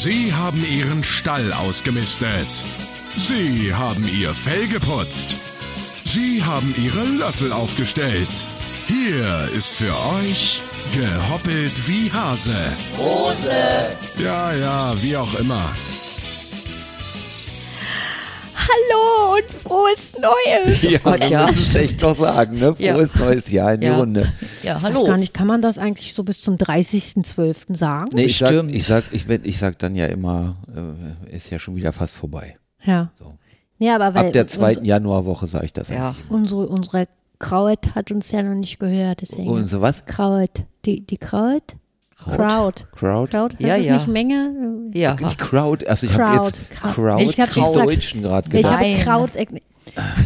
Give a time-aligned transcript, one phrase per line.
[0.00, 2.46] Sie haben Ihren Stall ausgemistet.
[3.16, 5.34] Sie haben Ihr Fell geputzt.
[6.04, 8.28] Sie haben Ihre Löffel aufgestellt.
[8.86, 10.62] Hier ist für euch
[10.94, 12.76] gehoppelt wie Hase.
[12.96, 13.50] Hose.
[14.22, 15.68] Ja, ja, wie auch immer.
[18.68, 20.82] Hallo und frohes Neues.
[20.82, 21.46] Ja, Gott, man ja.
[21.46, 22.74] muss es echt noch sagen, ne?
[22.78, 22.94] Ja.
[22.94, 23.96] Frohes neues Jahr in die Ja.
[23.96, 24.32] Runde.
[24.62, 25.04] Ja, Ich weiß hallo.
[25.06, 27.74] gar nicht, kann man das eigentlich so bis zum 30.12.
[27.76, 28.10] sagen?
[28.12, 28.74] Nee, ich sag, Bestimmt.
[28.74, 30.56] ich sag, ich, werd- ich sag dann ja immer,
[31.30, 32.56] äh, ist ja schon wieder fast vorbei.
[32.84, 33.10] Ja.
[33.18, 33.34] So.
[33.78, 36.14] Ja, aber weil Ab der zweiten uns- Januarwoche sage ich das Ja.
[36.28, 37.06] unsere, unsere
[37.38, 39.48] Kraut hat uns ja noch nicht gehört, deswegen.
[39.48, 40.04] Und so was?
[40.06, 40.50] Kraut.
[40.84, 41.62] Die, die Kraut?
[42.24, 42.86] Crowd.
[42.92, 43.30] Crowd?
[43.30, 43.56] Crowd?
[43.58, 43.94] Ja, heißt es ja.
[43.96, 44.84] nicht Menge?
[44.92, 45.14] Ja.
[45.14, 46.46] Die Crowd, also ich habe Crowd.
[46.46, 46.94] jetzt Crowd.
[46.94, 48.80] Crowd Ich hab die extra- Deutschen gerade Ich gedacht.
[48.80, 48.94] habe.
[48.94, 49.30] Kraut.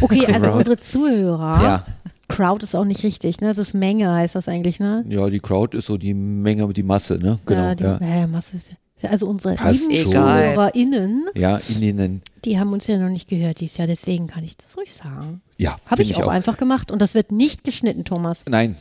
[0.01, 0.57] Okay, also Crowd.
[0.57, 1.63] unsere Zuhörer.
[1.63, 1.85] Ja.
[2.29, 3.47] Crowd ist auch nicht richtig, ne?
[3.47, 5.03] Das ist Menge, heißt das eigentlich, ne?
[5.07, 7.37] ja, die Crowd ist so die Menge, die Masse, ne?
[7.45, 7.61] Genau.
[7.61, 8.27] Ja, die, Ja, ja.
[8.27, 9.09] Masse ist ja.
[9.09, 10.11] Also unsere Passt lieben schon.
[10.13, 14.43] ZuhörerInnen, ja in denen, die haben uns ja noch nicht gehört dieses Jahr, deswegen kann
[14.45, 15.41] ich das ruhig sagen.
[15.57, 15.75] ja.
[15.85, 18.45] Habe find ich auch, einfach gemacht und das wird nicht geschnitten, Thomas.
[18.47, 18.75] Nein,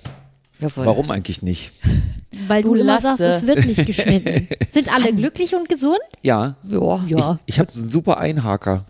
[0.62, 0.86] Jawohl.
[0.86, 1.72] warum eigentlich nicht?
[2.48, 4.48] Weil du, Du immer sagst, es wird nicht geschnitten.
[4.72, 5.98] Sind alle glücklich und gesund?
[6.22, 7.04] Ja, Ja.
[7.06, 7.38] Ja.
[7.46, 8.86] ich habe einen super Einhaker.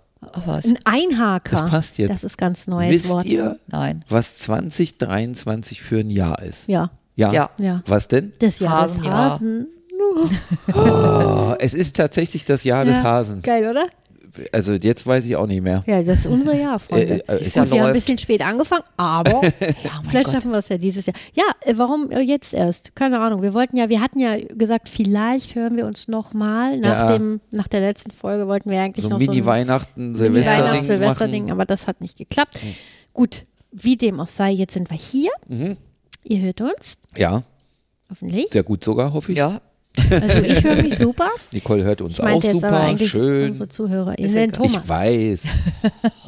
[0.47, 0.65] Was.
[0.65, 1.56] Ein Einhaker.
[1.61, 2.11] Das passt jetzt.
[2.11, 3.25] Das ist ganz neues Wisst Wort.
[3.27, 4.05] ihr, Nein.
[4.09, 6.69] was 2023 für ein Jahr ist?
[6.69, 7.33] Ja, Ja.
[7.33, 7.50] Ja.
[7.59, 7.83] ja.
[7.87, 8.33] Was denn?
[8.39, 9.31] Das Jahr des Hasenjahr.
[9.34, 9.67] Hasen.
[10.75, 13.03] Oh, es ist tatsächlich das Jahr des Ja.
[13.03, 13.41] Hasen.
[13.43, 13.87] Geil, oder?
[14.52, 15.84] Also jetzt weiß ich auch nicht mehr.
[15.86, 17.22] Ja, das ist unser Jahr, Freunde.
[17.28, 19.41] Äh, äh, Gut, ist ja wir haben ein bisschen spät angefangen, aber
[20.08, 20.33] vielleicht Gott.
[20.33, 21.14] schaffen wir es ja dieses Jahr.
[21.34, 22.94] Ja, äh, warum äh, jetzt erst?
[22.94, 23.42] Keine Ahnung.
[23.42, 27.19] Wir wollten ja, wir hatten ja gesagt, vielleicht hören wir uns noch mal nach Ja.
[27.19, 30.83] dem, nach der letzten Folge wollten wir eigentlich So noch so ein Mini-Weihnachten, Mini-Weihnachts- Silvesterding
[30.83, 32.58] Silvesterding, aber das hat nicht geklappt.
[33.12, 35.30] Gut, wie dem auch sei, jetzt sind wir hier.
[35.48, 35.77] Mhm.
[36.25, 37.42] Ihr hört uns, Ja,
[38.08, 38.48] hoffentlich.
[38.50, 39.38] sehr gut sogar, hoffe ich.
[39.38, 39.60] Ja.
[40.10, 41.28] Also ich höre mich super.
[41.52, 43.48] Nicole hört uns Ich auch jetzt aber super, eigentlich schön.
[43.50, 44.18] unsere Zuhörer.
[44.18, 44.50] Ist egal.
[44.52, 45.48] Thomas, Ich weiß.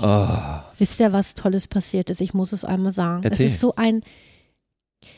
[0.79, 2.21] wisst ihr, was Tolles passiert ist?
[2.21, 3.23] Ich muss es einmal sagen.
[3.25, 3.47] Erzähl.
[3.47, 4.03] Es ist so ein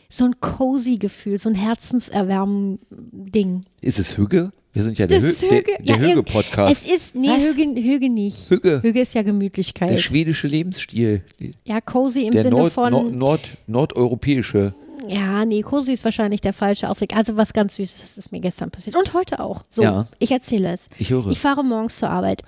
[0.09, 3.63] so ein cozy Gefühl, so ein herzenserwärmen Ding.
[3.81, 4.53] Ist es Hügge?
[4.73, 6.73] Wir sind ja der, Hü ist der, der Ja, irg- Hügge-Podcast.
[6.73, 7.29] Es ist, nee?
[7.29, 8.51] Hüge, Hüge nicht.
[8.51, 8.81] Hügge.
[8.83, 9.89] Hüge ist ja Gemütlichkeit.
[9.91, 11.23] Der schwedische Lebensstil.
[11.65, 14.75] Ja, cozy im Der Sinne Nord, von, Nord, Nord, nordeuropäische.
[15.09, 17.15] Ja, nee, cozy ist wahrscheinlich der falsche Ausdruck.
[17.17, 19.65] Also was ganz Süßes, ist mir gestern passiert und heute auch.
[19.69, 20.07] So, Ja.
[20.19, 20.87] ich erzähle es.
[20.99, 21.29] Ich höre.
[21.29, 22.43] Ich fahre morgens zur Arbeit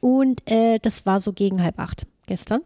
[0.00, 2.60] und äh, das war so gegen halb acht gestern.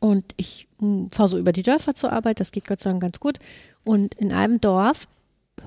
[0.00, 0.66] Und ich
[1.12, 3.38] fahre so über die Dörfer zur Arbeit, das geht Gott sei Dank ganz gut.
[3.84, 5.06] Und in einem Dorf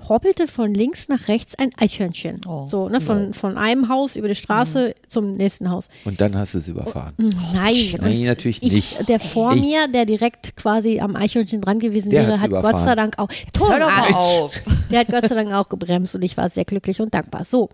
[0.09, 2.41] hoppelte von links nach rechts ein Eichhörnchen.
[2.47, 2.66] Oh.
[2.66, 5.90] So, ne, von, von einem Haus über die Straße zum nächsten Haus.
[6.06, 7.13] Und dann hast du es überfahren.
[7.18, 9.09] Nein, Nein, und natürlich ich, nicht.
[9.09, 12.59] Der vor Ich- mir, der direkt quasi am Eichhörnchen dran gewesen Der wäre, hat Gott
[12.62, 12.85] überfahren.
[12.85, 13.29] sei Dank auch.
[13.57, 14.62] Hör doch mal auf.
[14.91, 17.46] der hat Gott sei Dank auch gebremst und ich war sehr glücklich und dankbar.
[17.46, 17.69] So,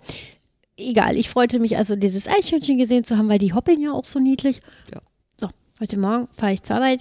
[0.77, 1.15] egal.
[1.17, 4.19] Ich freute mich also, dieses Eichhörnchen gesehen zu haben, weil die hoppeln ja auch so
[4.19, 4.61] niedlich.
[4.93, 5.01] Ja.
[5.39, 5.49] So,
[5.79, 6.99] heute Morgen fahre ich zur Arbeit.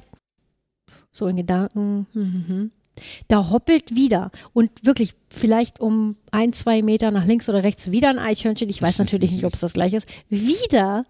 [1.13, 2.07] So in Gedanken.
[2.13, 2.71] Hm, hm, hm.
[3.29, 8.11] Da hoppelt wieder und wirklich vielleicht um ein, zwei Meter nach links oder rechts wieder
[8.11, 8.69] ein Eichhörnchen.
[8.69, 10.07] Ich weiß natürlich nicht, ob es das gleiche ist.
[10.29, 11.05] Wieder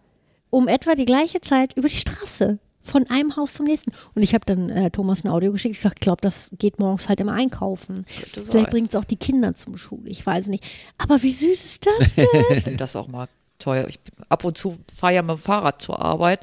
[0.50, 2.58] um etwa die gleiche Zeit über die Straße.
[2.82, 3.92] Von einem Haus zum nächsten.
[4.14, 5.74] Und ich habe dann äh, Thomas ein Audio geschickt.
[5.74, 8.04] Ich sage, ich glaube, das geht morgens halt immer einkaufen.
[8.06, 10.08] Vielleicht bringt es auch die Kinder zum Schule.
[10.08, 10.64] Ich weiß nicht.
[10.96, 12.26] Aber wie süß ist das denn?
[12.56, 13.28] Ich finde das auch mal
[13.58, 13.86] teuer.
[13.86, 16.40] Ich ab und zu fahre ja mit dem Fahrrad zur Arbeit.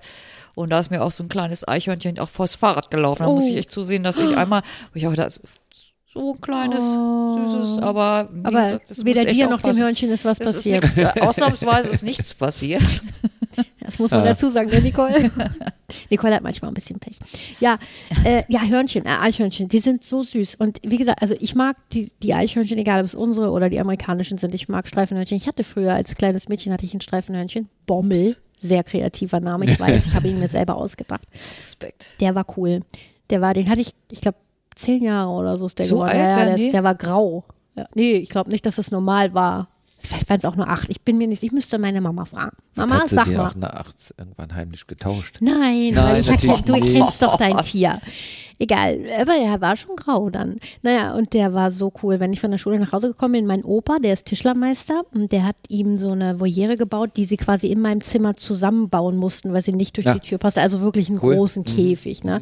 [0.58, 3.24] Und da ist mir auch so ein kleines Eichhörnchen auch vors Fahrrad gelaufen.
[3.24, 3.48] Da muss Oh.
[3.50, 4.64] ich echt zusehen, dass ich einmal,
[4.96, 5.44] ich auch, das ist
[6.14, 8.48] so ein kleines, süßes, aber, wie Oh.
[8.48, 9.78] Aber gesagt, das weder muss dir noch dem.
[9.78, 10.82] Hörnchen ist was Es ist passiert.
[10.96, 12.82] nichts, äh, ausnahmsweise ist nichts passiert.
[13.80, 15.32] Das muss man dazu sagen, ne, Nicole?
[16.12, 17.18] Nicole hat manchmal ein bisschen Pech.
[17.62, 17.80] Ja,
[18.26, 20.56] äh, ja, Hörnchen, äh, Eichhörnchen, die sind so süß.
[20.56, 23.80] Und wie gesagt, also ich mag die, die Eichhörnchen, egal ob es unsere oder die
[23.80, 24.54] amerikanischen sind.
[24.54, 25.38] Ich mag Streifenhörnchen.
[25.38, 27.70] Ich hatte früher als kleines Mädchen hatte ich ein Streifenhörnchen.
[27.86, 31.22] Bommel, sehr kreativer Name, ich weiß, ich habe ihn mir selber ausgedacht.
[31.62, 32.20] Respekt.
[32.20, 32.82] Der war cool.
[33.30, 34.38] Der war, den hatte ich, ich glaube,
[34.76, 36.10] zehn Jahre oder so ist der So geworden.
[36.12, 36.66] alt ja, der, die?
[36.68, 37.44] ist- der war grau.
[37.76, 39.68] Ja, nee, ich glaube nicht, dass das normal war.
[40.00, 40.90] Vielleicht waren es auch nur acht.
[40.90, 42.56] Ich bin mir nicht, ich müsste meine Mama fragen.
[42.76, 43.50] Mama, Hat sie sag dir mal.
[43.50, 45.38] auch nachts irgendwann heimlich getauscht?
[45.42, 48.00] Nein, Nein, weil ich natürlich hab, du kennst doch dein Tier.
[48.60, 50.56] Egal, aber er war schon grau dann.
[50.82, 52.20] Naja, und der war so cool.
[52.20, 55.32] Wenn ich von der Schule nach Hause gekommen bin, mein Opa, der ist Tischlermeister, und
[55.32, 59.54] der hat ihm so eine Voliere gebaut, die sie quasi in meinem Zimmer zusammenbauen mussten,
[59.54, 60.14] weil sie nicht durch Ja.
[60.16, 60.62] die Tür passte.
[60.62, 61.36] Also wirklich einen Cool.
[61.36, 62.42] großen Käfig, ne?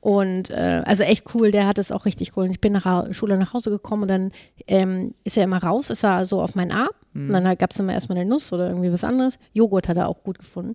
[0.00, 2.44] Und äh, also echt cool, der hat es auch richtig cool.
[2.44, 4.30] Und ich bin nach der Schule nach Hause gekommen und dann
[4.68, 6.90] ähm, ist er immer raus, ist er so auf meinen Arm.
[7.14, 9.38] Und dann gab es immer erstmal eine Nuss oder irgendwie was anderes.
[9.54, 10.74] Joghurt hat er auch gut gefunden.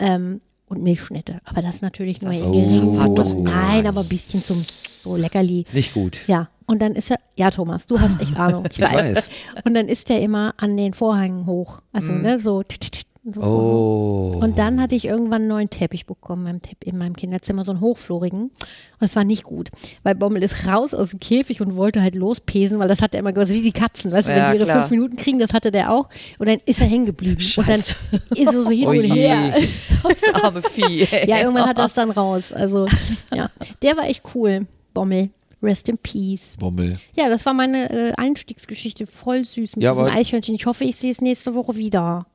[0.00, 0.40] Ähm,
[0.72, 1.38] und Milchschnitte.
[1.44, 2.52] Aber das natürlich nur in Oh.
[2.52, 3.14] geringen Dosen.
[3.14, 4.64] doch Nein, aber ein bisschen zum
[5.02, 5.64] so Leckerli.
[5.72, 6.26] Nicht gut.
[6.26, 6.48] Ja.
[6.66, 8.64] Und dann ist er, ja Thomas, du hast echt Ahnung.
[8.70, 9.28] Ich Ich weiß.
[9.64, 11.80] Und dann ist er immer an den Vorhängen hoch.
[11.92, 12.62] Also, ne, so.
[12.62, 13.11] tit, so Vorhang.
[13.40, 14.36] Oh.
[14.40, 18.42] Und dann hatte ich irgendwann einen neuen Teppich bekommen in meinem, Kinderzimmer, so einen hochflorigen.
[18.42, 18.52] Und
[19.00, 19.70] es war nicht gut,
[20.02, 23.20] weil Bommel ist raus aus dem Käfig und wollte halt lospesen, weil das hat er
[23.20, 24.80] immer gemacht, wie die Katzen, weißt du, Ja, wenn die ihre klar.
[24.80, 26.08] fünf Minuten kriegen, das hatte der auch.
[26.38, 27.38] Und dann ist er hängen geblieben.
[27.56, 27.96] Und dann ist
[28.34, 29.54] er so hin Oh und her.
[30.02, 31.06] Das arme Vieh.
[31.12, 31.28] ey.
[31.28, 32.52] Ja, irgendwann hat er es dann raus.
[32.52, 32.86] Also,
[33.32, 33.50] ja,
[33.82, 35.30] der war echt cool, Bommel.
[35.62, 36.56] Rest in Peace.
[36.58, 36.98] Bommel.
[37.14, 39.06] Ja, das war meine äh, Einstiegsgeschichte.
[39.06, 40.56] Voll süß mit Ja, diesem Eichhörnchen.
[40.56, 42.26] Ich hoffe, ich sehe es nächste Woche wieder.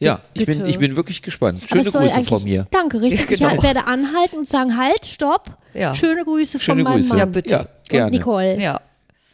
[0.00, 1.60] Ja, ich bin, ich bin wirklich gespannt.
[1.66, 2.66] Schöne Grüße von mir.
[2.70, 3.40] Danke, richtig.
[3.40, 3.54] Ja, genau.
[3.56, 5.56] Ich werde anhalten und sagen, halt, stopp.
[5.74, 5.94] Ja.
[5.94, 7.08] Schöne Grüße Schöne von meinem Grüße.
[7.10, 7.18] Mann.
[7.18, 7.50] Ja, bitte.
[7.50, 8.06] Ja, gerne.
[8.06, 8.60] Und Nicole.
[8.60, 8.80] Ja.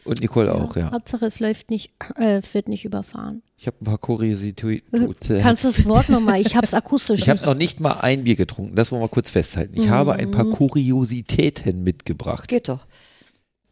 [0.05, 0.91] Und Nicole auch, ja.
[0.91, 3.41] Hauptsache, es läuft nicht, äh, es wird nicht überfahren.
[3.57, 5.15] Ich habe ein paar Kuriositäten.
[5.41, 6.41] Kannst du das Wort nochmal?
[6.41, 9.07] Ich habe es akustisch Ich habe noch nicht mal ein Bier getrunken, das wollen wir
[9.07, 9.73] kurz festhalten.
[9.79, 10.31] Ich habe ein Mhm.
[10.31, 12.47] paar Kuriositäten mitgebracht.
[12.47, 12.85] Geht doch.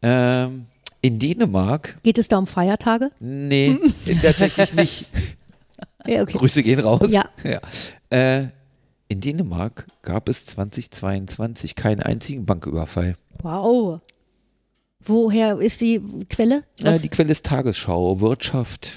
[0.02, 0.66] Ähm,
[1.02, 3.10] in Dänemark, Geht es da um Feiertage?
[3.20, 3.76] nee,
[4.22, 5.12] tatsächlich nicht.
[6.06, 6.38] Ja, okay.
[6.38, 7.10] Grüße gehen raus.
[7.10, 7.24] Ja.
[8.10, 8.48] Äh,
[9.08, 13.16] in Dänemark gab es 2022 keinen einzigen Banküberfall.
[13.42, 14.00] Wow.
[15.00, 16.62] Woher ist die Quelle?
[16.80, 18.92] Äh, die Quelle ist Tagesschau, Wirtschaft.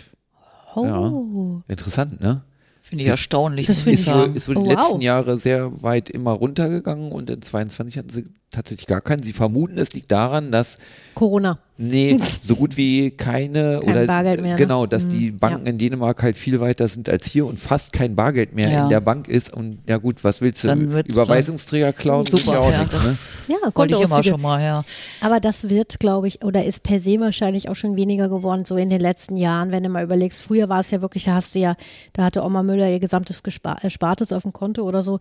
[0.75, 1.61] oh.
[1.67, 2.43] Interessant, ne?
[2.81, 3.65] Finde ich erstaunlich.
[3.67, 4.75] Das ich Ist wohl, ist wohl Oh, die wow.
[4.77, 9.23] letzten Jahre sehr weit immer runtergegangen und in 22 hatten sie tatsächlich gar keinen.
[9.23, 10.77] Sie vermuten, es liegt daran, dass
[11.13, 11.59] Corona.
[11.79, 14.57] Nee, so gut wie keine Kein oder Bargeld mehr, ne?
[14.57, 17.93] genau, dass die Mhm, Banken in Dänemark halt viel weiter sind als hier und fast
[17.93, 18.83] kein Bargeld mehr Ja.
[18.83, 20.73] in der Bank ist und ja gut, was willst du?
[21.05, 23.03] Überweisungsträger klauen Super, ja auch ja, nichts,
[23.47, 23.55] ne?
[23.61, 24.83] Ja, wollte ich immer schon mal, ja.
[25.21, 28.75] Aber das wird, glaube ich, oder ist per se wahrscheinlich auch schon weniger geworden, so
[28.77, 30.41] in den letzten Jahren, wenn du mal überlegst.
[30.41, 31.75] Früher war es ja wirklich, da hast du ja,
[32.13, 35.19] da hatte Oma Müller ihr gesamtes Gespar Erspartes auf dem Konto oder so.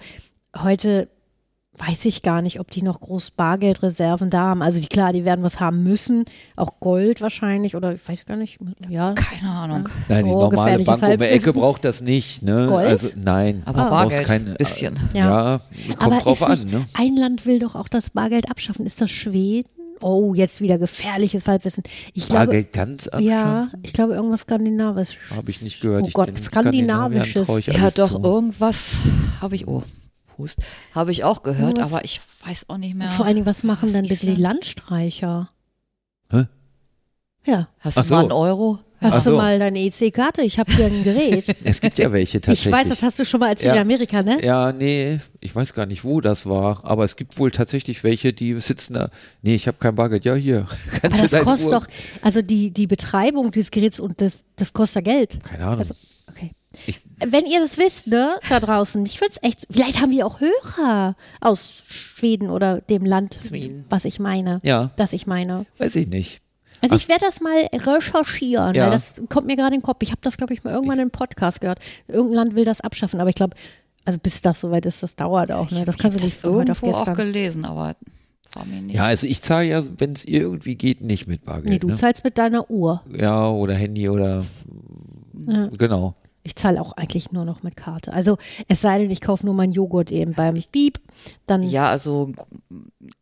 [0.57, 1.09] Heute
[1.79, 4.63] weiß ich gar nicht, ob die noch groß Bargeldreserven da haben.
[4.63, 6.25] Also die, klar, die werden was haben müssen,
[6.57, 8.59] auch Gold wahrscheinlich oder ich weiß gar nicht,
[8.89, 9.13] ja.
[9.13, 9.89] Keine Ahnung.
[10.09, 12.67] Nein, die Oh, normale Bank um die Ecke braucht das nicht, ne?
[12.69, 12.87] Gold?
[12.87, 14.99] Also nein, Aber brauchst Bargeld, kein bisschen.
[15.15, 15.61] Ja,
[15.99, 16.85] kommt Aber drauf an, ne?
[16.95, 18.87] ein Land will doch auch das Bargeld abschaffen.
[18.87, 19.69] Ist das Schweden?
[20.01, 21.83] Oh, jetzt wieder gefährliches Halbwissen.
[22.13, 23.81] Ich glaube, Bargeld ganz ja, abschaffen?
[23.83, 25.17] ich glaube irgendwas skandinavisch.
[25.35, 26.05] Habe ich nicht gehört.
[26.05, 27.49] Oh Gott, skandinavisches.
[27.67, 28.23] Ja, doch, zu.
[28.23, 29.01] irgendwas
[29.41, 29.83] habe ich, oh,
[30.39, 30.59] Hust,
[30.95, 31.93] habe ich auch gehört, Was?
[31.93, 33.09] aber ich weiß auch nicht mehr.
[33.09, 34.43] Vor allen Dingen, was machen Was dann ist bitte die denn?
[34.43, 35.51] Landstreicher?
[36.31, 36.45] Hä?
[37.47, 38.15] Ja, Hast du Ach so.
[38.15, 38.79] mal einen Euro?
[38.99, 39.37] hast Ach du so.
[39.37, 40.41] mal deine EC-Karte?
[40.43, 41.55] Ich habe hier ein Gerät.
[41.65, 42.73] Es gibt ja welche tatsächlich.
[42.75, 43.75] ich weiß, das hast du schon mal erzählt Ja.
[43.75, 44.43] in Amerika, ne?
[44.45, 48.33] Ja, nee, ich weiß gar nicht, wo das war, aber es gibt wohl tatsächlich welche,
[48.33, 49.11] die sitzen da.
[49.43, 50.25] Nee, ich habe kein Bargeld.
[50.25, 50.67] Ja, hier.
[51.03, 51.87] Kannst Aber du das kostet Uhr- doch,
[52.23, 55.39] also die, die Betreibung dieses Geräts und das, das kostet ja Geld.
[55.45, 55.79] Keine Ahnung.
[55.79, 55.95] Also,
[56.29, 56.53] okay.
[56.87, 60.27] Ich- Wenn ihr das wisst, ne, da draußen, ich würde es echt, vielleicht haben wir
[60.27, 63.85] auch Hörer aus Schweden oder dem Land, Schweden.
[63.89, 65.67] was ich meine, ja, das ich meine.
[65.79, 66.41] weiß ich nicht.
[66.83, 67.01] Also Ach.
[67.01, 68.85] ich werde das mal recherchieren, Ja.
[68.85, 69.99] weil das kommt mir gerade in den Kopf.
[70.03, 71.79] Ich habe das, glaube ich, mal irgendwann in einem Podcast gehört.
[72.07, 73.57] Irgendein Land will das abschaffen, aber ich glaube,
[74.05, 75.71] also bis das soweit ist, das dauert auch.
[75.71, 75.85] Ne?
[75.85, 77.15] Das ich kannst du nicht heute auf irgendwo auch gestern.
[77.17, 77.97] gelesen, aber
[78.53, 78.95] war mir nicht.
[78.95, 81.71] Ja, also ich zahle ja, wenn es irgendwie geht, nicht mit Bargeld.
[81.71, 81.95] Nee, du ne?
[81.95, 83.03] zahlst mit deiner Uhr.
[83.11, 84.45] Ja, oder Handy oder
[85.47, 85.69] Ja.
[85.77, 86.15] genau.
[86.47, 88.13] Ich zahle auch eigentlich nur noch mit Karte.
[88.13, 88.39] Also
[88.69, 91.01] es sei denn, ich kaufe nur meinen Joghurt eben beim Beep.
[91.47, 92.31] Dann, Ja, also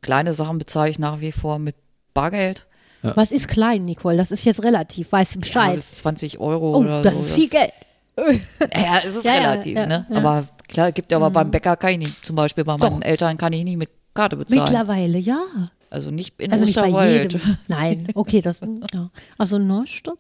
[0.03, 1.75] kleine Sachen bezahle ich nach wie vor mit
[2.13, 2.67] Bargeld.
[3.03, 4.17] was ist klein, Nicole?
[4.19, 5.11] Das ist jetzt relativ.
[5.13, 5.75] Weißt du Ja, Bescheid?
[5.77, 7.21] bis 20 Euro oh, oder das so.
[7.25, 7.73] ist viel Geld.
[8.77, 10.07] Ja, es ist Ja, ja, relativ, ja, ne?
[10.09, 10.21] ja.
[10.21, 10.27] Mhm.
[10.27, 13.07] Aber klar, gibt ja aber beim Bäcker kann ich nicht, zum Beispiel bei meinen Doch.
[13.07, 14.63] Eltern kann ich nicht mit Karte bezahlen.
[14.63, 15.43] Mittlerweile, ja.
[15.91, 17.33] Also nicht in Also nicht bei Osterwald.
[17.35, 17.57] jedem.
[17.69, 18.61] Nein, okay, das,
[18.93, 19.11] ja.
[19.39, 20.19] Also Neustadt?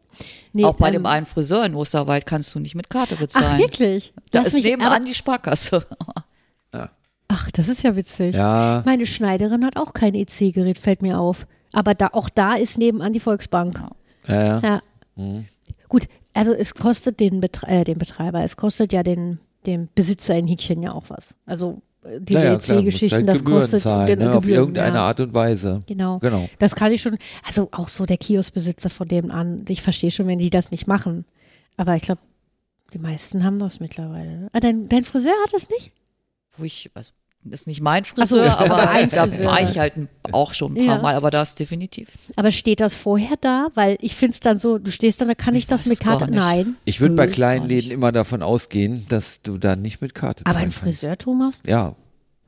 [0.52, 3.46] Nee, Auch bei ähm, dem einen Friseur in Osterwald kannst du nicht mit Karte bezahlen.
[3.54, 4.12] Ach, wirklich?
[4.30, 5.84] Da Lass ist mich- nebenan aber- die Sparkasse.
[7.28, 8.34] Ach, das ist ja witzig.
[8.36, 11.46] Ja, Meine Schneiderin hat auch kein EC-Gerät, fällt mir auf.
[11.72, 13.80] Aber da, auch da ist nebenan die Volksbank.
[14.28, 14.58] ja, ja.
[14.60, 14.82] Ja.
[15.16, 15.46] Mhm.
[15.88, 20.36] Gut, also es kostet den, Betre äh, den Betreiber, es kostet ja den, dem Besitzer
[20.36, 21.34] in Häkchen ja auch was.
[21.46, 21.80] Also
[22.18, 25.02] diese Naja, EC-Geschichten, halt das Gebühren kostet zahlen, genau, ne, auf Gebühren, irgendeine ja.
[25.02, 25.80] Art und Weise.
[25.86, 26.18] Genau.
[26.18, 26.48] Genau.
[26.58, 30.26] Das kann ich schon, also auch so der Kioskbesitzer von dem an, ich verstehe schon,
[30.26, 31.24] wenn die das nicht machen.
[31.76, 32.20] Aber ich glaube,
[32.92, 34.38] die meisten haben das mittlerweile.
[34.38, 34.48] ne?
[34.52, 35.92] Ah, dein, dein Friseur hat das nicht?
[36.56, 37.12] Wo ich, also,
[37.50, 39.46] ist nicht mein Ach so, Friseur, aber aber ein da Friseur.
[39.46, 39.94] war ich halt
[40.32, 41.02] auch schon ein paar Ja.
[41.02, 42.08] Mal, aber das definitiv.
[42.36, 43.68] Aber steht das vorher da?
[43.74, 46.00] Weil ich finde es dann so, du stehst dann, da kann ich, Ich das mit
[46.00, 46.30] Karte.
[46.30, 46.76] Nein.
[46.84, 47.68] Ich würde bei kleinen.
[47.68, 50.78] Läden immer davon ausgehen, dass du da nicht mit Karte Aber ein kannst.
[50.78, 51.62] Friseur, Thomas?
[51.66, 51.94] Ja,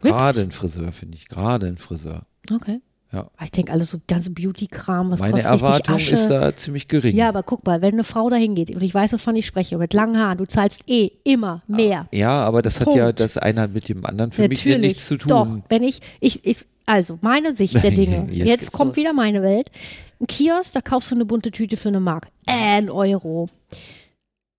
[0.01, 1.29] gerade ein Friseur, finde ich.
[1.29, 2.23] Gerade ein Friseur.
[2.53, 2.81] Okay.
[3.17, 3.31] Ja.
[3.43, 7.17] Ich denke, alles so ganze Beauty-Kram, was Meine kostet Erwartung ist da ziemlich gering.
[7.17, 9.79] Ja, aber guck mal, wenn eine Frau da hingeht und ich weiß, wovon ich spreche,
[9.79, 12.09] mit langen Haaren, du zahlst eh immer mehr.
[12.13, 13.21] Ja, aber das hat ja Punkt.
[13.21, 14.81] das eine hat mit dem anderen für mich Natürlich.
[14.81, 15.29] nichts zu tun.
[15.31, 18.97] Doch, wenn ich, ich, ich, also meine Sicht der Dinge, Jetzt jetzt, kommt los.
[18.99, 19.71] wieder meine Welt.
[20.21, 22.29] Ein Kiosk, da kaufst du eine bunte Tüte für eine Mark.
[22.47, 23.49] Äh, ein Euro.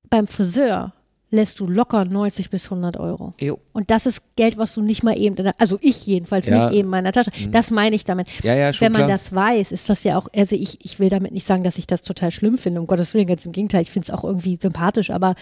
[0.10, 0.94] Beim Friseur
[1.30, 3.32] lässt du locker 90 bis 100 Euro.
[3.40, 3.60] Jo.
[3.74, 6.56] Und das ist Geld, was du nicht mal eben, in der, also ich jedenfalls Ja.
[6.56, 6.62] Mhm.
[6.64, 7.32] nicht eben in meiner Tasche.
[7.52, 8.28] Das meine ich damit.
[8.44, 9.12] Ja, ja, schon Wenn man klar.
[9.12, 11.86] das weiß, ist das ja auch, also ich, ich will damit nicht sagen, dass ich
[11.88, 14.58] das total schlimm finde, um Gottes Willen, ganz im Gegenteil, ich finde es auch irgendwie
[14.62, 15.36] sympathisch, aber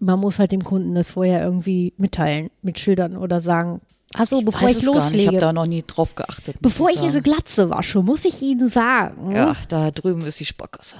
[0.00, 3.80] man muss halt dem Kunden das vorher irgendwie mitteilen, mit Schildern oder sagen,
[4.12, 5.04] achso, bevor Weiß ich es gar nicht.
[5.04, 6.56] Ich loslege, habe da noch nie drauf geachtet.
[6.60, 7.22] bevor ich ihre sagen.
[7.22, 9.30] Glatze wasche, muss ich ihnen sagen.
[9.30, 10.96] Ja, da drüben ist die Sparkasse.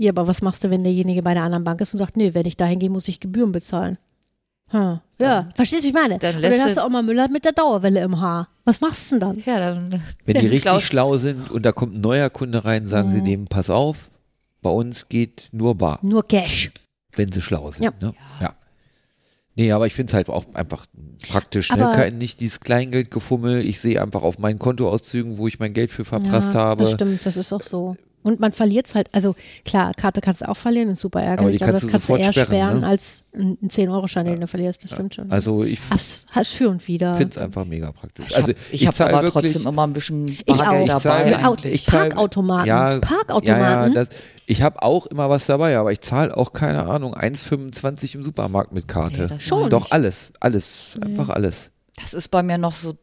[0.00, 2.32] Ja, aber was machst du, wenn derjenige bei der anderen Bank ist und sagt, nee,
[2.34, 3.98] wenn ich dahin gehe, muss ich Gebühren bezahlen?
[4.70, 5.00] Hm.
[5.20, 6.18] Ja, verstehst du, wie ich meine?
[6.18, 8.48] dann dann du- hast du auch mal Müller mit der Dauerwelle im Haar.
[8.64, 9.42] Was machst du denn dann?
[9.44, 10.02] Ja, dann.
[10.26, 13.14] Wenn die richtig Klaus- schlau sind und da kommt ein neuer Kunde rein, sagen Mhm.
[13.14, 14.10] sie dem, pass auf,
[14.62, 16.70] bei uns geht nur bar, Nur Cash.
[17.16, 17.84] wenn sie schlau sind.
[17.84, 17.92] Ja.
[18.00, 18.12] Ne?
[18.40, 18.54] ja.
[19.56, 20.86] Nee, aber ich finde es halt auch einfach
[21.30, 21.70] praktisch.
[21.74, 21.84] Ne?
[21.84, 23.64] Aber- Kein, nicht dieses Kleingeldgefummel.
[23.66, 26.84] Ich sehe einfach auf meinen Kontoauszügen, wo ich mein Geld für verprasst ja, habe.
[26.84, 27.96] Das stimmt, das ist auch so.
[28.22, 29.34] Und man verliert es halt, also
[29.64, 32.16] klar, Karte kannst du auch verlieren, ist super ärgerlich, die aber, das du kannst du
[32.16, 32.86] eher sperren, sperren ne?
[32.88, 35.30] als ein 10-Euro-Schein, den du verlierst, das stimmt schon.
[35.30, 37.16] Also ich Hast, hast für und wieder.
[37.16, 38.26] finde es einfach mega praktisch.
[38.28, 41.02] Ich also habe ich hab zahl aber wirklich, trotzdem immer ein bisschen Ich Bargeld auch.
[41.02, 41.30] dabei.
[41.30, 41.74] Ja, eigentlich.
[41.74, 42.66] ich zahl- Parkautomaten.
[42.66, 43.92] Ja, Parkautomaten.
[43.92, 44.08] Ja, ja, das,
[44.46, 48.72] ich habe auch immer was dabei, aber ich zahle auch, keine Ahnung, 1,25 im Supermarkt
[48.72, 49.22] mit Karte.
[49.22, 49.70] Nee, das Schon.
[49.70, 51.70] Doch, alles, alles, einfach alles.
[52.00, 52.94] Das ist bei mir noch so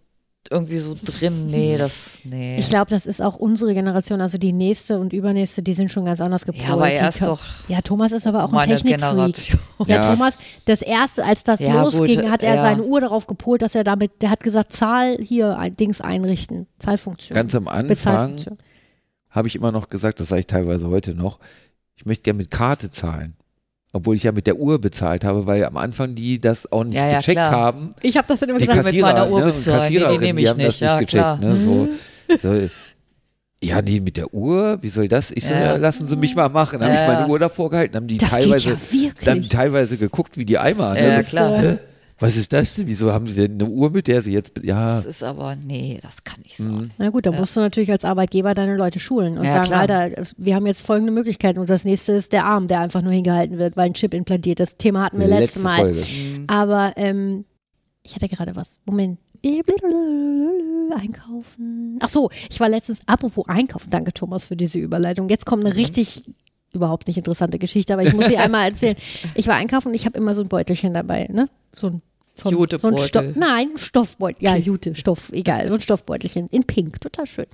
[0.51, 1.47] irgendwie so drin.
[1.47, 2.19] Nee, das.
[2.23, 2.57] Nee.
[2.57, 6.05] Ich glaube, das ist auch unsere Generation, also die nächste und übernächste, die sind schon
[6.05, 6.67] ganz anders gepolt.
[6.67, 8.99] ja, aber er ist doch Ja, Thomas ist aber auch ein Technikfreak.
[8.99, 9.59] Generation.
[9.87, 10.11] Ja, Ja.
[10.13, 12.61] Thomas, das erste, als das Ja, losging, gut, hat er ja.
[12.61, 16.67] seine Uhr darauf gepolt, dass er damit, der hat gesagt, Zahl hier, ein Dings einrichten,
[16.79, 17.35] Zahlfunktion.
[17.35, 18.37] Ganz am Anfang
[19.29, 21.39] habe ich immer noch gesagt, das sage ich teilweise heute noch,
[21.95, 23.35] ich möchte gerne mit Karte zahlen.
[23.95, 26.95] Obwohl ich ja mit der Uhr bezahlt habe, weil am Anfang die das auch nicht
[26.95, 27.49] Ja, ja, gecheckt klar.
[27.51, 27.91] haben.
[28.01, 29.93] Ich habe das dann immer Die gesagt, mit Kassierer, meiner Uhr ne, und bezahlen.
[29.93, 30.79] Nee, die nehme die ich das nicht.
[30.81, 31.09] Ja, gecheckt.
[31.11, 31.37] klar.
[31.39, 31.87] Ne, so,
[32.41, 32.69] so,
[33.63, 35.31] ja, nee, mit der Uhr, wie soll das?
[35.31, 35.77] Ich so, Ja.
[35.77, 36.79] lassen Sie mich mal machen.
[36.81, 37.31] Dann habe ich meine.
[37.31, 38.77] Uhr davor gehalten, haben die das teilweise,
[39.23, 40.93] dann teilweise geguckt, wie die Eimer.
[40.93, 41.77] ne, Ja, klar.
[42.19, 42.87] Was ist das denn?
[42.87, 45.99] Wieso haben Sie denn eine Uhr, mit der Sie jetzt, ja, Das ist aber, nee,
[46.01, 46.91] das kann nicht sein.
[46.97, 49.81] Na gut, dann musst du natürlich als Arbeitgeber deine Leute schulen und Ja, sagen, klar.
[49.81, 53.11] Alter, wir haben jetzt folgende Möglichkeiten und das nächste ist der Arm, der einfach nur
[53.11, 54.61] hingehalten wird, weil ein Chip implantiert.
[54.61, 55.77] Das Thema hatten wir letztes letzte Mal.
[55.77, 56.03] Folge.
[56.47, 57.43] Aber ähm,
[58.03, 58.79] ich hatte gerade was.
[58.85, 59.19] Moment.
[60.95, 61.99] Einkaufen.
[62.01, 65.29] Ach so, ich war letztens, apropos Einkaufen, danke Thomas für diese Überleitung.
[65.29, 66.23] Jetzt kommt eine richtig
[66.75, 68.95] überhaupt nicht interessante Geschichte, aber ich muss sie einmal erzählen.
[69.35, 71.49] Ich war einkaufen und ich habe immer so ein Beutelchen dabei, ne?
[71.75, 72.01] So ein
[72.37, 72.97] von, so ein.
[72.97, 74.43] Stoff, nein, ein Stoffbeutel.
[74.43, 77.45] Ja, Jute, Stoff, egal, so ein Stoffbeutelchen in Pink, total schön.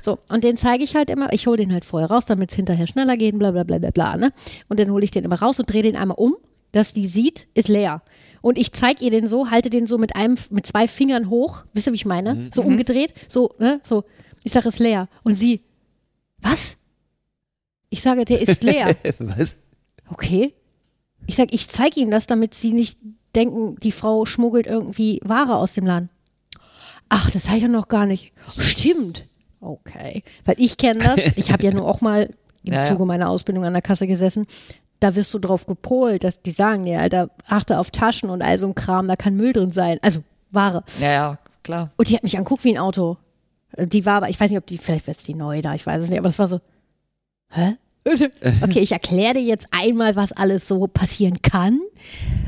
[0.00, 2.56] So, und den zeige ich halt immer, ich hole den halt vorher raus, damit es
[2.56, 4.32] hinterher schneller geht, bla bla bla bla bla, ne?
[4.68, 6.36] Und dann hole ich den immer raus und drehe den einmal um,
[6.70, 8.02] dass die sieht, ist leer.
[8.40, 11.64] Und ich zeige ihr den so, halte den so mit einem, mit zwei Fingern hoch,
[11.72, 12.48] wisst ihr, wie ich meine?
[12.54, 14.04] So umgedreht, so, ne, so.
[14.44, 15.08] Ich sage, ist leer.
[15.24, 15.62] Und sie,
[16.40, 16.76] was?
[17.90, 18.94] Ich sage, der ist leer.
[19.18, 19.56] Was?
[20.10, 20.54] Okay.
[21.26, 22.98] Ich sage, ich zeige ihnen das, damit sie nicht
[23.34, 26.08] denken, die Frau schmuggelt irgendwie Ware aus dem Laden.
[27.08, 28.32] Ach, das habe ich ja noch gar nicht.
[28.58, 29.24] Stimmt.
[29.60, 30.22] Okay.
[30.44, 31.36] Weil ich kenne das.
[31.36, 32.30] Ich habe ja nur auch mal
[32.64, 32.90] im Ja, ja.
[32.90, 34.46] Zuge meiner Ausbildung an der Kasse gesessen.
[35.00, 38.58] Da wirst du drauf gepolt, dass die sagen, ja, Alter, achte auf Taschen und all
[38.58, 39.98] so ein Kram, da kann Müll drin sein.
[40.02, 40.82] Also Ware.
[41.00, 41.90] Ja, ja, klar.
[41.96, 43.16] Und die hat mich anguckt wie ein Auto.
[43.78, 45.86] Die war aber, ich weiß nicht, ob die, vielleicht wäre es die neue da, ich
[45.86, 46.60] weiß es nicht, aber es war so,
[47.50, 47.76] hä?
[48.62, 51.80] Okay, ich erkläre dir jetzt einmal, was alles so passieren kann.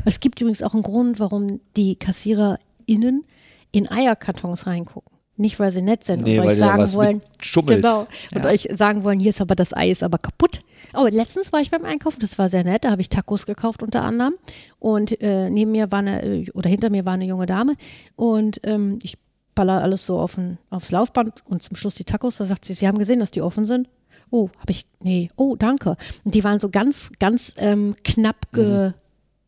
[0.05, 3.25] Es gibt übrigens auch einen Grund, warum die KassiererInnen
[3.73, 5.11] in Eierkartons reingucken.
[5.37, 7.23] Nicht, weil sie nett sind Nee, und weil euch sagen wollen,
[7.67, 8.51] genau, und Ja.
[8.51, 10.59] euch sagen wollen, hier ist aber das Ei ist aber kaputt.
[10.93, 13.83] Aber letztens war ich beim Einkaufen, das war sehr nett, da habe ich Tacos gekauft
[13.83, 14.35] unter anderem
[14.79, 17.75] und äh, neben mir war eine, äh, oder hinter mir war eine junge Dame
[18.17, 19.17] und ähm, ich
[19.55, 22.75] baller alles so auf ein, aufs Laufband und zum Schluss die Tacos, da sagt sie,
[22.75, 23.89] sie haben gesehen, dass die offen sind.
[24.31, 25.97] Oh, habe ich, nee, oh, danke.
[26.25, 28.93] Und die waren so ganz, ganz ähm, knapp ge,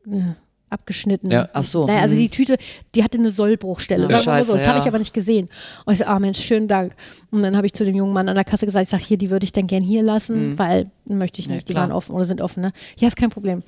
[0.07, 0.35] äh,
[0.73, 1.31] abgeschnitten.
[1.31, 1.49] Ja.
[1.53, 2.21] Ach so, Naja, also mhm.
[2.21, 2.57] die Tüte,
[2.95, 4.05] die hatte eine Sollbruchstelle.
[4.05, 4.09] Ja.
[4.09, 4.25] Mal so.
[4.25, 4.83] Das Scheiße, habe ja.
[4.83, 5.49] ich aber nicht gesehen.
[5.85, 6.97] Und ich so, ah Mensch, schönen Dank.
[7.31, 9.19] Und dann habe ich zu dem jungen Mann an der Kasse gesagt, ich sage, hier,
[9.19, 11.69] die würde ich dann gern hier lassen, weil möchte ich Ja, nicht.
[11.69, 11.85] die klar.
[11.85, 12.73] waren offen oder sind offen, ne?
[12.99, 13.62] Ja, ist kein Problem.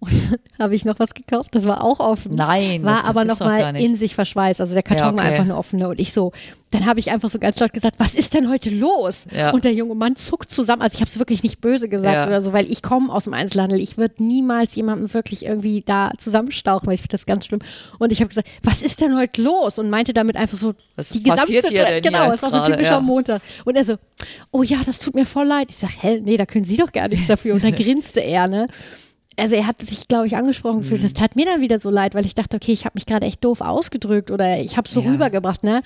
[0.00, 2.36] Und dann habe ich noch was gekauft, das war auch offen.
[2.36, 3.84] Nein, War das aber gibt's noch doch gar mal nicht.
[3.84, 4.60] in sich verschweißt.
[4.60, 5.32] Also der Karton Ja, war okay.
[5.32, 5.84] einfach nur offen.
[5.84, 6.30] Und ich so,
[6.70, 9.26] dann habe ich einfach so ganz laut gesagt, was ist denn heute los?
[9.36, 9.50] Ja.
[9.50, 10.82] Und der junge Mann zuckt zusammen.
[10.82, 12.26] Also ich habe es wirklich nicht böse gesagt Ja.
[12.28, 13.80] oder so, weil ich komme aus dem Einzelhandel.
[13.80, 17.60] Ich würde niemals jemanden wirklich irgendwie da zusammenstauchen, weil ich finde das ganz schlimm.
[17.98, 19.80] Und ich habe gesagt, was ist denn heute los?
[19.80, 21.86] Und meinte damit einfach so Was die Gesamtsituation.
[21.86, 22.72] denn Genau, es war so gerade?
[22.74, 23.00] typischer Ja.
[23.00, 23.42] Montag.
[23.64, 23.96] Und er so,
[24.52, 25.66] oh ja, das tut mir voll leid.
[25.70, 27.54] Ich sage, hä, nee, da können Sie doch gar nichts dafür.
[27.56, 28.68] Und dann grinste er, ne?
[29.38, 31.00] Also er hat sich, glaube ich, angesprochen gefühlt.
[31.00, 31.04] Mhm.
[31.04, 33.26] Das tat mir dann wieder so leid, weil ich dachte, okay, ich habe mich gerade
[33.26, 35.10] echt doof ausgedrückt oder ich habe es so Ja.
[35.10, 35.82] rübergebracht, ne?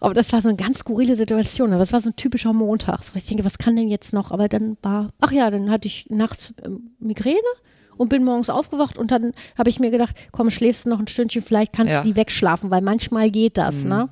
[0.00, 1.72] Aber das war so eine ganz skurrile Situation.
[1.72, 3.02] Aber es war so ein typischer Montag.
[3.02, 4.30] So, ich denke, was kann denn jetzt noch?
[4.32, 7.36] Aber dann war, ach ja, dann hatte ich nachts ähm, Migräne
[7.96, 11.06] und bin morgens aufgewacht und dann habe ich mir gedacht, komm, schläfst du noch ein
[11.06, 12.02] Stündchen, vielleicht kannst Ja.
[12.02, 13.90] du die wegschlafen, weil manchmal geht das, Mhm.
[13.90, 14.08] ne?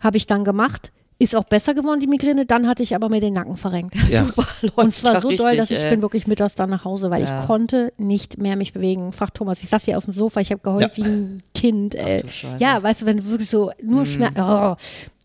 [0.00, 0.92] Habe ich dann gemacht.
[1.20, 2.46] Ist auch besser geworden, die Migräne.
[2.46, 3.96] Dann hatte ich aber mir den Nacken verrenkt.
[4.08, 4.24] Ja.
[4.24, 4.46] Super,
[4.76, 5.90] Und zwar ja so doll, richtig, dass ich ey.
[5.90, 7.40] bin wirklich mittags dann nach Hause, weil Ja.
[7.40, 9.12] ich konnte nicht mehr mich bewegen.
[9.12, 11.94] Frag Thomas, ich saß hier auf dem Sofa, ich habe geheult wie ein Kind.
[11.96, 12.22] Ey.
[12.28, 12.62] Scheiße.
[12.62, 14.34] ja, weißt du, wenn du wirklich so nur Schmerz.
[14.38, 14.76] Oh,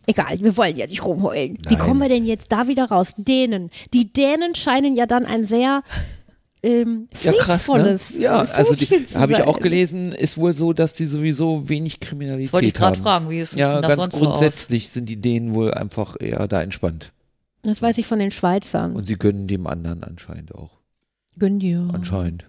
[0.07, 1.57] egal, wir wollen ja nicht rumheulen.
[1.69, 3.11] Wie kommen wir denn jetzt da wieder raus?
[3.17, 3.69] Dänen.
[3.93, 5.83] Die Dänen scheinen ja dann ein sehr
[6.63, 7.99] ähm, Ja, krass, ne?
[8.19, 11.67] Ja, also die, Völkchen zu habe ich auch gelesen, ist wohl so, dass die sowieso
[11.69, 13.03] wenig Kriminalität Das wollte ich gerade haben.
[13.03, 14.31] fragen, wie es Ja, denn da ganz sonst so aus?
[14.39, 17.11] grundsätzlich sind die Dänen wohl einfach eher da entspannt.
[17.63, 18.93] Das weiß ich von den Schweizern.
[18.93, 20.71] Und sie gönnen dem anderen anscheinend auch.
[21.37, 21.89] Gönn dir.
[21.93, 22.45] Anscheinend.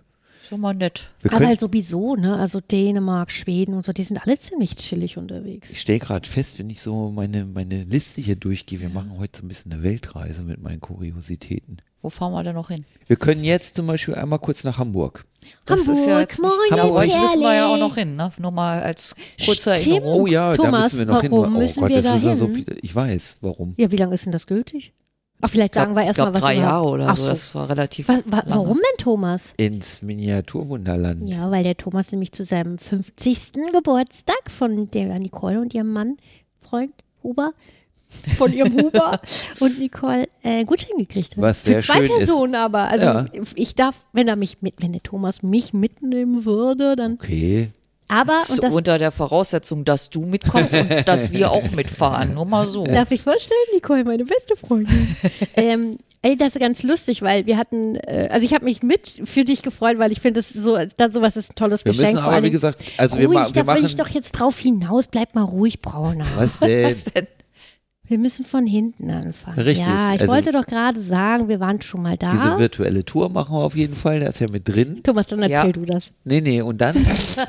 [0.48, 1.10] Schon mal nett.
[1.22, 2.36] Wir Aber halt sowieso, ne?
[2.38, 5.70] Also Dänemark, Schweden und so, die sind alle ziemlich chillig unterwegs.
[5.70, 9.38] ich stelle gerade fest, wenn ich so meine, meine Liste hier durchgehe, wir machen heute
[9.40, 11.78] so ein bisschen eine Weltreise mit meinen Kuriositäten.
[12.04, 12.84] Wo fahren wir denn noch hin?
[13.06, 15.24] Wir können jetzt zum Beispiel einmal kurz nach Hamburg.
[15.64, 17.02] Das ist ja Hamburg, jetzt moin, nicht, Hamburg.
[17.02, 18.30] Hamburg müssen wir ja auch noch hin, ne?
[18.38, 19.96] Nur mal als kurze Stimmt.
[19.96, 20.20] Erinnerung.
[20.20, 21.30] Oh ja, da Thomas, müssen wir noch hin.
[21.32, 22.54] warum Oh müssen Gott, wir das da ist ja so hin?
[22.56, 22.78] viel.
[22.82, 23.72] Ich weiß, warum.
[23.78, 24.92] Ja, wie lange ist denn das gültig?
[25.40, 27.22] Ach, vielleicht Ich glaub- sagen wir erstmal was drei Jahre oder Ach so.
[27.24, 27.28] so.
[27.30, 28.06] Das war relativ.
[28.08, 28.50] Wa wa lange.
[28.50, 29.54] warum denn, Thomas?
[29.56, 31.26] Ins Miniaturwunderland.
[31.28, 33.52] Ja, weil der Thomas nämlich zu seinem 50.
[33.72, 36.16] Geburtstag von der Nicole und ihrem Mann,
[36.58, 36.92] Freund
[37.22, 37.52] Huber,
[38.38, 39.20] von ihrem Huber
[39.60, 41.42] und Nicole äh, Gutschein gekriegt hat.
[41.42, 42.16] Was Für sehr zwei schön ist.
[42.18, 42.88] Personen aber.
[42.88, 43.26] Also Ja.
[43.54, 47.14] ich darf, wenn er mich mit, wenn der Thomas mich mitnehmen würde, dann.
[47.14, 47.70] Okay.
[48.06, 52.34] Aber und das unter der Voraussetzung, dass du mitkommst und dass wir auch mitfahren.
[52.34, 52.84] Nur mal so.
[52.84, 55.16] Darf ich vorstellen, Nicole, meine beste Freundin.
[55.56, 59.10] ähm, ey, das ist ganz lustig, weil wir hatten, äh, also ich habe mich mit
[59.24, 62.12] für dich gefreut, weil ich finde, das so, das sowas ist ein tolles Wir Geschenk.
[62.12, 64.32] müssen vor aber, wie gesagt, also wir, ruhig, ma wir da will ich doch jetzt
[64.32, 65.06] drauf hinaus.
[65.06, 66.26] Bleib mal ruhig, Brauner.
[66.36, 66.86] was denn?
[66.86, 67.26] Was denn?
[68.06, 69.58] Wir müssen von hinten anfangen.
[69.58, 72.30] Richtig, Ja, ich also- wollte doch gerade sagen, wir waren schon mal da.
[72.30, 75.00] Diese virtuelle Tour machen wir auf jeden Fall, der ist ja mit drin.
[75.02, 75.60] Thomas, dann Ja.
[75.60, 76.10] erzähl du das.
[76.24, 76.96] Nee, nee, und dann?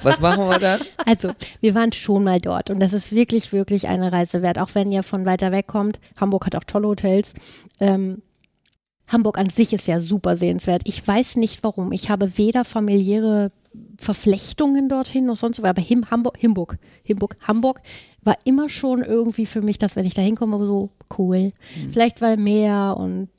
[0.01, 0.79] Was machen wir dann?
[1.05, 1.29] Also,
[1.61, 4.91] wir waren schon mal dort und das ist wirklich, wirklich eine Reise wert, auch wenn
[4.91, 5.99] ihr von weiter weg kommt.
[6.19, 7.33] Hamburg hat auch tolle Hotels.
[7.79, 8.21] Ähm,
[9.07, 10.81] Hamburg an sich ist ja super sehenswert.
[10.85, 11.91] Ich weiß nicht warum.
[11.91, 13.51] Ich habe weder familiäre
[13.99, 17.81] Verflechtungen dorthin noch sonst aber Him, Hamburg, Himburg, Himburg, Hamburg
[18.23, 21.51] war immer schon irgendwie für mich, dass wenn ich da hinkomme, so cool.
[21.91, 23.29] Vielleicht weil Meer und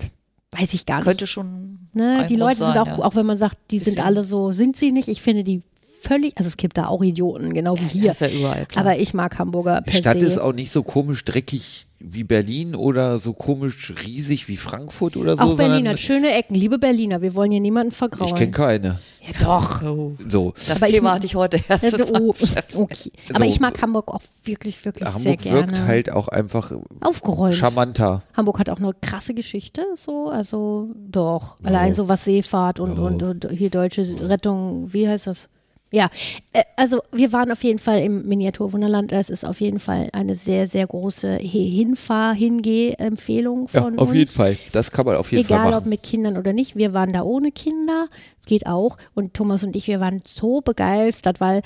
[0.52, 1.04] weiß ich gar nicht.
[1.04, 1.88] Könnte schon.
[1.92, 3.04] Ne, die Leute sind sein, auch, ja.
[3.04, 5.08] auch wenn man sagt, die sind alle so, sind sie nicht.
[5.08, 5.62] Ich finde die
[6.06, 8.08] völlig, also es gibt da auch Idioten, genau wie hier.
[8.08, 8.84] Das ist ja überall klar.
[8.84, 10.26] Aber ich mag Hamburger Die per Stadt se.
[10.26, 15.34] ist auch nicht so komisch dreckig wie Berlin oder so komisch riesig wie Frankfurt oder
[15.38, 18.28] so, auch Berlin hat schöne Ecken, liebe Berliner, wir wollen hier niemanden vergrauen.
[18.28, 18.98] ich kenne keine.
[19.26, 19.82] ja, doch.
[19.82, 20.52] oh, So.
[20.54, 21.84] das Aber ich- Thema hatte ich heute erst.
[21.98, 22.34] Ja, oh,
[22.74, 23.10] okay.
[23.30, 23.44] Aber So.
[23.46, 25.56] ich mag Hamburg auch wirklich, wirklich sehr Hamburg gerne.
[25.58, 27.54] wirkt halt auch einfach Aufgeräumt.
[27.54, 28.22] charmanter.
[28.34, 31.56] Hamburg hat auch eine krasse Geschichte, so, also doch.
[31.64, 35.48] Allein so was Seefahrt und, und, und hier deutsche Rettung, wie heißt das?
[35.92, 36.10] Ja,
[36.52, 39.12] äh, also wir waren auf jeden Fall im Miniaturwunderland.
[39.12, 44.18] Das ist auf jeden Fall eine sehr, sehr große Hinfahr-, Hingeh-Empfehlung Ja, von auf uns.
[44.18, 44.56] jeden Fall.
[44.72, 45.90] Das kann man auf jeden Egal Fall ob machen.
[45.90, 46.76] mit Kindern oder nicht.
[46.76, 48.08] Wir waren da ohne Kinder.
[48.38, 48.96] Es geht auch.
[49.14, 51.62] Und Thomas und ich, wir waren so begeistert, weil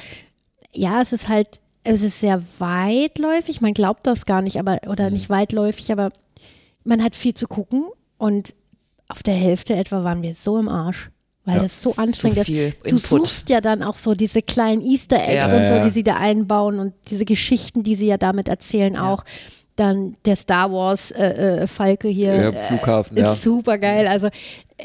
[0.72, 3.61] ja, es ist halt, es ist sehr weitläufig.
[3.61, 5.14] Man glaubt das gar nicht, aber, oder Mhm.
[5.14, 6.11] nicht weitläufig, aber
[6.85, 7.85] man hat viel zu gucken.
[8.18, 8.54] Und
[9.09, 11.11] auf der Hälfte etwa waren wir so im Arsch.
[11.46, 11.62] Weil Ja.
[11.62, 12.46] das so anstrengend ist.
[12.46, 15.57] viel Du suchst ja dann auch so diese kleinen Easter Eggs Ja.
[15.59, 19.24] und so, die sie da einbauen und diese Geschichten, die sie ja damit erzählen auch.
[19.76, 22.35] Dann der Star Wars äh, äh, Falke hier.
[22.35, 23.33] Ja, am Flughafen, ja.
[23.33, 24.07] Ist super geil.
[24.07, 24.31] Also äh,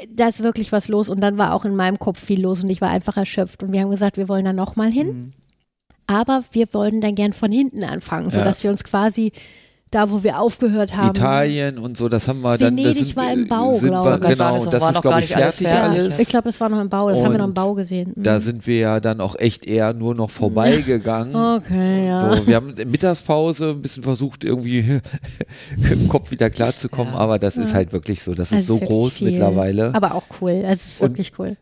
[0.10, 2.70] da ist wirklich was los und dann war auch in meinem Kopf viel los und
[2.70, 5.34] ich war einfach erschöpft und wir haben gesagt, wir wollen da nochmal hin, Mhm.
[6.08, 9.34] aber wir wollen dann gern von hinten anfangen, sodass wir uns quasi
[9.92, 12.76] da, wo wir aufgehört haben, Italien und so, das haben wir dann.
[12.76, 14.30] Venedig das sind, war im Bau, sind glaube ich.
[14.38, 16.00] Genau, das war ist, noch glaube gar ich, nicht alles fertig fertig.
[16.00, 16.20] alles.
[16.20, 18.12] ich glaube, es war noch im Bau, das haben wir noch im Und Bau gesehen.
[18.16, 18.24] Mhm.
[18.24, 21.36] Da sind wir ja dann auch echt eher nur noch vorbeigegangen.
[21.58, 22.36] okay, ja.
[22.36, 25.00] So, wir haben in Mittagspause ein bisschen versucht, irgendwie
[25.92, 27.20] im Kopf wieder klarzukommen, Ja.
[27.20, 28.34] aber das ist halt wirklich so.
[28.34, 29.32] Das Also ist so wirklich groß viel.
[29.32, 29.94] mittlerweile.
[29.96, 30.52] Aber auch cool.
[30.66, 31.56] Also es ist Und- wirklich cool.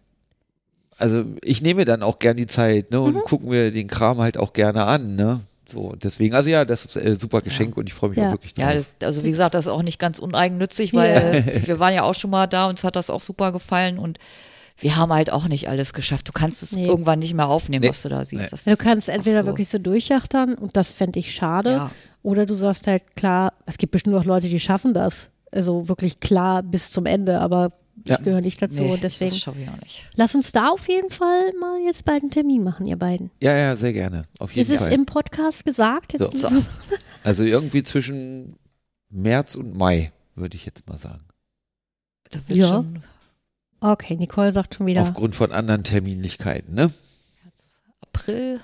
[0.98, 3.04] also ich nehme dann auch gern die Zeit ne, Mhm.
[3.06, 5.16] und gucken mir den Kram halt auch gerne an.
[5.18, 5.42] Ne?
[5.74, 8.28] So, deswegen, also ja, das ist äh, super Geschenk und ich freue mich Ja.
[8.28, 8.66] auch wirklich drauf.
[8.70, 12.04] Ja, das, also wie gesagt, das ist auch nicht ganz uneigennützig, weil wir waren ja
[12.04, 14.20] auch schon mal da, uns hat das auch super gefallen und
[14.78, 16.28] wir haben halt auch nicht alles geschafft.
[16.28, 16.88] Du kannst es Nee.
[16.88, 17.90] irgendwann nicht mehr aufnehmen, Nee.
[17.90, 18.44] was du da siehst.
[18.44, 18.50] Nee.
[18.52, 19.48] Das Du kannst entweder so.
[19.48, 21.72] wirklich so durchjachtern und das fände ich schade.
[21.72, 21.92] Ja.
[22.24, 25.30] Oder du sagst halt klar, es gibt bestimmt auch Leute, die schaffen das.
[25.52, 27.72] Also wirklich klar bis zum Ende, aber
[28.06, 28.18] Ja.
[28.18, 28.82] Ich gehöre nicht dazu.
[28.82, 30.04] Nee, und deswegen das schaffe ich auch nicht.
[30.16, 33.32] lass uns da auf jeden Fall mal jetzt bald einen Termin machen, ihr beiden.
[33.42, 34.26] Ja, ja, sehr gerne.
[34.40, 34.92] Auf jeden ist Fall.
[34.92, 36.14] im Podcast gesagt.
[36.14, 36.50] Jetzt So.
[36.50, 36.66] müssen-
[37.24, 38.58] Also irgendwie zwischen
[39.10, 41.24] März und Mai, würde ich jetzt mal sagen.
[42.32, 42.68] Da wird Ja.
[42.68, 43.04] schon
[43.80, 46.92] Okay, Nicole sagt schon wieder Aufgrund von anderen Terminlichkeiten, ne?
[48.02, 48.62] April.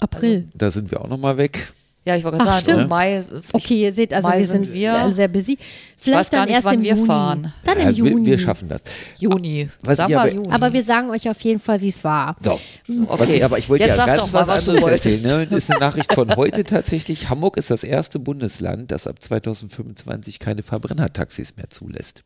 [0.00, 0.48] April.
[0.54, 1.72] Da sind wir auch nochmal weg.
[2.04, 2.80] Ja, ich wollte gerade sagen, stimmt.
[2.82, 3.18] im Mai.
[3.20, 5.12] ich- Okay, ihr seht, also Mai wir sind sind wir.
[5.14, 5.56] sehr busy.
[5.96, 7.06] Vielleicht weiß gar dann nicht, erst wann im wir Juni.
[7.06, 7.52] fahren.
[7.62, 8.26] Dann im Ja, wir, Juni.
[8.26, 8.82] wir schaffen das.
[9.20, 9.68] Juni.
[9.82, 10.48] Was Sag aber- Juni.
[10.50, 12.34] Aber wir sagen euch auf jeden Fall, wie es war.
[12.42, 13.36] So, was okay.
[13.36, 15.22] ich, aber ich wollte Jetzt ja sag ganz doch mal, was was anderes erzählen.
[15.22, 15.46] Ne?
[15.46, 17.28] Das ist eine Nachricht von heute tatsächlich.
[17.28, 22.24] Hamburg ist das erste Bundesland, das ab 2025 keine Verbrennertaxis mehr zulässt.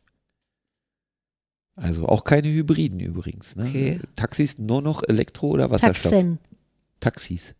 [1.75, 3.55] Also auch keine Hybriden übrigens.
[3.55, 3.65] Ne?
[3.69, 3.99] Okay.
[4.15, 6.11] Taxis nur noch Elektro- oder Wasserstoff.
[6.11, 6.39] Taxen
[6.99, 7.53] Taxis.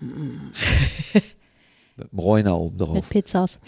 [2.00, 2.94] Mit dem Reuner oben drauf.
[2.94, 3.58] mit Pizzas.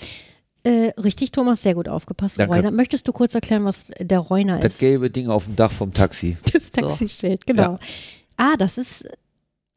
[0.65, 2.39] Äh, richtig, Thomas, sehr gut aufgepasst.
[2.39, 2.55] Danke.
[2.55, 2.71] Reuner.
[2.71, 4.79] Möchtest du kurz erklären, was der Reuner Das ist?
[4.81, 6.37] gelbe Ding auf dem Dach vom Taxi.
[6.53, 7.79] Das Taxischild, genau.
[8.37, 9.05] Ah, das ist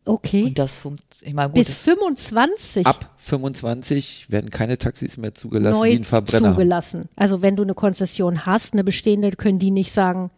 [0.05, 0.45] okay.
[0.45, 1.27] Und das funktioniert.
[1.27, 1.55] Ich meine, gut.
[1.55, 6.53] Bis das- 25 Ab 25 werden keine Taxis mehr zugelassen, neu die einen Verbrenner haben.
[6.55, 7.09] zugelassen.
[7.15, 10.29] Also wenn du eine Konzession hast, eine bestehende, können die nicht sagen,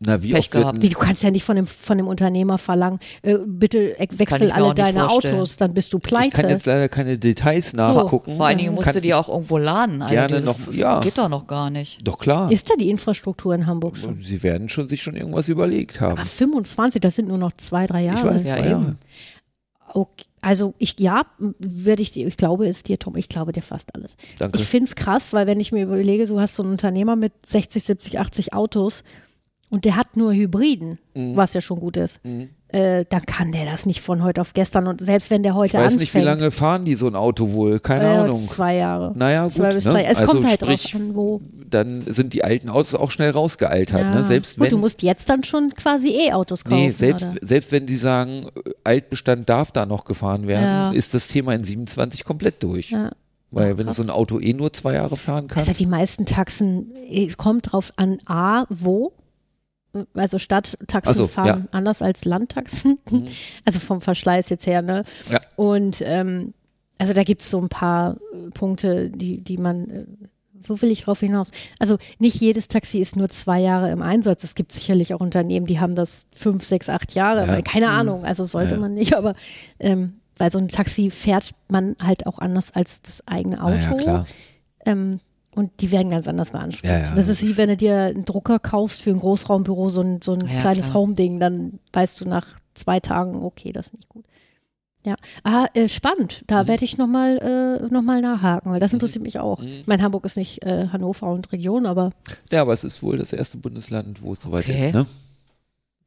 [0.00, 0.80] Na, wie Pech gehabt.
[0.80, 4.72] du kannst ja nicht von dem, von dem Unternehmer verlangen, äh, bitte kann wechsel alle
[4.72, 5.34] deine vorstellen.
[5.34, 6.46] Autos, dann bist du Ich kann pleite.
[6.48, 8.36] jetzt leider keine Details nachgucken.
[8.36, 10.00] Vor allen Dingen musst Kann du die auch irgendwo laden.
[10.00, 11.00] Also gerne das noch- ist- ja.
[11.00, 12.06] geht doch noch gar nicht.
[12.06, 12.50] Doch klar.
[12.52, 14.18] ist da die Infrastruktur in Hamburg schon?
[14.22, 16.12] Sie werden schon sich schon irgendwas überlegt haben.
[16.12, 18.18] Aber 25, das sind nur noch zwei, drei Jahre.
[18.18, 18.68] ich weiß, ja, zwei eben.
[18.70, 18.96] Jahre.
[19.94, 20.24] Okay.
[20.40, 21.22] Also ich, ja,
[21.58, 24.16] werde ich dir, ich glaube es dir, Tom, ich glaube dir fast alles.
[24.38, 24.56] Danke.
[24.60, 27.32] Ich finde es krass, weil wenn ich mir überlege, du hast so einen Unternehmer mit
[27.44, 29.02] 60, 70, 80 Autos
[29.70, 31.36] und der hat nur Hybriden, Mhm.
[31.36, 32.20] was ja schon gut ist,
[32.68, 35.56] äh, dann kann der das nicht von heute auf gestern und selbst wenn der ich
[35.58, 37.80] heute weiß anfängt, nicht, wie lange fahren die so ein Auto wohl?
[37.80, 38.38] Keine äh, Ahnung.
[38.38, 39.12] zwei Jahre.
[39.16, 39.52] Naja, gut.
[39.54, 39.92] Zwei bis ne?
[39.92, 40.04] drei.
[40.04, 41.40] Es also kommt halt sprich, drauf an, wo.
[41.68, 44.00] dann sind die alten Autos auch schnell rausgealtert.
[44.00, 44.14] Ja.
[44.16, 44.24] Ne?
[44.24, 46.76] Selbst Gut, wenn, du musst jetzt dann schon quasi E-Autos kaufen.
[46.76, 47.46] nee, selbst, oder?
[47.46, 50.90] selbst wenn die sagen, äh, Altbestand darf da noch gefahren werden, Ja.
[50.90, 52.90] ist das Thema in 27 komplett durch.
[52.90, 53.10] Ja.
[53.50, 53.96] Weil Ach, wenn du krass.
[53.96, 55.70] so ein Auto eh nur zwei Jahre fahren kannst.
[55.70, 56.92] Also die meisten Taxen,
[57.38, 59.14] kommt drauf an, A, wo.
[60.14, 61.56] Also Stadttaxen so, fahren ja.
[61.56, 61.68] Mhm.
[61.72, 62.98] anders als Landtaxen.
[63.64, 65.02] Also vom Verschleiß jetzt her, ne?
[65.30, 65.40] Ja.
[65.56, 66.54] Und ähm,
[66.98, 70.04] also da gibt es so ein paar äh, Punkte, die, die man, äh,
[70.66, 71.50] wo will ich drauf hinaus?
[71.78, 74.44] Also nicht jedes Taxi ist nur zwei Jahre im Einsatz.
[74.44, 77.46] Es gibt sicherlich auch Unternehmen, die haben das fünf, sechs, acht Jahre.
[77.46, 77.62] Ja.
[77.62, 79.34] Keine Ahnung, also sollte man nicht, aber
[79.78, 83.76] ähm, weil so ein Taxi fährt man halt auch anders als das eigene Auto.
[83.76, 84.26] Ja, klar.
[84.84, 85.20] Ähm,
[85.54, 86.84] und die werden ganz anders beansprucht.
[86.84, 90.00] Ja, ja, das ist wie wenn du dir einen Drucker kaufst für ein Großraumbüro, so
[90.02, 90.94] ein, so ein Ja, kleines.
[90.94, 94.24] Home-Ding, dann weißt du nach zwei Tagen, okay, das ist nicht gut.
[95.06, 96.42] Ja, ah, äh, spannend.
[96.48, 96.68] Da Mhm.
[96.68, 99.60] werde ich nochmal äh, noch mal nachhaken, weil das interessiert mich auch.
[99.60, 99.66] Mhm.
[99.68, 102.10] Ich meine, Hamburg ist nicht äh, Hannover und Region, aber
[102.52, 104.88] Ja, aber es ist wohl das erste Bundesland, wo es soweit Okay.
[104.88, 104.94] ist.
[104.94, 105.06] Ne?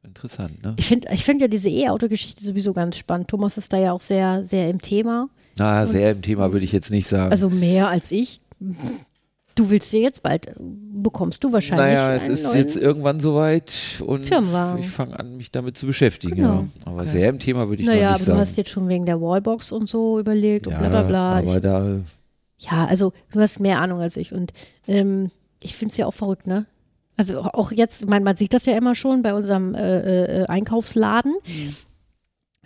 [0.04, 0.74] Interessant, ne?
[0.78, 3.28] ich finde ich find ja diese E-Auto-Geschichte sowieso ganz spannend.
[3.28, 5.28] Thomas ist da ja auch sehr, sehr im Thema.
[5.56, 7.30] Na, sehr im Thema würde ich jetzt nicht sagen.
[7.30, 8.40] Also mehr als ich.
[9.54, 11.86] Du willst dir jetzt bald, äh, bekommst du wahrscheinlich.
[11.86, 13.72] naja, es ist jetzt irgendwann soweit
[14.06, 14.78] und Firmenwagen.
[14.82, 16.36] ich fange an, mich damit zu beschäftigen.
[16.36, 16.48] Genau.
[16.54, 16.64] Ja.
[16.86, 17.06] Aber Okay.
[17.10, 18.40] sehr im Thema würde ich Naja, noch aber nicht du sagen.
[18.40, 21.38] hast jetzt schon wegen der Wallbox und so überlegt und ja, bla bla bla.
[21.38, 22.00] aber Ich, da,
[22.58, 24.52] ja, also du hast mehr Ahnung als ich und
[24.88, 25.30] ähm,
[25.62, 26.66] ich finde es ja auch verrückt, ne?
[27.18, 31.34] Also auch jetzt, meine, man sieht das ja immer schon bei unserem äh, äh, Einkaufsladen.
[31.46, 31.74] Mhm.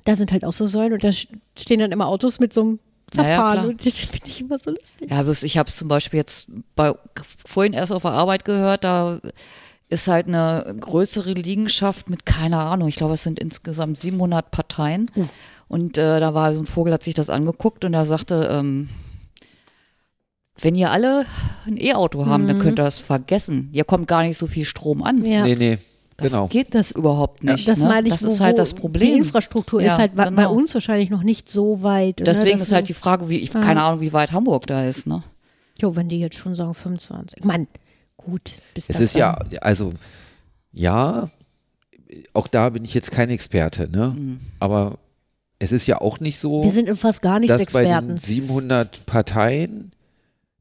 [0.05, 2.79] Da sind halt auch so Säulen und da stehen dann immer Autos mit so einem
[3.11, 3.67] Zerfahren klar.
[3.69, 5.11] und das finde ich immer so lustig.
[5.11, 6.93] Ja, bloß ich habe es zum Beispiel jetzt bei
[7.47, 9.21] vorhin erst auf der Arbeit gehört, da
[9.89, 15.11] ist halt eine größere Liegenschaft mit, keine Ahnung, ich glaube, es sind insgesamt 700 Parteien.
[15.69, 18.89] Und äh, da war so ein Vogel, hat sich das angeguckt und er sagte, ähm,
[20.61, 21.27] wenn ihr alle
[21.67, 23.69] ein E-Auto haben, dann könnt ihr das vergessen.
[23.73, 25.23] Hier kommt gar nicht so viel Strom an.
[25.25, 25.45] Ja.
[25.45, 25.79] nee, nee,
[26.19, 26.47] Das genau.
[26.47, 27.69] geht das überhaupt nicht.
[27.69, 27.87] Das ne?
[27.87, 29.03] meine ich, das wo, ist halt das Problem.
[29.13, 30.53] Die Infrastruktur Ja, ist halt bei- bei genau.
[30.55, 32.21] uns wahrscheinlich noch nicht so weit.
[32.21, 33.61] ne, Deswegen dass ist halt die Frage, wie ich Ja.
[33.61, 35.07] keine Ahnung, wie weit Hamburg da ist.
[35.07, 35.23] Ne?
[35.81, 37.39] Jo, wenn die jetzt schon sagen 25.
[37.41, 37.67] Ich meine,
[38.17, 38.43] gut.
[38.73, 39.93] Bis Es das ist ja, dann- also,
[40.73, 41.29] ja,
[42.33, 44.15] auch da bin ich jetzt kein Experte, ne?
[44.17, 44.41] Mhm.
[44.59, 44.99] Aber
[45.59, 47.93] es ist ja auch nicht so, Wir sind in fast gar nichts dass bei den
[47.93, 48.17] Experten.
[48.17, 49.93] 700 Parteien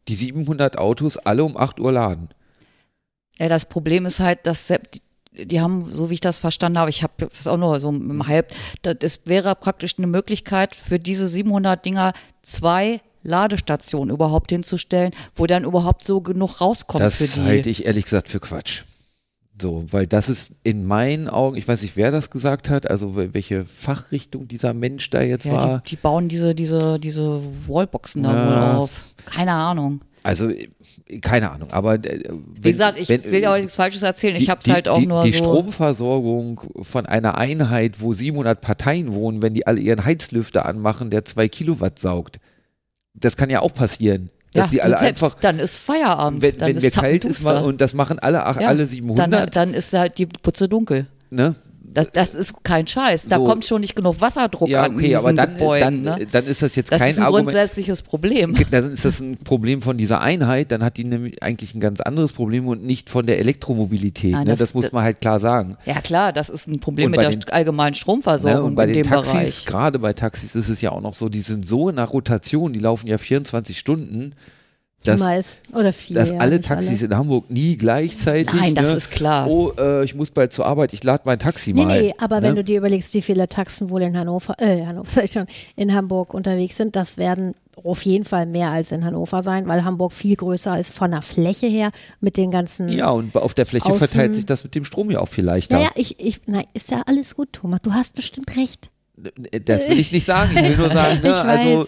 [0.09, 2.29] die 700 Autos alle um 8 Uhr laden.
[3.39, 4.67] Ja, das Problem ist halt, dass
[5.35, 8.27] die, haben, so wie ich das verstanden habe, ich habe das auch nur so im
[8.27, 15.11] Halb, das, es wäre praktisch eine Möglichkeit für diese 700 Dinger zwei Ladestationen überhaupt hinzustellen,
[15.35, 17.41] wo dann überhaupt so genug rauskommt Das für die.
[17.45, 18.83] halte ich ehrlich gesagt für Quatsch.
[19.59, 23.15] So, weil das ist in meinen Augen, ich weiß nicht, wer das gesagt hat, also
[23.15, 25.79] wel- welche Fachrichtung dieser Mensch da jetzt ja, war.
[25.79, 28.47] die, die bauen diese, diese, diese Wallboxen da Ja.
[28.49, 28.91] wohl auf.
[29.25, 30.01] Keine Ahnung.
[30.25, 30.51] Also,
[31.21, 32.23] keine Ahnung, aber äh,
[32.59, 34.35] Wie gesagt, ich will ja auch nichts Falsches erzählen.
[34.35, 35.37] Ich habe es halt auch die, nur die so.
[35.37, 41.25] Stromversorgung von einer Einheit, wo 700 Parteien wohnen, wenn die alle ihren Heizlüfter anmachen, der
[41.25, 42.39] zwei Kilowatt saugt.
[43.13, 46.41] Das kann ja auch passieren, dass ja, die alle selbst einfach, dann ist Feierabend.
[46.41, 48.87] wenn, dann wenn ist mir kalt ist mal, und das machen alle, ach, Ja, alle
[48.87, 51.05] 700, Dann, dann ist halt die Putze dunkel.
[51.29, 51.53] ne?
[51.95, 53.25] Das, das ist kein Scheiß.
[53.25, 53.45] Da So.
[53.45, 56.03] kommt schon nicht genug Wasserdruck Ja, an okay, diesen aber dann, Gebäuden.
[56.03, 56.27] dann, ne?
[56.31, 57.47] dann ist das jetzt Das kein ist ein Argument.
[57.47, 58.55] grundsätzliches Problem.
[58.69, 62.01] Dann ist das ein Problem von dieser Einheit, dann hat die nämlich eigentlich ein ganz
[62.01, 64.33] anderes Problem und nicht von der Elektromobilität.
[64.33, 64.51] Nein, ne?
[64.51, 65.77] das- das, muss man halt klar sagen.
[65.85, 67.95] Ja klar, das ist ein Problem Und mit der den- allgemeinen Ne?
[67.95, 69.65] Stromversorgung Und bei in den dem Taxis, Bereich.
[69.65, 72.73] gerade bei Taxis ist es ja auch noch so, die sind so in der Rotation,
[72.73, 74.33] die laufen ja 24 Stunden,
[75.07, 75.57] dass, Niemals.
[75.73, 76.19] Oder viele.
[76.19, 78.53] dass alle Taxis in Hamburg nie gleichzeitig.
[78.53, 78.95] Nein, das ne?
[78.95, 79.47] ist klar.
[79.47, 82.01] Oh, äh, ich muss bald zur Arbeit, ich lade mein Taxi Nee, mal.
[82.01, 82.47] nee, aber ne?
[82.47, 85.45] wenn du dir überlegst, wie viele Taxen wohl in Hannover, äh, Hannover sag ich schon,
[85.75, 89.83] in Hamburg unterwegs sind, das werden auf jeden Fall mehr als in Hannover sein, weil
[89.83, 91.91] Hamburg viel größer ist von der Fläche her
[92.21, 92.89] mit den ganzen.
[92.89, 95.43] Ja, und auf der Fläche Außen- verteilt sich das mit dem Strom ja auch viel
[95.43, 95.77] leichter.
[95.77, 97.81] Naja, ich, ich, nein, ist ja alles gut, Thomas.
[97.81, 98.89] Du hast bestimmt recht.
[99.65, 101.29] Das will ich nicht sagen, ich will nur sagen, ne?
[101.29, 101.87] Ich also weiß.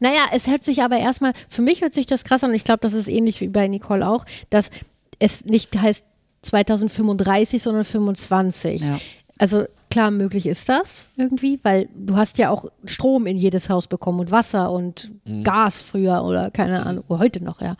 [0.00, 2.64] Naja, es hört sich aber erstmal, für mich hört sich das krass an und ich
[2.64, 4.70] glaube, das ist ähnlich wie bei Nicole auch, dass
[5.18, 6.04] es nicht heißt
[6.42, 8.82] 2035, sondern 25.
[8.82, 8.98] Ja.
[9.38, 13.86] Also klar, möglich ist das irgendwie, weil du hast ja auch Strom in jedes Haus
[13.88, 15.44] bekommen und Wasser und Mhm.
[15.44, 17.76] Gas früher oder keine Ahnung, oder heute noch, ja.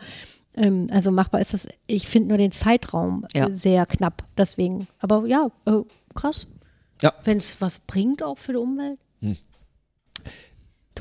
[0.55, 3.49] Ähm, also machbar ist das, ich finde nur den Zeitraum Ja.
[3.51, 4.87] sehr knapp, deswegen.
[4.99, 5.81] Aber ja, äh,
[6.13, 6.47] krass.
[7.01, 7.13] Ja.
[7.23, 8.99] Wenn es was bringt auch für die Umwelt.
[9.21, 9.37] Hm.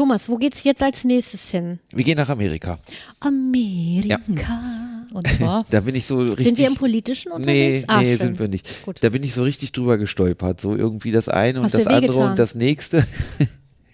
[0.00, 1.78] Thomas, wo geht's jetzt als nächstes hin?
[1.92, 2.78] wir gehen nach Amerika.
[3.20, 4.58] Amerika.
[5.12, 6.46] Und zwar, Da bin ich so richtig.
[6.46, 7.84] Sind wir im Politischen Nee, unterwegs?
[7.86, 8.18] Ah, nee, schön.
[8.26, 8.82] sind wir nicht.
[8.84, 8.96] Gut.
[9.02, 10.58] Da bin ich so richtig drüber gestolpert.
[10.58, 12.30] So irgendwie das eine Hast und das andere wehgetan?
[12.30, 13.06] und das nächste.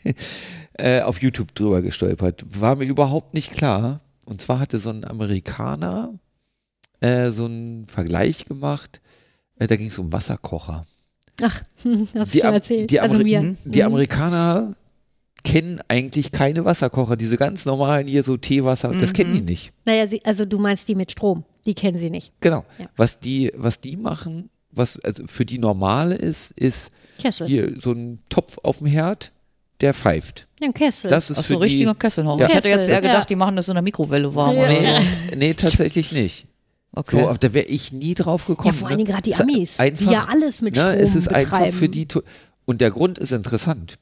[0.74, 2.44] äh, auf YouTube drüber gestolpert.
[2.48, 4.00] War mir überhaupt nicht klar.
[4.26, 6.14] Und zwar hatte so ein Amerikaner
[7.00, 9.00] äh, so einen Vergleich gemacht.
[9.58, 10.86] Äh, da ging es um Wasserkocher.
[11.42, 11.62] Ach,
[12.14, 12.90] hast du schon erzählt.
[12.90, 13.56] die also Ameri- mir.
[13.64, 13.86] Die Mhm.
[13.86, 14.74] Amerikaner
[15.46, 17.14] kennen eigentlich keine Wasserkocher.
[17.14, 19.35] Diese ganz normalen hier so Teewasser, das kennen Mhm.
[19.37, 19.72] die nicht.
[19.85, 21.44] Naja, sie, also du meinst die mit Strom.
[21.64, 22.32] Die kennen sie nicht.
[22.40, 22.64] Genau.
[22.78, 22.87] Ja.
[22.96, 27.46] Was die, was die machen, was also für die normale ist, ist Kessel.
[27.46, 29.30] hier so ein Topf auf dem Herd,
[29.80, 30.48] der pfeift.
[30.61, 31.09] Ja, ein Kessel.
[31.11, 32.40] Das ist ach für so, richtiger die, Kesselhoch.
[32.40, 32.48] Ja.
[32.48, 33.24] Ich hätte jetzt Kessel, eher gedacht, ja.
[33.26, 34.56] die machen das in der Mikrowelle warm.
[34.56, 34.62] Ja.
[34.62, 35.37] oder nee, so.
[35.37, 36.46] nee, tatsächlich nicht.
[36.92, 37.24] Okay.
[37.24, 38.74] So, da wäre ich nie drauf ja, gekommen.
[38.74, 39.12] vor allen Dingen ne?
[39.12, 41.52] gerade die Amis, einfach, die ja alles mit ne, Strom es ist betreiben.
[41.52, 42.09] einfach für die,
[42.64, 43.98] und der Grund ist interessant.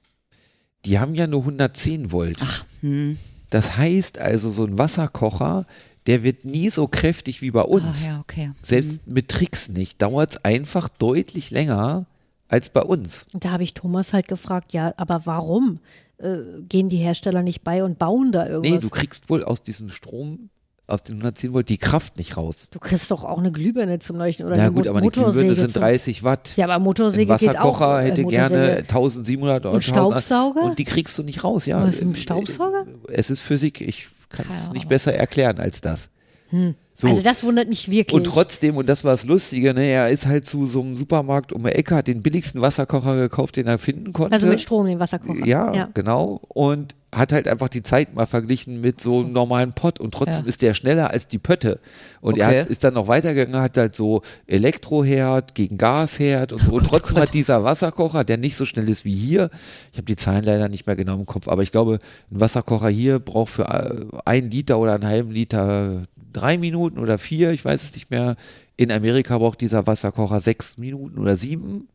[0.85, 2.39] Die haben ja nur 110 Volt.
[2.41, 3.17] Ach, hm.
[3.51, 5.67] Das heißt also, so ein Wasserkocher,
[6.07, 8.05] der wird nie so kräftig wie bei Ah, uns.
[8.07, 8.51] ja, okay.
[8.63, 10.03] Selbst mit Tricks nicht.
[10.03, 12.07] Dauert es einfach deutlich länger
[12.49, 13.27] als bei uns.
[13.33, 15.81] Und da habe ich Thomas halt gefragt, ja, aber warum
[16.19, 16.37] äh,
[16.69, 18.73] gehen die Hersteller nicht bei und bauen da irgendwas?
[18.73, 20.51] Nee, du kriegst wohl aus diesem Strom,
[20.87, 22.69] aus den 110 Volt, die Kraft nicht raus.
[22.71, 25.47] Du kriegst doch auch eine Glühbirne zum Leuchten oder eine gut, Mo aber eine Motorsäge
[25.47, 26.51] Glühbirne sind zum- 30 Watt.
[26.57, 27.81] Ja, aber Ein Motorsäge geht auch.
[27.81, 28.49] Wasserkocher äh, hätte Motorsäge.
[28.59, 29.85] gerne 1700 oder Und 1000
[30.23, 30.63] Staubsauger?
[30.63, 31.83] Und die kriegst du nicht raus, ja.
[31.83, 32.87] Was, mit dem Staubsauger?
[33.09, 36.11] Es ist Physik, ich kann es nicht besser erklären als das.
[36.97, 37.09] So.
[37.09, 38.15] Also das wundert mich wirklich.
[38.15, 41.53] und trotzdem, und das war das Lustige, ne, er ist halt zu so einem Supermarkt
[41.53, 44.33] um die Ecke, hat den billigsten Wasserkocher gekauft, den er finden konnte.
[44.35, 45.45] also mit Strom den Wasserkocher.
[45.45, 45.89] Ja, ja.
[45.95, 46.41] genau.
[46.47, 50.45] Und hat halt einfach die Zeit mal verglichen mit so einem normalen Pott und trotzdem
[50.45, 50.49] Ja.
[50.49, 51.81] ist der schneller als die Pötte.
[52.21, 52.61] Und er Okay.
[52.63, 56.73] hat, ist dann noch weitergegangen, hat halt so Elektroherd gegen Gasherd und so.
[56.73, 59.51] Oh und trotzdem hat dieser Wasserkocher, der nicht so schnell ist wie hier,
[59.93, 61.99] ich habe die Zahlen leider nicht mehr genau im Kopf, aber ich glaube,
[62.31, 67.19] ein Wasserkocher hier braucht für äh, einen Liter oder einen halben Liter drei Minuten oder
[67.19, 68.37] vier, ich weiß es nicht mehr.
[68.77, 71.87] In Amerika braucht dieser Wasserkocher sechs Minuten oder sieben.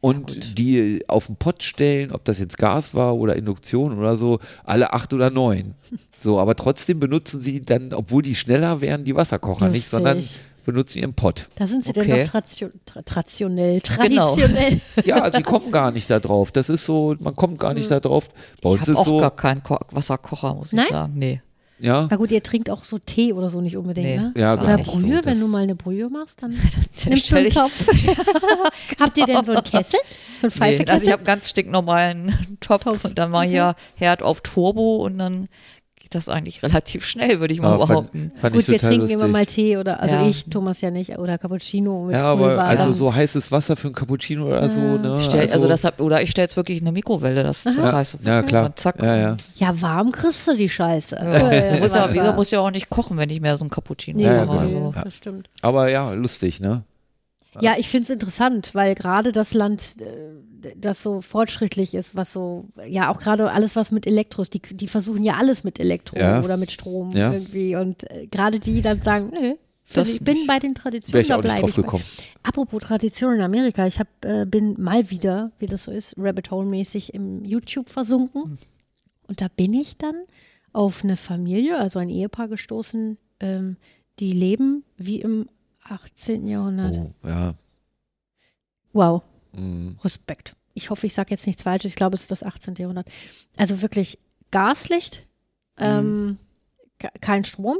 [0.00, 4.38] Und die auf den Pott stellen, ob das jetzt Gas war oder Induktion oder so,
[4.64, 5.74] alle acht oder neun.
[6.18, 9.90] So, aber trotzdem benutzen sie dann, obwohl die schneller wären, die Wasserkocher nicht, Lustig.
[9.90, 10.24] sondern
[10.64, 11.46] benutzen ihren Pott.
[11.56, 12.06] Da sind sie Okay.
[12.06, 13.80] denn noch tratio tra traditionell.
[13.80, 14.34] Genau.
[14.34, 14.80] Traditionell.
[15.04, 16.52] Ja, sie kommen gar nicht da drauf.
[16.52, 18.30] Das ist so, man kommt gar nicht da drauf.
[18.62, 20.86] Bei Ich uns habe ist auch so, gar keinen Ko Wasserkocher, muss ich Nein?
[20.90, 21.12] sagen.
[21.16, 21.42] Nee.
[21.78, 24.16] Ja, Na gut, ihr trinkt auch so Tee oder so nicht unbedingt, Nee.
[24.16, 24.32] ne?
[24.36, 26.50] Ja, oder gar nicht Brühe, so, wenn du mal eine Brühe machst, dann
[27.06, 27.88] nimmst du einen Topf.
[29.00, 30.00] Habt ihr denn so einen Kessel?
[30.02, 31.12] So einen Nee, also ich Pfeifekessel?
[31.12, 35.48] habe ganz stinknormalen Topf und dann mal hier Herd auf Turbo und dann
[36.06, 38.32] geht das eigentlich relativ schnell, würde ich mal ja fand, behaupten.
[38.36, 39.18] fand Gut, ich wir trinken lustig.
[39.18, 40.26] immer mal Tee oder, also Ja.
[40.28, 42.62] ich, Thomas ja nicht, oder Cappuccino mit ja, aber Pulver.
[42.64, 45.18] also so heißes Wasser für ein Cappuccino oder so, ne?
[45.20, 48.18] Stell, also, das hab, oder ich stelle es wirklich in eine Mikrowelle, das, das heißt,
[48.22, 48.76] ja, klar.
[48.76, 49.36] Zack, Ja, ja.
[49.56, 51.16] ja, warm kriegst du die Scheiße.
[51.16, 51.76] Ja.
[51.80, 54.44] Muss, ja, muss ja auch nicht kochen, wenn ich mehr so ein Cappuccino Nee, Ja,
[54.44, 54.64] mache.
[54.66, 54.94] nee, Also.
[55.02, 55.48] das stimmt.
[55.60, 56.84] Aber ja, lustig, ne?
[57.62, 62.32] Ja, ich finde es interessant, weil gerade das Land, äh, das so fortschrittlich ist, was
[62.32, 65.78] so, ja, auch gerade alles, was mit Elektro ist, die, die versuchen ja alles mit
[65.78, 66.42] Elektro Ja.
[66.42, 67.32] oder mit Strom Ja.
[67.32, 67.76] irgendwie.
[67.76, 69.54] Und äh, gerade die dann sagen, nö,
[69.92, 71.76] Das ich bin bei den Traditionen, ich da bleibe ich.
[71.76, 71.82] bei.
[71.82, 72.02] gekommen.
[72.42, 76.50] Apropos Tradition in Amerika, ich hab, äh, bin mal wieder, wie das so ist, Rabbit
[76.50, 78.56] Hole-mäßig im YouTube versunken.
[79.28, 80.16] Und da bin ich dann
[80.72, 83.76] auf eine Familie, also ein Ehepaar gestoßen, ähm,
[84.18, 85.48] die leben wie im
[85.88, 86.46] 18.
[86.46, 86.96] Jahrhundert.
[86.96, 87.54] Oh, ja.
[88.92, 89.22] Wow,
[89.52, 89.92] Mm.
[90.04, 90.54] Respekt.
[90.74, 91.90] Ich hoffe, ich sage jetzt nichts Falsches.
[91.90, 92.74] Ich glaube, es ist das 18.
[92.74, 93.08] Jahrhundert.
[93.56, 94.18] Also wirklich
[94.50, 95.26] Gaslicht,
[95.78, 96.36] ähm,
[96.98, 97.78] ke- kein Strom,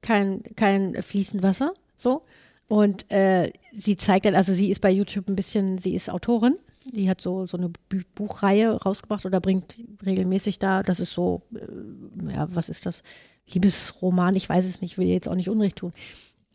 [0.00, 2.22] kein, kein fließend Wasser, so.
[2.66, 6.56] Und äh, sie zeigt dann, also sie ist bei YouTube ein bisschen, sie ist Autorin.
[6.92, 7.70] Die hat so, so eine
[8.16, 13.04] Buchreihe rausgebracht oder bringt regelmäßig da, das ist so, äh, ja, was ist das?
[13.52, 15.92] Liebesroman, ich weiß es nicht, will ihr jetzt auch nicht Unrecht tun.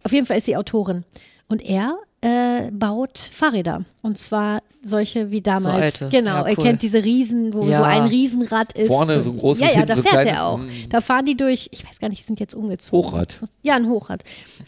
[0.07, 1.03] Auf jeden Fall ist sie Autorin.
[1.49, 3.83] Und er äh, baut Fahrräder.
[4.01, 5.83] Und zwar solche wie damals.
[6.01, 6.09] alte.
[6.09, 6.63] Genau, Ja, er cool.
[6.63, 7.77] kennt diese Riesen, wo Ja.
[7.77, 8.87] so ein Riesenrad ist.
[8.87, 10.59] Vorne so ein großes, Ja, ja, da so fährt er auch.
[10.59, 10.67] mm.
[10.89, 13.05] Da fahren die durch, ich weiß gar nicht, die sind jetzt umgezogen.
[13.05, 13.35] Hochrad.
[13.63, 14.23] Ja, ein Hochrad.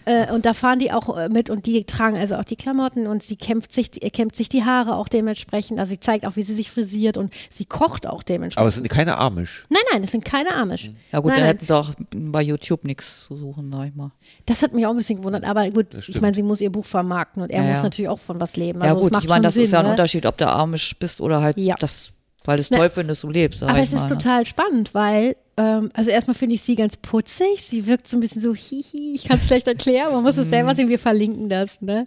[0.06, 3.08] Äh, und da fahren die auch äh, mit und die tragen also auch die Klamotten
[3.08, 5.80] und sie kämpft sich, die- kämmt sich die Haare auch dementsprechend.
[5.80, 8.60] Also sie zeigt auch, wie sie sich frisiert und sie kocht auch dementsprechend.
[8.60, 9.66] Aber es sind keine Amish.
[9.70, 10.92] nein, nein, es sind keine Amish.
[11.14, 11.56] Ja gut, nein, dann nein.
[11.56, 14.12] hätten sie auch bei YouTube nichts zu suchen, sag ich mal.
[14.46, 16.86] Das hat mich auch ein bisschen gewundert, aber gut, ich meine, sie muss ihr Buch
[16.86, 17.84] vermarkten und er Ja, muss ja.
[17.84, 18.80] natürlich auch von was leben.
[18.80, 19.92] ja Also es gut, macht ich meine, das Sinn, ist ja ein ne?
[19.92, 21.76] Unterschied, ob du amisch bist oder halt Ja.
[21.80, 22.12] das,
[22.46, 23.64] weil du es Na, toll findest, du lebst.
[23.64, 24.18] Aber es ist mal, ne?
[24.18, 27.62] total spannend, weil, ähm, also erstmal finde ich sie ganz putzig.
[27.64, 30.46] Sie wirkt so ein bisschen so, hihi, ich kann es schlecht erklären, man muss es
[30.48, 30.50] Mhm.
[30.52, 32.06] selber sehen, wir verlinken das, ne?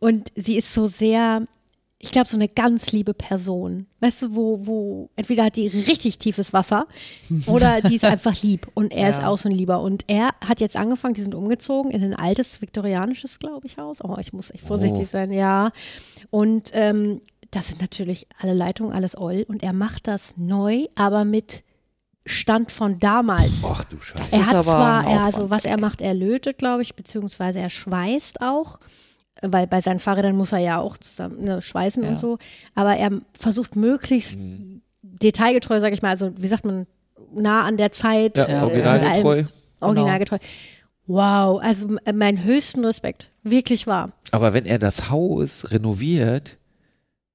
[0.00, 1.42] Und sie ist so sehr,
[2.04, 3.86] ich glaube, so eine ganz liebe Person.
[4.00, 6.86] Weißt du, wo, wo, entweder hat die richtig tiefes Wasser
[7.46, 9.28] oder die ist einfach lieb und er ist Ja.
[9.28, 9.80] auch so ein Lieber.
[9.80, 13.98] Und er hat jetzt angefangen, die sind umgezogen in ein altes viktorianisches, glaube ich, Haus.
[14.02, 15.08] Oh, ich muss echt vorsichtig Oh.
[15.12, 15.70] sein, ja.
[16.30, 17.20] Und ähm,
[17.52, 19.44] das sind natürlich alle Leitungen, alles Oll.
[19.46, 21.62] Und er macht das neu, aber mit
[22.26, 23.62] Stand von damals.
[23.64, 24.34] Ach du Scheiße.
[24.34, 27.70] Er ist hat zwar, er, also was er macht, er lötet, glaube ich, beziehungsweise er
[27.70, 28.80] schweißt auch.
[29.42, 32.10] Weil bei seinen Fahrrädern muss er ja auch zusammen ne, schweißen Ja.
[32.10, 32.38] und so.
[32.74, 34.38] Aber er versucht möglichst
[35.02, 36.86] detailgetreu, sage ich mal, also wie sagt man,
[37.34, 38.36] nah an der Zeit.
[38.36, 39.38] Ja, Ja, originalgetreu.
[39.40, 39.44] äh,
[39.80, 40.38] Originalgetreu.
[41.06, 43.30] Wow, also äh, meinen höchsten Respekt.
[43.42, 44.10] Wirklich wahr.
[44.30, 46.56] Aber wenn er das Haus renoviert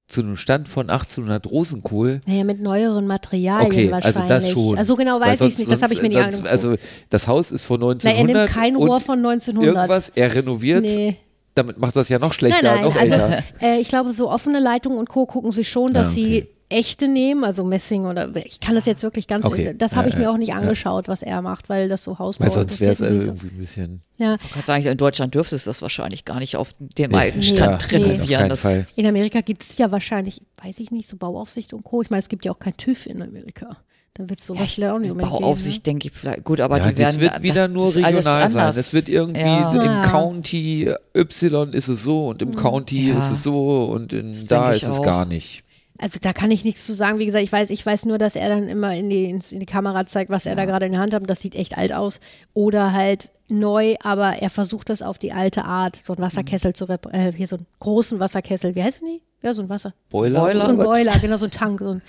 [0.06, 4.16] zu einem Stand von 1800 Rosenkohl, Naja, mit neueren Materialien okay, wahrscheinlich.
[4.22, 4.78] also das schon.
[4.78, 6.48] Also genau weiß ich nicht, das habe ich mir nicht sonst, angeguckt.
[6.50, 6.76] Also
[7.10, 9.74] das Haus ist von Na, er 1900 nimmt kein Rohr und von 1900.
[9.76, 11.18] irgendwas, er renoviert, Nee.
[11.58, 13.44] Damit macht das ja noch schlechter, Nein, noch nein, also älter.
[13.60, 15.26] äh, ich glaube, so offene Leitungen und Co.
[15.26, 16.32] gucken sie schon, dass Ja, okay.
[16.40, 19.74] sie echte nehmen, also Messing oder ich kann das jetzt wirklich ganz, Okay.
[19.78, 20.56] das habe Ja, ich mir ja, auch nicht ja.
[20.56, 24.02] angeschaut, was er macht, weil das so Hausbau Weil sonst wäre es irgendwie ein bisschen.
[24.18, 27.16] Ja, Du kannst sagen, in Deutschland dürftest du das wahrscheinlich gar nicht auf dem Nee.
[27.16, 27.44] alten Nee.
[27.44, 27.96] Stand Nee.
[27.96, 28.20] renovieren.
[28.22, 28.86] Auf keinen das, Fall.
[28.96, 32.02] in Amerika gibt es ja wahrscheinlich, weiß ich nicht, so Bauaufsicht und Co.
[32.02, 33.78] Ich meine, es gibt ja auch kein TÜV in Amerika.
[34.18, 36.44] Da wird es sowas vielleicht auch nicht unbedingt Bauaufsicht, denke ich vielleicht.
[36.44, 37.12] Gut, aber ja, die werden.
[37.12, 38.68] das wird wieder das nur alles regional sein.
[38.70, 39.70] Es wird irgendwie Ja.
[39.70, 40.02] im Ja.
[40.02, 43.18] County Y ist es so und im County Ja.
[43.18, 45.02] ist es so und in, Das da ist es auch.
[45.04, 45.62] gar nicht.
[46.00, 47.18] Also da kann ich nichts zu sagen.
[47.18, 49.66] Wie gesagt, ich weiß, ich weiß nur, dass er dann immer in die, in die
[49.66, 51.28] Kamera zeigt, was er da gerade in der Hand hat.
[51.28, 52.20] Das sieht echt alt aus.
[52.54, 56.84] Oder halt neu, aber er versucht das auf die alte Art, so einen Wasserkessel zu
[56.84, 58.74] rep äh, hier so einen großen Wasserkessel.
[58.76, 59.22] Wie heißen die?
[59.42, 59.92] Ja, so ein Wasser.
[60.10, 60.40] Boiler.
[60.40, 60.64] Boiler.
[60.64, 60.76] So ein?
[60.78, 62.02] Boiler, genau, so ein Tank so ein,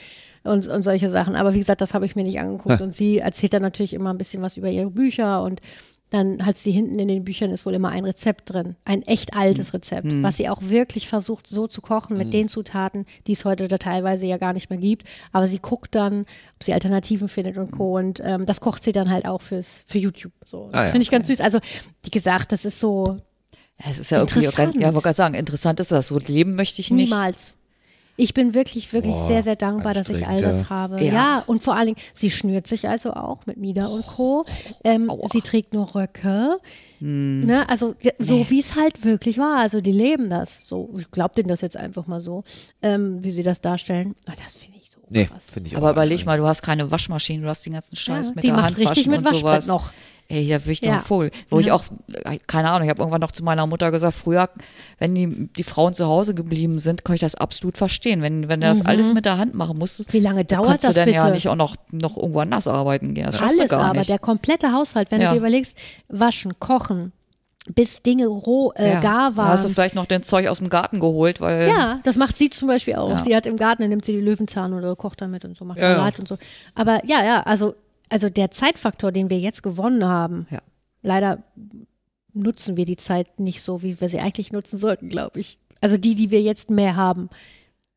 [0.43, 1.35] und, und solche Sachen.
[1.35, 2.81] Aber wie gesagt, das habe ich mir nicht angeguckt.
[2.81, 5.61] Und sie erzählt dann natürlich immer ein bisschen was über ihre Bücher und
[6.09, 8.75] dann hat sie hinten in den Büchern ist wohl immer ein Rezept drin.
[8.83, 13.05] Ein echt altes Rezept, was sie auch wirklich versucht so zu kochen mit den Zutaten,
[13.27, 15.07] die es heute da teilweise ja gar nicht mehr gibt.
[15.31, 16.21] Aber sie guckt dann,
[16.55, 17.97] ob sie Alternativen findet und Co.
[17.97, 20.33] Und ähm, das kocht sie dann halt auch fürs, für YouTube.
[20.45, 20.69] So.
[20.71, 21.41] Das Ah ja, finde ich ganz süß.
[21.41, 21.59] Also,
[22.03, 23.17] wie gesagt, das ist so
[23.87, 24.75] es ist ja irgendwie auch, Interessant.
[24.75, 26.07] ja, wollte gerade sagen, interessant ist das.
[26.07, 27.11] So leben möchte ich nicht.
[27.11, 27.58] Niemals.
[28.19, 31.03] Ich bin wirklich, wirklich Boah, sehr, sehr dankbar, dass ich all das habe.
[31.03, 31.13] Ja.
[31.13, 31.43] Ja.
[31.47, 34.45] und vor allen Dingen, sie schnürt sich also auch mit Mieda und Co.
[34.83, 36.57] Ähm, sie trägt nur Röcke.
[36.99, 37.45] Hm.
[37.45, 39.59] Ne, also so wie es halt wirklich war.
[39.59, 40.67] Also die leben das.
[40.67, 42.43] So, ich glaube denen das jetzt einfach mal so,
[42.81, 44.15] ähm, wie sie das darstellen.
[44.27, 45.45] Und das finde ich so Nee, krass.
[45.51, 48.35] finde ich Aber überleg mal, du hast keine Waschmaschine, du hast den ganzen Scheiß Ja,
[48.35, 49.67] mit die der macht Hand richtig waschen mit Waschbrett sowas.
[49.67, 49.91] noch.
[50.31, 50.97] Ey, ja, will ich Ja.
[50.97, 51.31] doch voll.
[51.49, 51.73] Wo ich Ja.
[51.73, 51.83] auch,
[52.25, 54.47] äh, keine Ahnung, ich habe irgendwann noch zu meiner Mutter gesagt, früher,
[54.99, 58.21] wenn die, die Frauen zu Hause geblieben sind, kann ich das absolut verstehen.
[58.21, 60.13] Wenn, wenn du das alles mit der Hand machen musst, Mhm.
[60.13, 61.17] Wie lange dauert kannst das du dann bitte?
[61.17, 63.25] ja nicht auch noch, noch irgendwo nass arbeiten gehen.
[63.25, 64.09] Das Alles gar aber, nicht.
[64.11, 65.29] der komplette Haushalt, wenn Ja.
[65.29, 65.75] du dir überlegst,
[66.09, 67.11] waschen, kochen,
[67.73, 68.99] bis Dinge roh, äh, ja.
[68.99, 69.49] gar waren.
[69.49, 72.49] hast du vielleicht noch den Zeug aus dem Garten geholt, weil Ja, das macht sie
[72.51, 73.09] zum Beispiel auch.
[73.09, 73.23] Ja.
[73.23, 75.79] Sie hat im Garten, dann nimmt sie die Löwenzahn oder kocht damit und so, macht
[75.79, 75.95] Ja, ja.
[75.97, 76.37] Salat und so.
[76.75, 77.73] Aber ja, ja, also,
[78.09, 80.59] also der Zeitfaktor, den wir jetzt gewonnen haben, Ja.
[81.01, 81.43] leider
[82.33, 85.57] nutzen wir die Zeit nicht so, wie wir sie eigentlich nutzen sollten, glaube ich.
[85.81, 87.29] Also die, die wir jetzt mehr haben.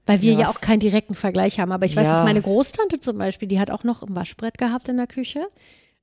[0.07, 1.71] Weil wir Ja, ja, auch keinen direkten Vergleich haben.
[1.71, 2.15] Aber ich weiß, Ja.
[2.17, 5.47] dass meine Großtante zum Beispiel, die hat auch noch ein Waschbrett gehabt in der Küche.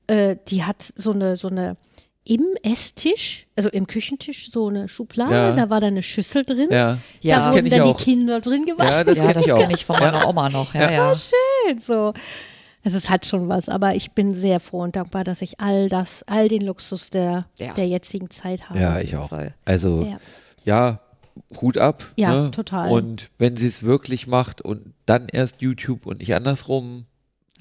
[0.08, 1.76] Äh, die hat so eine, so eine
[2.24, 5.52] im Esstisch, also im Küchentisch, so eine Schublade, Ja.
[5.56, 6.68] da war da eine Schüssel drin.
[6.72, 7.36] Ja, Ja.
[7.40, 7.98] da das wurden kenne ich dann auch.
[7.98, 8.92] die Kinder drin gewaschen.
[8.94, 9.60] Ja, das ja, kenne das ich auch.
[9.60, 10.74] kenne ich von meiner Oma noch.
[10.76, 11.14] Ja, ja.
[11.16, 11.80] schön.
[11.80, 12.14] So.
[12.84, 15.90] Also es hat schon was, aber ich bin sehr froh und dankbar, dass ich all
[15.90, 17.74] das, all den Luxus der, Ja.
[17.74, 18.80] der jetzigen Zeit habe.
[18.80, 19.32] Ja, ich auch.
[19.66, 20.20] Also, Ja.
[20.66, 21.00] ja,
[21.62, 22.06] Hut ab.
[22.18, 22.52] Ja, ne?
[22.52, 22.90] total.
[22.92, 27.06] Und wenn sie es wirklich macht und dann erst YouTube und nicht andersrum,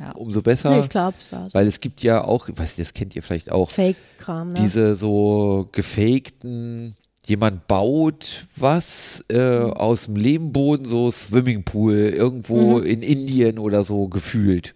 [0.00, 0.12] Ja.
[0.12, 0.70] umso besser.
[0.70, 1.54] Nee, ich glaube, es war so.
[1.54, 4.60] Weil es gibt ja auch, ich weiß nicht, das kennt ihr vielleicht auch, Fake-Kram, ne?
[4.60, 6.94] diese so gefakten,
[7.26, 9.72] jemand baut was äh, Mhm.
[9.74, 12.84] aus dem Lehmboden, so Swimmingpool, irgendwo Mhm.
[12.86, 14.74] in Indien oder so gefühlt.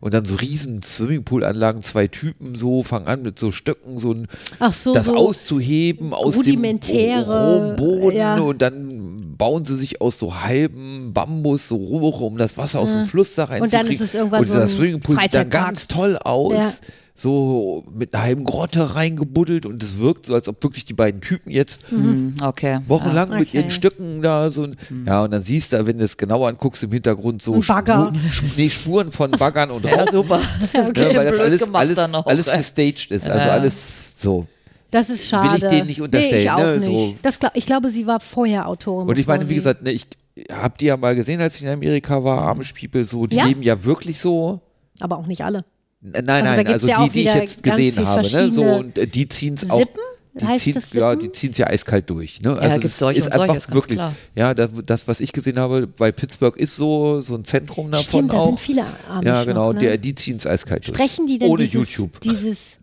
[0.00, 4.26] Und dann so riesen Swimmingpool-Anlagen, zwei Typen so, fangen an mit so Stöcken, so ein,
[4.58, 8.38] Ach so, das so auszuheben aus dem rohen Boden ja.
[8.38, 12.92] und dann bauen sie sich aus so halben Bambus so Rohre, um das Wasser aus
[12.92, 13.86] dem Fluss da reinzukriegen.
[13.86, 16.52] dann ist es irgendwann und so dieser ein Swimmingpool sieht dann ganz toll aus.
[16.82, 16.88] Ja.
[17.20, 21.20] So mit einer halben Grotte reingebuddelt und es wirkt so, als ob wirklich die beiden
[21.20, 22.78] Typen jetzt Hm, Okay.
[22.88, 23.58] wochenlang mit okay.
[23.58, 26.82] ihren Stöcken da so, ein- ja, und dann siehst du, wenn du es genauer anguckst,
[26.82, 28.10] im Hintergrund so Bagger.
[28.30, 30.38] Spur, nee, Spuren von Baggern und Ja, super.
[30.38, 32.24] Ne, bisschen weil das alles, alles, noch.
[32.24, 33.52] alles gestaged ist, also Ja.
[33.52, 34.46] alles so.
[34.90, 35.50] Das ist schade.
[35.50, 36.84] Will ich denen nicht unterstellen, Nee, ich auch ne, nicht.
[36.86, 37.14] so.
[37.22, 39.06] Das glaub, ich glaube, sie war vorher Autorin.
[39.08, 40.06] Und ich meine, wie gesagt, ne, ich
[40.50, 43.44] hab die ja mal gesehen, als ich in Amerika war, Amish People, so, die Ja.
[43.44, 44.62] leben ja wirklich so.
[45.00, 45.64] Aber auch nicht alle.
[46.02, 48.50] Nein, Also da nein, gibt's also ja die, auch die ich jetzt gesehen habe, ne,
[48.52, 49.78] so, und äh, die ziehen's auch.
[49.78, 50.00] Sippen?
[50.32, 52.40] Die ziehen, ja, die ziehen es ja eiskalt durch.
[52.40, 52.56] Ne?
[52.56, 54.14] Also gibt's es solche ist und solche, einfach ist wirklich, klar.
[54.36, 58.04] ja, das, das, was ich gesehen habe, bei Pittsburgh ist so, so ein Zentrum davon
[58.04, 58.46] Stimmt, da auch.
[58.46, 59.98] sind viele Amish ja, genau, noch, ne?
[59.98, 60.96] die ziehen es eiskalt durch.
[60.96, 62.20] Sprechen die denn Ohne dieses, YouTube.
[62.20, 62.78] dieses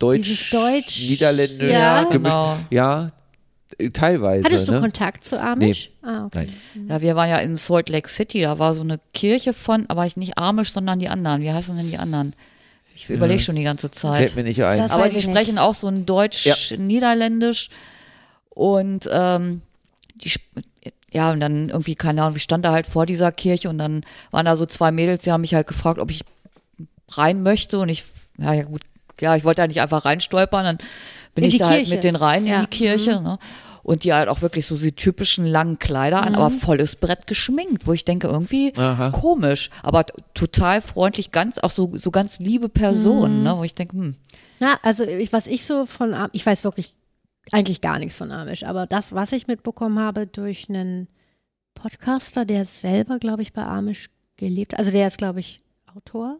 [0.00, 2.02] Deutsch, dieses Deutsch- Niederländisch, Ja.
[2.02, 2.12] gemischt.
[2.24, 2.56] Genau.
[2.70, 3.12] Ja,
[3.78, 4.44] äh, teilweise.
[4.44, 4.80] Hattest du ne?
[4.80, 5.92] Kontakt zu Amish?
[6.02, 6.46] Ah, okay.
[6.74, 6.86] Nein.
[6.88, 10.04] Ja, wir waren ja in Salt Lake City, da war so eine Kirche von, aber
[10.04, 11.42] ich nicht Amish, sondern die anderen.
[11.42, 12.32] Wie heißen denn die anderen?
[13.00, 14.18] Ich überlege schon die ganze Zeit.
[14.18, 14.78] Fällt mir nicht ein.
[14.78, 15.34] Das- aber die ich nicht.
[15.36, 17.70] sprechen auch so ein Deutsch, Niederländisch
[18.50, 19.62] und ähm,
[20.16, 20.32] die
[21.12, 24.04] ja und dann irgendwie keine Ahnung, ich stand da halt vor dieser Kirche und dann
[24.30, 26.22] waren da so zwei Mädels, die haben mich halt gefragt, ob ich
[27.10, 28.04] rein möchte und ich
[28.38, 28.82] ja, ja gut,
[29.20, 30.78] ja, ich wollte da nicht einfach reinstolpern, dann
[31.34, 31.94] bin In ich die da halt Kirche.
[31.94, 32.60] mit denen rein in Ja.
[32.62, 33.38] die Kirche, ne?
[33.82, 37.86] Und die halt auch wirklich so die typischen langen Kleider an, aber volles Brett geschminkt,
[37.86, 39.10] wo ich denke, irgendwie Aha.
[39.10, 40.04] komisch, aber
[40.34, 44.16] total freundlich, ganz, auch so, so ganz liebe Personen, ne, wo ich denke, hm,
[44.60, 46.94] Na, also ich, was ich so von, Am- ich weiß wirklich
[47.52, 51.08] eigentlich gar nichts von Amish, aber das, was ich mitbekommen habe durch einen
[51.74, 55.60] Podcaster, der selber, glaube ich, bei Amish gelebt, also der ist, glaube ich,
[55.94, 56.38] Autor.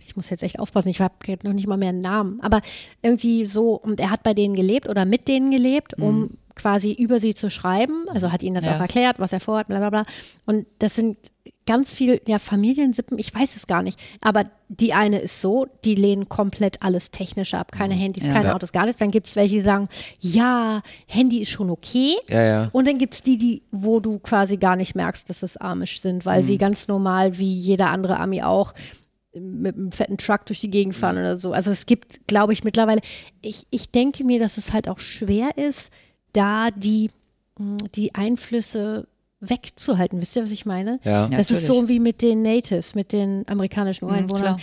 [0.00, 2.60] Ich muss jetzt echt aufpassen, ich habe noch nicht mal mehr einen Namen, aber
[3.02, 7.18] irgendwie so, und er hat bei denen gelebt oder mit denen gelebt, um quasi über
[7.18, 8.76] sie zu schreiben, also hat ihnen das Ja.
[8.76, 10.04] auch erklärt, was er vorhat, bla bla bla.
[10.46, 11.18] Und das sind
[11.66, 15.96] ganz viel, ja, Familiensippen, ich weiß es gar nicht, aber die eine ist so, die
[15.96, 18.32] lehnen komplett alles Technische ab, keine Handys, Ja.
[18.32, 18.54] keine Ja.
[18.54, 18.98] Autos, gar nichts.
[19.00, 19.88] Dann gibt es welche, die sagen,
[20.20, 22.14] ja, Handy ist schon okay.
[22.30, 22.68] Ja, ja.
[22.72, 26.00] Und dann gibt es die, die, wo du quasi gar nicht merkst, dass es Amish
[26.00, 26.46] sind, weil Mhm.
[26.46, 28.72] sie ganz normal, wie jeder andere Ami auch,
[29.40, 31.52] mit einem fetten Truck durch die Gegend fahren oder so.
[31.52, 33.00] Also es gibt, glaube ich, mittlerweile,
[33.42, 35.92] ich, ich denke mir, dass es halt auch schwer ist,
[36.32, 37.10] da die,
[37.58, 39.06] mh, die Einflüsse
[39.40, 40.20] wegzuhalten.
[40.20, 40.98] Wisst ihr, was ich meine?
[41.04, 41.28] Ja.
[41.28, 44.56] Das ist so wie mit den Natives, mit den amerikanischen Mhm, Ureinwohnern.
[44.56, 44.60] klar.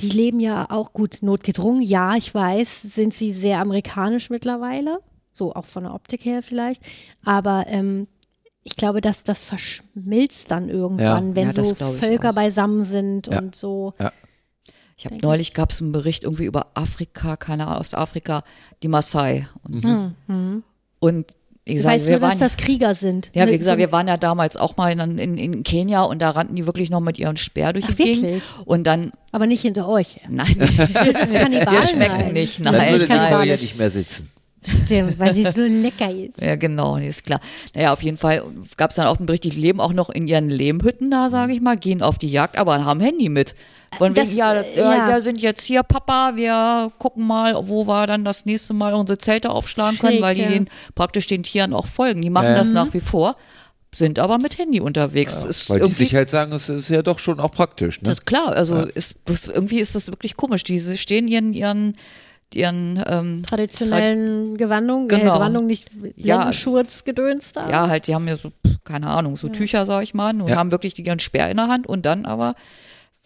[0.00, 1.82] die leben ja auch gut notgedrungen.
[1.82, 4.98] Ja, ich weiß, sind sie sehr amerikanisch mittlerweile.
[5.32, 6.82] So auch von der Optik her vielleicht.
[7.24, 8.06] Aber ähm,
[8.66, 11.36] ich glaube, dass das verschmilzt dann irgendwann, Ja.
[11.36, 13.38] wenn Ja, das so ich Völker beisammen sind Ja.
[13.38, 13.94] und so.
[14.96, 18.42] Ich habe neulich gab es einen Bericht irgendwie über Afrika, keine Ahnung, Ostafrika,
[18.82, 19.46] die Maasai.
[19.62, 20.14] Und,
[20.98, 23.30] und wie Ich gesagt, weiß wir nur, dass waren, das Krieger sind.
[23.34, 26.30] ja, wie gesagt, wir waren ja damals auch mal in, in, in Kenia und da
[26.30, 28.22] rannten die wirklich noch mit ihren Speer durch Ach, die Gegend.
[28.22, 28.44] wirklich?
[28.64, 30.18] Und dann, aber nicht hinter euch.
[30.28, 30.56] nein,
[31.12, 32.32] Das Kannibalen wir schmecken nein.
[32.32, 33.62] nicht, Dann nein, würde kann Frau ja nicht.
[33.62, 34.30] nicht mehr sitzen.
[34.66, 36.40] Stimmt, weil sie so lecker ist.
[36.40, 37.40] Ja, genau, ist klar.
[37.74, 38.42] Naja, auf jeden Fall
[38.76, 41.52] gab es dann auch einen Bericht, die leben auch noch in ihren Lehmhütten da, sage
[41.52, 43.54] ich mal, gehen auf die Jagd, aber haben Handy mit.
[43.96, 45.08] Von Das, wegen, ja, äh, ja, ja.
[45.08, 49.18] wir sind jetzt hier, Papa, wir gucken mal, wo wir dann das nächste Mal unsere
[49.18, 50.48] Zelte aufschlagen können, Schräg, weil die ja.
[50.48, 52.20] den praktisch den Tieren auch folgen.
[52.20, 52.54] Die machen Ja.
[52.56, 53.36] das nach wie vor,
[53.94, 55.44] sind aber mit Handy unterwegs.
[55.44, 58.00] ist Weil die irgendwie, sich halt sagen, es ist ja doch schon auch praktisch.
[58.00, 58.06] Ne?
[58.06, 60.64] das ist klar, also ist, das, irgendwie ist das wirklich komisch.
[60.64, 61.96] Die stehen ihren, ihren,
[62.54, 65.34] ähm, Traditionellen Gewandung, äh, Genau.
[65.34, 66.36] Gewandung nicht Ja.
[66.36, 67.68] Lendenschurz gedöns da.
[67.68, 68.52] Ja, halt, die haben ja so,
[68.84, 70.56] keine Ahnung, so Tücher, sag ich mal, und Ja.
[70.56, 72.54] haben wirklich ihren Speer in der Hand und dann aber,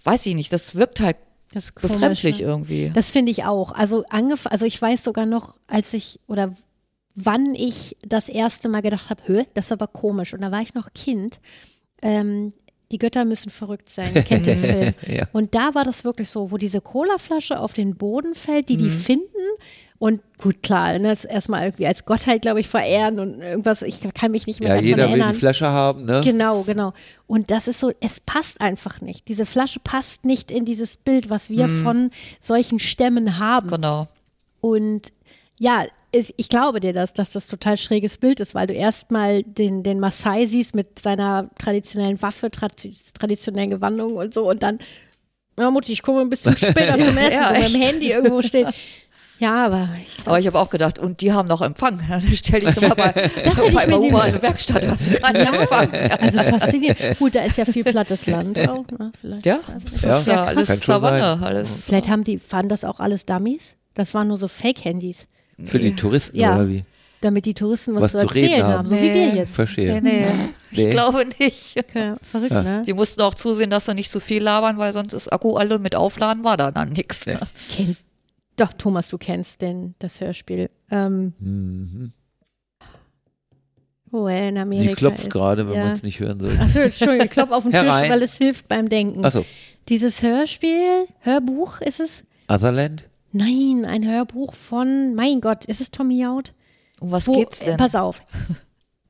[0.05, 1.16] weiß ich nicht, das wirkt halt
[1.53, 2.47] Das ist komisch, befremdlich ne?
[2.47, 2.91] irgendwie.
[2.95, 3.73] Das finde ich auch.
[3.73, 6.53] Also angef also ich weiß sogar noch, als ich oder
[7.14, 10.33] wann ich das erste Mal gedacht habe, hö, das ist aber komisch.
[10.33, 11.41] Und da war ich noch Kind.
[12.03, 12.53] Ähm,
[12.91, 14.12] die Götter müssen verrückt sein.
[14.14, 14.95] Kennt den Film?
[15.07, 15.26] Ja.
[15.32, 18.91] Und da war das wirklich so, wo diese Colaflasche auf den Boden fällt, die die
[18.91, 19.26] finden.
[19.99, 24.01] Und gut, klar, ne, das erstmal irgendwie als Gottheit, glaube ich, verehren und irgendwas, ich
[24.14, 25.34] kann mich nicht mehr Ja, ganz jeder dran will erinnern.
[25.34, 26.22] die Flasche haben, ne?
[26.24, 26.95] Genau, genau.
[27.26, 29.28] Und das ist so, es passt einfach nicht.
[29.28, 32.11] Diese Flasche passt nicht in dieses Bild, was wir von
[32.41, 33.68] solchen Stämmen haben.
[33.68, 34.09] Genau.
[34.62, 35.12] Und
[35.59, 39.83] ja, ich glaube dir das, dass das total schräges Bild ist, weil du erstmal den,
[39.83, 44.79] den Maasai siehst mit seiner traditionellen Waffe, tradi- traditionellen Gewandung und so und dann,
[45.59, 47.83] ja Mutti, ich komme ein bisschen später zum Essen, Ja, so mit dem.
[47.83, 48.67] Handy irgendwo steht.
[49.39, 51.99] Ja, aber ich Aber ich habe auch gedacht, und die haben noch Empfang.
[52.11, 54.87] Dann stell dich immer bei, das hätte ich bei mir Uber nämlich- in der Werkstatt,
[54.87, 55.91] hast du keinen Empfang.
[55.95, 57.19] Also faszinierend.
[57.19, 58.85] Gut, da ist ja viel plattes Land auch.
[58.99, 59.11] Ne?
[59.19, 59.55] Vielleicht, Ja.
[59.55, 59.61] Ja,
[60.03, 60.49] das ist ja krass.
[60.49, 61.39] alles Savanne.
[61.43, 61.85] Alles.
[61.87, 63.77] Vielleicht haben die, waren das auch alles Dummies?
[63.95, 65.27] Das waren nur so Fake-Handys,
[65.67, 66.57] Für die Touristen Ja.
[66.57, 66.85] oder wie?
[67.23, 68.89] damit die Touristen was, Was zu erzählen haben, haben.
[68.89, 69.55] so wie wir jetzt.
[69.57, 70.01] Verstehe.
[70.01, 70.27] Nee, nee,
[70.71, 70.85] Nee.
[70.87, 71.75] ich glaube nicht.
[71.95, 72.83] Ja, verrückt, ne?
[72.87, 75.75] Die mussten auch zusehen, dass sie nicht zu viel labern, weil sonst ist Akku alle
[75.75, 77.27] und mit Aufladen war da dann nichts.
[77.27, 77.39] Ne?
[77.77, 77.99] Kennt,
[78.57, 80.71] doch, Thomas, du kennst den, das Hörspiel.
[80.91, 81.35] Ähm,
[84.11, 84.89] Wo er in Amerika Mhm.
[84.89, 85.31] Sie klopft ist.
[85.31, 85.85] gerade, wenn ja.
[85.85, 86.59] man es nicht hören sollte.
[86.59, 89.25] Achso, Entschuldigung, ich klopfe auf den Tisch, weil es hilft beim Denken.
[89.27, 89.45] Achso,
[89.91, 92.25] Dieses Hörspiel, Hörbuch ist es?
[92.49, 93.05] Otherland?
[93.33, 96.53] Nein, ein Hörbuch von, mein Gott, ist es Tommy Out?
[97.01, 97.76] Um was Wo, geht's äh, denn?
[97.76, 98.22] Pass auf.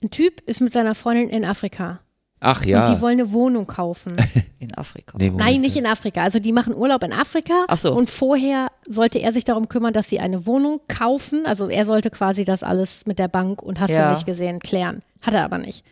[0.02, 2.00] Ein Typ ist mit seiner Freundin in Afrika
[2.40, 2.94] Ach und ja.
[2.94, 4.16] die wollen eine Wohnung kaufen.
[4.58, 5.16] In Afrika.
[5.18, 5.30] Nee.
[5.30, 6.22] Nein, nicht in Afrika.
[6.22, 7.94] Also die machen Urlaub in Afrika Ach so.
[7.94, 11.46] und vorher sollte er sich darum kümmern, dass sie eine Wohnung kaufen.
[11.46, 14.08] Also er sollte quasi das alles mit der Bank und hast Ja.
[14.10, 15.00] du nicht gesehen klären.
[15.22, 15.82] Hat er aber nicht.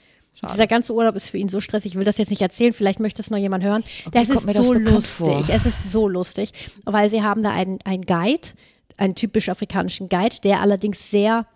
[0.46, 1.92] Dieser ganze Urlaub ist für ihn so stressig.
[1.92, 2.72] Ich will das jetzt nicht erzählen.
[2.72, 3.82] Vielleicht möchte es noch jemand hören.
[4.12, 5.26] Das kommt mir ist das so bekannt lustig.
[5.26, 5.40] vor.
[5.48, 6.52] Es ist so lustig,
[6.84, 8.48] weil sie haben da einen, einen Guide,
[8.96, 11.46] einen typisch afrikanischen Guide, der allerdings sehr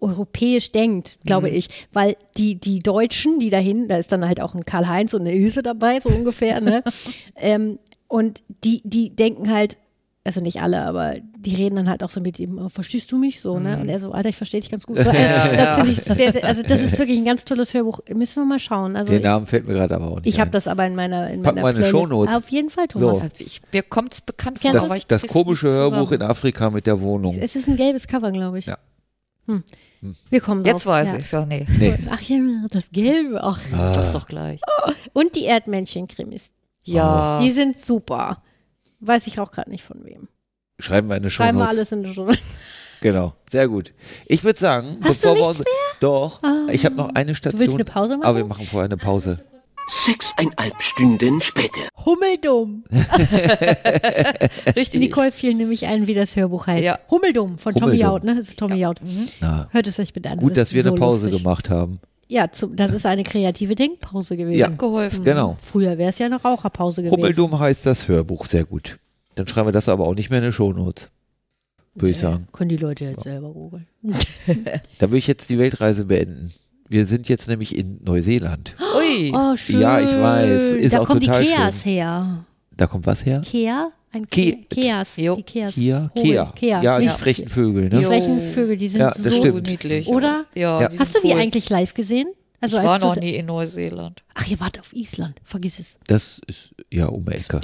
[0.00, 1.56] europäisch denkt, glaube Mhm.
[1.56, 5.22] ich, weil die, die Deutschen, die dahin, da ist dann halt auch ein Karl-Heinz und
[5.22, 6.82] eine Ilse dabei, so ungefähr, ne?
[7.36, 9.78] ähm, und die, die denken halt,
[10.26, 13.18] also nicht alle, aber die reden dann halt auch so mit ihm, oh, verstehst du
[13.18, 13.78] mich so, ne?
[13.78, 14.98] Und er so, Alter, ich verstehe dich ganz gut.
[15.04, 18.00] So, äh, das finde ich sehr, sehr, also das ist wirklich ein ganz tolles Hörbuch.
[18.08, 18.96] Müssen wir mal schauen.
[18.96, 20.94] Also Den ich, Namen fällt mir gerade aber auch nicht ich habe das aber in
[20.94, 21.90] meiner, in Pack meiner in Playlist.
[21.90, 22.36] Shownotes.
[22.36, 23.18] Auf jeden Fall, Thomas.
[23.18, 23.26] So.
[23.38, 26.30] Ich, mir kommt's bekannt vor, ich Das krieg's komische Hörbuch in zusammen.
[26.30, 27.36] Afrika mit der Wohnung.
[27.38, 28.66] Es ist ein gelbes Cover, glaube ich.
[28.66, 28.78] Ja.
[29.46, 29.62] Hm.
[30.30, 30.72] Wir kommen drauf.
[30.72, 31.18] Jetzt weiß ja.
[31.18, 31.66] ich's ja, nee.
[31.78, 31.98] Nee.
[32.10, 32.38] Ach ja,
[32.70, 33.40] das Gelbe.
[33.42, 33.58] Ach.
[33.58, 34.60] Sag's doch gleich.
[35.12, 36.50] Und die Erdmännchen-Krimis.
[36.84, 37.40] Ja.
[37.42, 38.42] Die sind super.
[39.06, 40.28] Weiß ich auch gerade nicht von wem.
[40.78, 42.26] Schreiben wir eine Show Schreiben wir alles in die Show.
[43.00, 43.92] Genau, sehr gut.
[44.24, 45.68] Ich würde sagen, Hast du bevor wir nichts uns.
[46.00, 46.38] Doch,
[46.70, 47.60] ich habe noch eine Station.
[47.60, 48.26] willst eine Pause machen?
[48.26, 49.44] Aber wir machen vorher eine Pause.
[50.06, 51.82] Sechseinhalb Stunden später.
[52.06, 52.84] Hummeldumm.
[54.76, 55.00] Richtig.
[55.00, 56.82] Nicole fiel nämlich ein, wie das Hörbuch heißt.
[56.82, 56.98] Ja.
[57.10, 58.08] Hummeldumm von Tommy Hummeldumm.
[58.10, 58.36] Out, ne?
[58.36, 59.00] Das ist Tommy Out.
[59.40, 60.38] Na, Hört es euch bitte an.
[60.38, 61.42] gut, das dass wir so eine Pause lustig.
[61.42, 62.00] gemacht haben.
[62.28, 64.58] Ja, zum, das ist eine kreative Denkpause gewesen.
[64.58, 64.68] Ja.
[64.68, 65.24] geholfen.
[65.24, 65.54] Genau.
[65.60, 67.16] Früher wäre es ja eine Raucherpause gewesen.
[67.16, 68.98] Hummeldumm heißt das Hörbuch, sehr gut.
[69.34, 71.10] Dann schreiben wir das aber auch nicht mehr in die Shownotes.
[71.94, 72.48] Würde ich sagen.
[72.52, 73.86] Können die Leute jetzt selber googeln.
[74.98, 76.52] Da will ich jetzt die Weltreise beenden.
[76.88, 78.74] Wir sind jetzt nämlich in Neuseeland.
[78.98, 79.32] Ui.
[79.34, 79.80] Oh, schön.
[79.80, 80.72] Ja, ich weiß.
[80.72, 81.92] Ist da auch kommen total die Keas schön.
[81.92, 82.44] her.
[82.76, 83.42] Da kommt was her?
[83.44, 83.90] Kea?
[84.14, 85.16] Ein Ke- Ke Keas.
[85.16, 85.34] Jo.
[85.36, 85.74] Die Keas.
[85.74, 86.10] Kia?
[86.14, 86.52] Kea.
[86.54, 86.82] Kea.
[86.82, 88.02] Ja, die nicht frechen Vögel, Die ne?
[88.02, 88.08] Jo.
[88.08, 89.32] frechen Vögel, die sind Ja, das so.
[89.32, 89.66] stimmt.
[89.66, 90.06] niedlich.
[90.08, 90.44] Oder?
[90.54, 90.82] Ja.
[90.82, 90.88] Ja.
[90.88, 91.40] die Hast du die cool.
[91.40, 92.28] eigentlich live gesehen?
[92.60, 94.22] Also Ich war noch nie in Neuseeland.
[94.34, 95.34] Ach, ihr wart auf Island.
[95.44, 95.98] Vergiss es.
[96.06, 97.60] Das ist ja um die Ecke.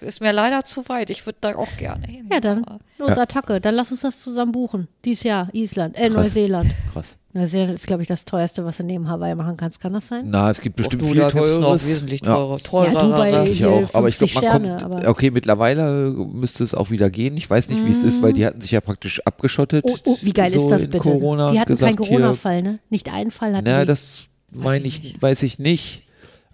[0.00, 1.10] Ist mir leider zu weit.
[1.10, 2.28] Ich würde da auch gerne hin.
[2.32, 2.64] Ja, dann
[2.98, 3.22] los, Ja.
[3.22, 3.60] Attacke.
[3.60, 4.88] Dann lass uns das zusammen buchen.
[5.04, 6.12] Dies Jahr, Island, äh, Krass.
[6.14, 6.74] Neuseeland.
[6.92, 7.16] Krass.
[7.36, 9.80] Neuseeland ist, glaube ich, das teuerste, was du neben Hawaii machen kannst.
[9.80, 10.24] Kann das sein?
[10.26, 12.34] Na, es gibt bestimmt Och, du, viel gibt's noch wesentlich Ja.
[12.34, 12.58] teurer.
[12.58, 15.30] teurer Ja, Dubai- Ich Hier auch, aber ich 50 glaube, man Sterne, kommt, aber- okay,
[15.30, 17.36] mittlerweile müsste es auch wieder gehen.
[17.36, 19.84] Ich weiß nicht, wie es ist, weil die hatten sich ja praktisch abgeschottet.
[19.86, 20.98] Oh, oh wie geil so ist das bitte?
[20.98, 22.78] Corona die hatten gesagt, keinen Corona-Fall, ne?
[22.90, 23.86] Nicht einen Fall hatten Na, die.
[23.86, 25.22] das meine ich ich, nicht.
[25.22, 26.02] weiß ich nicht.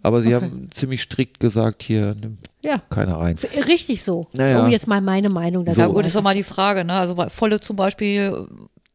[0.04, 0.44] Aber sie Okay.
[0.46, 3.36] haben ziemlich strikt gesagt, hier nimmt ja, keiner rein.
[3.36, 4.26] f- richtig so.
[4.34, 4.64] Naja.
[4.64, 5.78] Um jetzt mal meine Meinung dazu.
[5.78, 5.92] Ja So.
[5.92, 6.94] gut, ist doch mal die Frage, ne?
[6.94, 8.48] Also Volle zum Beispiel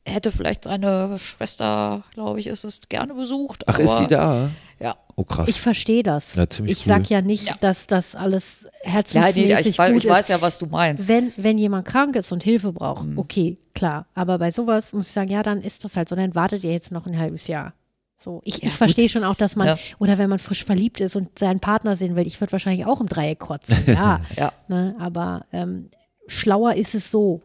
[0.07, 3.63] hätte vielleicht seine Schwester, glaube ich, ist es gerne besucht.
[3.67, 4.49] Ach, aber, ist die da?
[4.79, 4.95] Ja.
[5.15, 5.47] Oh, krass.
[5.49, 6.35] Ich verstehe das.
[6.35, 7.05] Ja, ziemlich ich sag cool.
[7.09, 7.55] ja nicht, Ja.
[7.59, 11.07] dass das alles Ja, nee, herzensmäßig ich, weiß, gut ich weiß ja, was du meinst.
[11.07, 13.17] Wenn, wenn jemand krank ist und Hilfe braucht, Mhm.
[13.17, 14.05] okay, klar.
[14.13, 16.15] Aber bei sowas muss ich sagen, ja, dann ist das halt so.
[16.15, 17.73] Dann wartet ihr jetzt noch ein halbes Jahr.
[18.19, 19.77] So, ich, ich verstehe schon auch, dass man, Ja.
[19.99, 22.99] oder wenn man frisch verliebt ist und seinen Partner sehen will, ich würde wahrscheinlich auch
[23.01, 24.21] im Dreieck kotzen, ja.
[24.37, 24.53] Ja.
[24.67, 25.89] ne, aber ähm,
[26.27, 27.41] schlauer ist es so.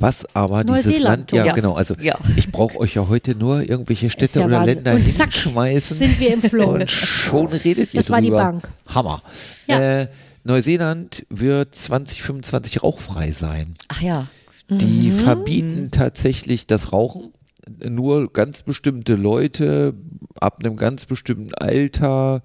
[0.00, 1.52] Was aber dieses Land, ja, ja.
[1.52, 2.18] genau, also Ja.
[2.36, 4.76] ich brauche euch ja heute nur irgendwelche Städte ja oder Wahnsinn.
[4.76, 6.70] Länder Und zack, hinschmeißen Sind wir im Flow.
[6.74, 8.30] und schon redet ihr Das war die.
[8.30, 8.68] Bank.
[8.86, 9.22] Hammer.
[9.68, 10.06] Äh,
[10.42, 13.74] Neuseeland wird 2025 rauchfrei sein.
[13.88, 14.26] Ach ja.
[14.70, 15.12] Die Mhm.
[15.12, 17.32] verbieten tatsächlich das Rauchen.
[17.84, 19.94] nur ganz bestimmte Leute
[20.40, 22.42] ab einem ganz bestimmten Alter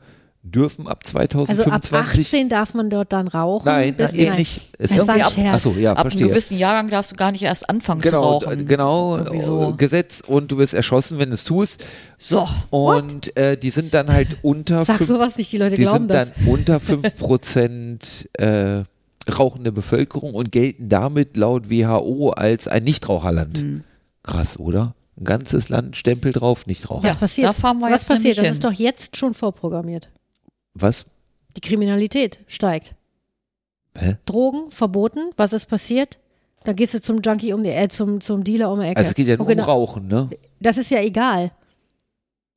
[0.47, 2.25] dürfen ab Also ab 2025.
[2.27, 3.65] 18 darf man dort dann rauchen.
[3.65, 4.69] nein, bis, das geht nicht.
[4.77, 5.55] Es Das war ein ab- Scherz.
[5.65, 6.27] Achso, ja, Ab einem verstehe.
[6.27, 8.59] gewissen Jahrgang darfst du gar nicht erst anfangen zu Genau, rauchen.
[8.59, 9.69] äh, genau, so.
[9.71, 11.83] äh, Gesetz und du wirst erschossen, wenn du es tust.
[12.19, 12.47] So.
[12.69, 16.07] Und äh, die sind dann halt unter Sag fünf- sowas nicht, die Leute die glauben
[16.07, 16.31] sind das.
[16.35, 18.83] dann unter 5% äh,
[19.31, 23.57] rauchende Bevölkerung und gelten damit laut WHO als ein Nichtraucherland.
[23.57, 23.83] Hm.
[24.23, 24.93] Krass, oder?
[25.19, 27.03] Ein ganzes Land Stempel drauf, Nichtraucher.
[27.03, 27.47] Was Ja, passiert?
[27.47, 28.37] da fahren wir Was jetzt passiert?
[28.37, 30.09] Das nämlich ist doch jetzt schon vorprogrammiert.
[30.75, 31.05] Was?
[31.57, 32.93] Die Kriminalität steigt.
[33.97, 34.17] Hä?
[34.25, 35.31] Drogen verboten.
[35.37, 36.19] Was ist passiert?
[36.65, 38.97] Dann gehst du zum Junkie um die äh, zum, zum Dealer um die Ecke.
[38.97, 40.29] Also es geht ja nur um genau- Rauchen, ne?
[40.59, 41.51] Das ist ja egal.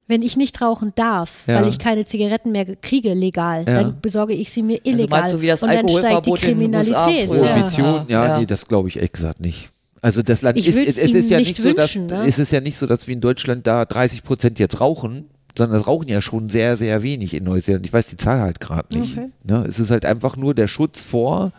[0.09, 1.57] Wenn ich nicht rauchen darf, Ja.
[1.61, 3.83] weil ich keine Zigaretten mehr kriege legal, Ja.
[3.83, 5.21] dann besorge ich sie mir Also illegal.
[5.21, 7.29] meinst du, wie das und dann steigt die Kriminalität.
[7.29, 8.39] Prohibition, ja, Ja.
[8.41, 9.69] nee, das glaube ich gesagt nicht.
[10.01, 12.25] Also das Land Ich ist, es, es ist ja nicht nicht so, dass, wünschen, ne?
[12.27, 15.29] es ist ja nicht so, dass wir in Deutschland da 30 Prozent jetzt rauchen,
[15.59, 17.85] sondern das rauchen ja schon sehr, sehr wenig in Neuseeland.
[17.85, 19.19] Ich weiß die Zahl halt gerade nicht.
[19.19, 19.29] Okay.
[19.45, 19.65] Ne?
[19.69, 21.53] Es ist halt einfach nur der Schutz vor,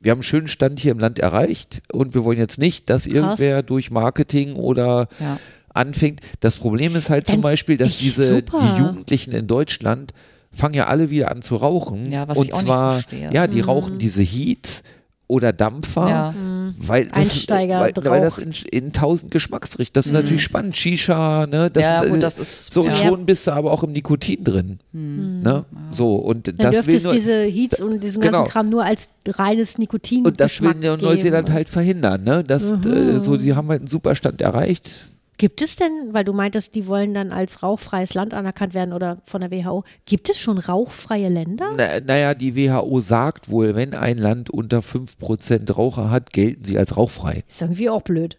[0.00, 3.06] wir haben einen schönen Stand hier im Land erreicht und wir wollen jetzt nicht, dass
[3.06, 5.38] irgendwer durch Marketing oder Ja.
[5.72, 6.20] anfängt.
[6.40, 8.58] Das Problem ist halt zum Dann- Beispiel, dass ich- diese super.
[8.60, 10.12] die Jugendlichen in Deutschland
[10.50, 12.10] fangen ja alle wieder an zu rauchen.
[12.10, 13.30] Ja, was und ich auch nicht zwar, verstehe.
[13.32, 14.82] ja, die rauchen diese Heats
[15.28, 16.34] oder Dampfer, Ja.
[16.78, 20.76] weil das, Einsteiger weil, weil das in, in tausend Geschmacksrichtungen, das ist natürlich spannend.
[20.76, 22.90] Shisha, ne, das, ja, äh, gut, das ist so ja.
[22.90, 24.78] und schon bist du aber auch im Nikotin drin.
[24.92, 25.64] Ne?
[25.90, 28.38] So und Dann das will nur, diese Heats und diesen Genau.
[28.38, 31.54] ganzen Kram nur als reines Nikotin und das will Geschmack Neuseeland geben.
[31.56, 32.42] halt verhindern, ne?
[32.42, 35.00] Das, äh, so, sie haben halt einen Superstand erreicht.
[35.38, 39.18] Gibt es denn, weil du meintest, die wollen dann als rauchfreies Land anerkannt werden oder
[39.24, 41.70] von der WHO, gibt es schon rauchfreie Länder?
[41.76, 46.76] Na, naja, die WHO sagt wohl, wenn ein Land unter 5% Raucher hat, gelten sie
[46.76, 47.44] als rauchfrei.
[47.48, 48.36] Ist irgendwie auch blöd.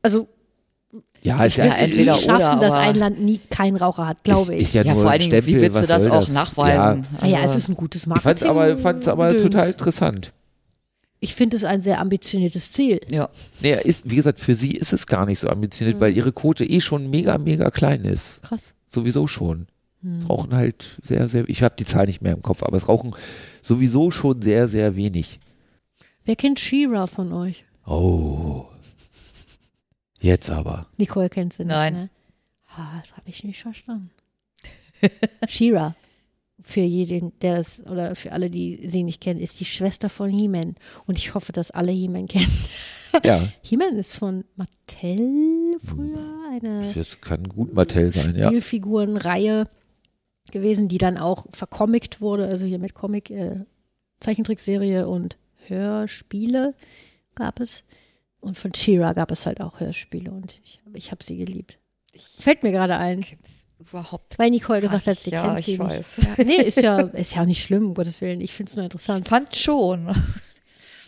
[0.00, 0.26] Also
[1.22, 4.06] Ja, ich ist ja, es entweder nie schaffen, oder, dass ein Land nie keinen Raucher
[4.08, 4.62] hat, glaube ich.
[4.62, 7.04] ist ja, Ja, nur vor allen Dingen, wie willst du das auch nachweisen?
[7.20, 8.48] Ah ja, Also- es ist ein gutes Ja, ich fand's Marketing.
[8.72, 10.32] aber, fand's aber total interessant.
[11.20, 13.00] Ich finde es ein sehr ambitioniertes Ziel.
[13.10, 13.28] ja.
[13.60, 16.00] Nee, ist, wie gesagt, für sie ist es gar nicht so ambitioniert, Mhm.
[16.00, 18.42] weil ihre Quote eh schon mega, mega klein ist.
[18.42, 18.74] Krass.
[18.86, 19.66] Sowieso schon.
[20.00, 20.18] Mhm.
[20.18, 22.88] Es rauchen halt sehr, sehr, ich habe die Zahl nicht mehr im Kopf, aber es
[22.88, 23.14] rauchen
[23.62, 25.40] sowieso schon sehr, sehr wenig.
[26.24, 27.64] Wer kennt Shira von euch?
[27.84, 28.66] Oh.
[30.20, 30.86] Jetzt aber.
[30.98, 31.92] Nicole kennt sie nicht, Nein.
[31.94, 32.10] ne?
[32.76, 34.10] Ah, das habe ich nicht verstanden.
[35.48, 35.96] Shira,
[36.60, 40.30] für jeden, der das, oder für alle, die sie nicht kennen, ist die Schwester von
[40.30, 40.74] He-Man.
[41.06, 42.52] Und ich hoffe, dass alle He-Man kennen.
[43.24, 48.48] Ja, He-Man ist von Mattel früher eine das kann gut Mattel sein, ja.
[48.48, 49.68] Spielfigurenreihe
[50.50, 53.64] gewesen, die dann auch vercomict wurde, also hier mit Comic, äh,
[54.20, 55.36] Zeichentrickserie und
[55.66, 56.74] Hörspiele
[57.34, 57.84] gab es.
[58.40, 61.78] Und von Shira gab es halt auch Hörspiele und ich, ich habe sie geliebt.
[62.16, 63.24] Fällt mir gerade ein,
[63.78, 64.38] Überhaupt.
[64.38, 65.24] weil Nicole gesagt hat, ich.
[65.24, 66.18] sie Ja, kennt ich sie weiß.
[66.18, 66.38] nicht.
[66.38, 68.40] Ja, nee, ist ja, ist ja auch nicht schlimm, um Gottes Willen.
[68.40, 69.28] Ich finde es nur interessant.
[69.28, 70.08] Fand schon.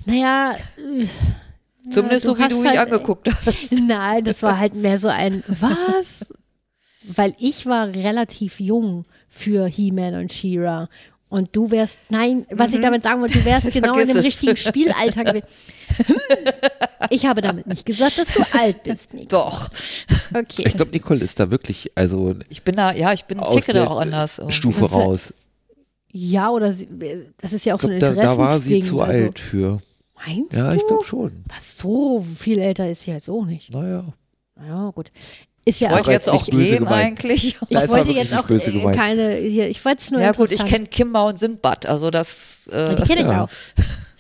[0.07, 0.57] Naja,
[1.91, 3.73] Zumindest du so, wie du mich halt- angeguckt hast.
[3.87, 6.27] Nein, das war halt mehr so ein Was?
[7.03, 10.89] Weil ich war relativ jung für He-Man und She-Ra.
[11.31, 14.09] Und du wärst, nein, was ich damit sagen wollte, du wärst genau in Mhm.
[14.09, 14.25] Dem es.
[14.25, 15.47] richtigen Spielalter gewesen.
[15.97, 16.17] Hm.
[17.11, 19.29] Ich habe damit nicht gesagt, dass du alt bist, Nico.
[19.31, 19.71] Doch.
[20.35, 20.65] Okay.
[20.67, 23.73] Ich glaube, Nicole ist da wirklich, also Ich bin da, ja, ich bin aus ticke
[23.73, 24.41] der da auch anders.
[24.49, 25.33] Stufe Und raus.
[26.13, 26.89] Ja, oder sie,
[27.41, 28.83] das ist ja auch Ich so ein glaube, da, da war sie Interessensding.
[28.83, 29.83] zu also, alt für.
[30.27, 30.77] Meinst Ja, du?
[30.77, 31.45] ich glaube schon.
[31.49, 33.73] Was, so viel älter ist sie jetzt auch nicht.
[33.73, 34.05] Naja.
[34.67, 35.11] Ja, gut.
[35.71, 36.95] Ist ja auch ich jetzt auch gehen gemeint.
[37.25, 37.57] eigentlich.
[37.69, 39.69] Ich wollte jetzt auch äh, keine hier.
[39.69, 42.67] Ich wollte es nur Ja gut, ich kenne Kimber und Sinbad, also das.
[42.73, 43.45] Äh, Die kenne ich Ja.
[43.45, 43.49] auch.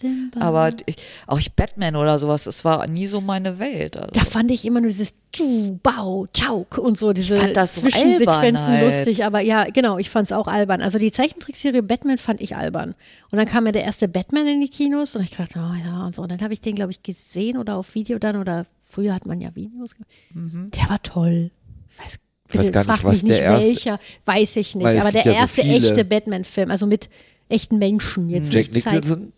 [0.01, 0.41] Simba.
[0.41, 0.97] aber ich,
[1.27, 3.99] auch ich Batman oder sowas, das war nie so meine Welt.
[3.99, 4.09] Also.
[4.15, 7.37] da fand ich immer nur dieses Tschu, Bau, Chauk und so, diese
[7.67, 8.85] Zwischensequenzen halt.
[8.85, 9.27] lustig.
[9.27, 10.81] Aber ja, genau, ich fand es auch albern.
[10.81, 12.95] Also die Zeichentrickserie Batman fand ich albern.
[13.31, 16.07] Und dann kam ja der erste Batman in die Kinos und ich dachte, oh ja
[16.07, 16.23] und so.
[16.23, 19.27] Und dann habe ich den, glaube ich, gesehen oder auf Video dann oder früher hat
[19.27, 19.95] man ja Videos.
[19.95, 20.71] ge- Mhm.
[20.73, 21.51] Der war toll.
[21.91, 22.19] Ich weiß,
[22.49, 24.87] Ich weiß bitte gar nicht, mich nicht der erste- welcher, weiß ich nicht.
[25.01, 25.77] Aber der ja so erste viele.
[25.77, 27.09] echte Batman-Film, also mit
[27.49, 28.87] echten Menschen, jetzt Jack nicht.
[28.87, 29.33] Nicholson?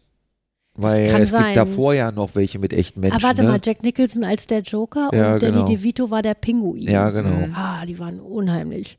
[0.74, 1.44] Weil es sein.
[1.44, 3.18] gibt davor ja noch welche mit echten Menschen.
[3.18, 3.48] Ah, warte ne?
[3.50, 5.66] mal, Jack Nicholson als der Joker Ja, und Danny genau.
[5.68, 6.88] DeVito war der Pinguin.
[6.90, 7.46] Ja, genau.
[7.54, 8.98] Ah, die waren unheimlich.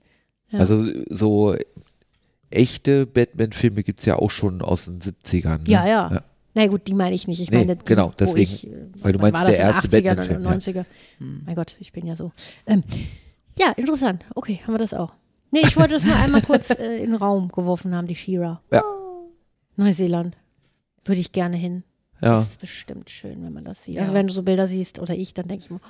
[0.52, 0.60] Ja.
[0.60, 1.56] Also so
[2.52, 5.58] echte Batman-Filme gibt es ja auch schon aus den 70ern.
[5.64, 5.72] Ne?
[5.72, 6.24] Ja, ja.
[6.56, 7.40] Na gut, die meine ich nicht.
[7.42, 8.68] Ich Nee, meine, die, genau, wo deswegen, ich,
[9.02, 10.86] weil du meinst, war das, der erste 80er Batman-Film, oder 90er.
[11.20, 12.32] Mein Gott, ich bin ja so.
[12.68, 12.84] Ähm,
[13.58, 14.24] ja, interessant.
[14.36, 15.14] Okay, haben wir das auch.
[15.52, 18.62] Nee, ich wollte das nur einmal kurz äh, in den Raum geworfen haben, die Shira.
[18.72, 18.84] Ja.
[19.76, 20.38] Neuseeland.
[21.06, 21.84] Würde ich gerne hin.
[22.22, 22.36] Ja.
[22.36, 23.96] Das ist bestimmt schön, wenn man das sieht.
[23.96, 24.02] Ja.
[24.02, 25.82] Also wenn du so Bilder siehst oder ich, dann denke ich immer,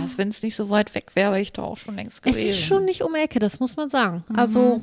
[0.00, 2.22] Also wenn es nicht so weit weg wäre, wäre ich da auch schon längst Es
[2.22, 2.46] gewesen.
[2.48, 4.24] ist schon nicht um die Ecke, das muss man sagen.
[4.34, 4.80] Also,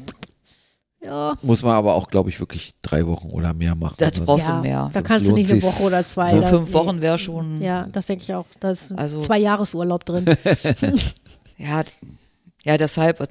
[1.04, 1.38] ja.
[1.42, 3.96] Muss man aber auch, glaube ich, wirklich drei Wochen oder mehr machen.
[3.98, 4.84] Das Sonst- brauchst du ja, mehr.
[4.88, 5.64] Da Sonst kannst du nicht eine.
[5.64, 6.32] Woche oder zwei.
[6.32, 6.74] so fünf nee.
[6.74, 7.62] Wochen wäre schon.
[7.62, 8.46] Ja, das denke ich auch.
[8.60, 10.26] Da ist Also- zwei Jahresurlaub drin.
[11.58, 11.84] Ja,
[12.64, 13.28] ja, deshalb, äh,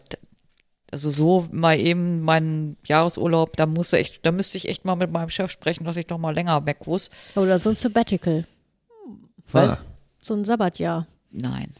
[0.92, 5.10] also so mal eben meinen Jahresurlaub, da musste echt, da müsste ich echt mal mit
[5.10, 7.10] meinem Chef sprechen, dass ich doch mal länger weg muss.
[7.34, 8.46] Oder so ein Sabbatical.
[9.52, 9.78] Ah.
[10.22, 11.06] So ein Sabbatjahr.
[11.32, 11.70] Nein.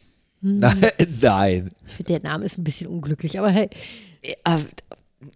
[0.41, 0.81] Nein,
[1.21, 1.71] nein.
[1.87, 3.69] Ich finde, der Name ist ein bisschen unglücklich, aber hey,
[4.23, 4.59] Äh,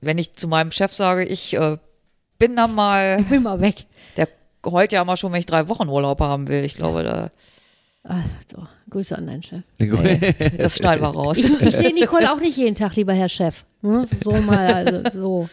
[0.01, 1.76] Wenn ich zu meinem Chef sage, ich äh,
[2.39, 3.85] bin da mal, ich bin mal weg.
[4.16, 4.28] der
[4.66, 6.64] heult ja mal schon, wenn ich drei Wochen Urlaub haben will.
[6.64, 7.28] Ich glaube, da,
[8.03, 9.62] Also, Grüße an deinen Chef.
[10.59, 11.39] das schneiden wir raus.
[11.39, 13.64] Ich, ich sehe Nicole auch nicht jeden Tag, lieber Herr Chef.
[13.82, 14.07] Hm?
[14.22, 15.49] So mal, also so.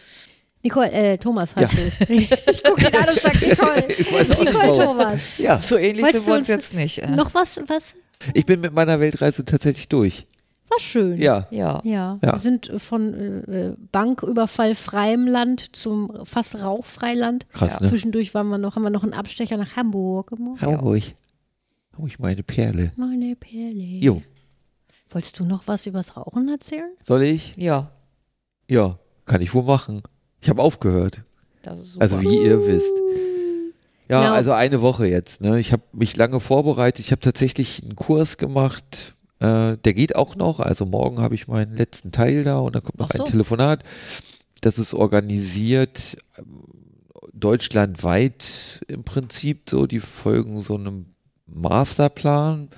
[0.64, 2.06] Nicole, äh, Thomas heißt du.
[2.14, 3.84] Ich gucke ihn an und sage Nicole.
[4.44, 4.84] Nicole.
[4.84, 5.38] Thomas.
[5.38, 6.98] Ja, So ähnlich Weißt sind du, wir uns uns- jetzt nicht.
[7.02, 7.08] äh.
[7.08, 7.94] Noch was, was?
[8.34, 10.26] ich bin mit meiner Weltreise tatsächlich durch.
[10.72, 11.18] War schön.
[11.20, 11.46] Ja.
[11.50, 11.80] Ja.
[11.84, 12.32] Ja, Ja.
[12.32, 17.48] wir sind äh, von äh, äh, Banküberfall freiem Land zum fast rauchfreiland.
[17.50, 17.88] Krass, ne?
[17.88, 20.62] Zwischendurch waren wir noch, haben wir noch einen Abstecher nach Hamburg gemacht.
[20.62, 21.02] Hamburg.
[21.94, 22.92] Hamburg, meine Perle.
[22.96, 23.82] Meine Perle.
[23.82, 24.22] Jo,
[25.10, 26.90] Wolltest du noch was übers Rauchen erzählen?
[27.02, 27.54] soll ich?
[27.56, 27.90] Ja,
[28.68, 30.02] Ja, kann ich wohl machen.
[30.40, 31.20] Ich habe aufgehört.
[31.62, 32.02] das ist super.
[32.02, 32.96] Also wie ihr wisst.
[34.08, 34.32] Ja, Genau.
[34.34, 35.40] also eine Woche jetzt.
[35.42, 35.58] Ne?
[35.60, 37.04] Ich habe mich lange vorbereitet.
[37.04, 39.14] Ich habe tatsächlich einen Kurs gemacht.
[39.42, 40.60] Äh, der geht auch noch.
[40.60, 43.24] Also morgen habe ich meinen letzten Teil da und dann kommt noch so.
[43.24, 43.82] ein Telefonat.
[44.60, 46.62] Das ist organisiert ähm,
[47.32, 49.88] deutschlandweit im Prinzip so.
[49.88, 51.06] Die folgen so einem
[51.46, 52.68] Masterplan.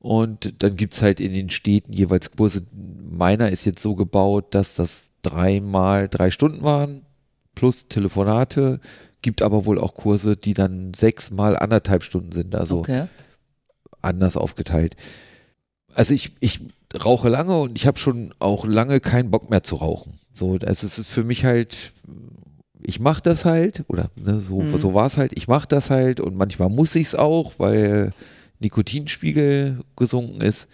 [0.00, 2.62] Und dann gibt's halt in den Städten jeweils Kurse.
[2.72, 7.02] Meiner ist jetzt so gebaut, dass das dreimal drei Stunden waren,
[7.54, 8.80] plus Telefonate.
[9.22, 13.06] Gibt aber wohl auch Kurse, die dann sechsmal anderthalb Stunden sind, also okay.
[14.02, 14.96] anders aufgeteilt.
[15.94, 16.60] Also ich, ich
[17.04, 20.18] rauche lange und ich habe schon auch lange keinen Bock mehr zu rauchen.
[20.32, 21.92] So, also es ist für mich halt,
[22.82, 24.78] ich mache das halt, oder ne, so, Mhm.
[24.78, 28.10] so war es halt, ich mache das halt und manchmal muss ich es auch, weil
[28.60, 30.68] Nikotinspiegel gesunken ist.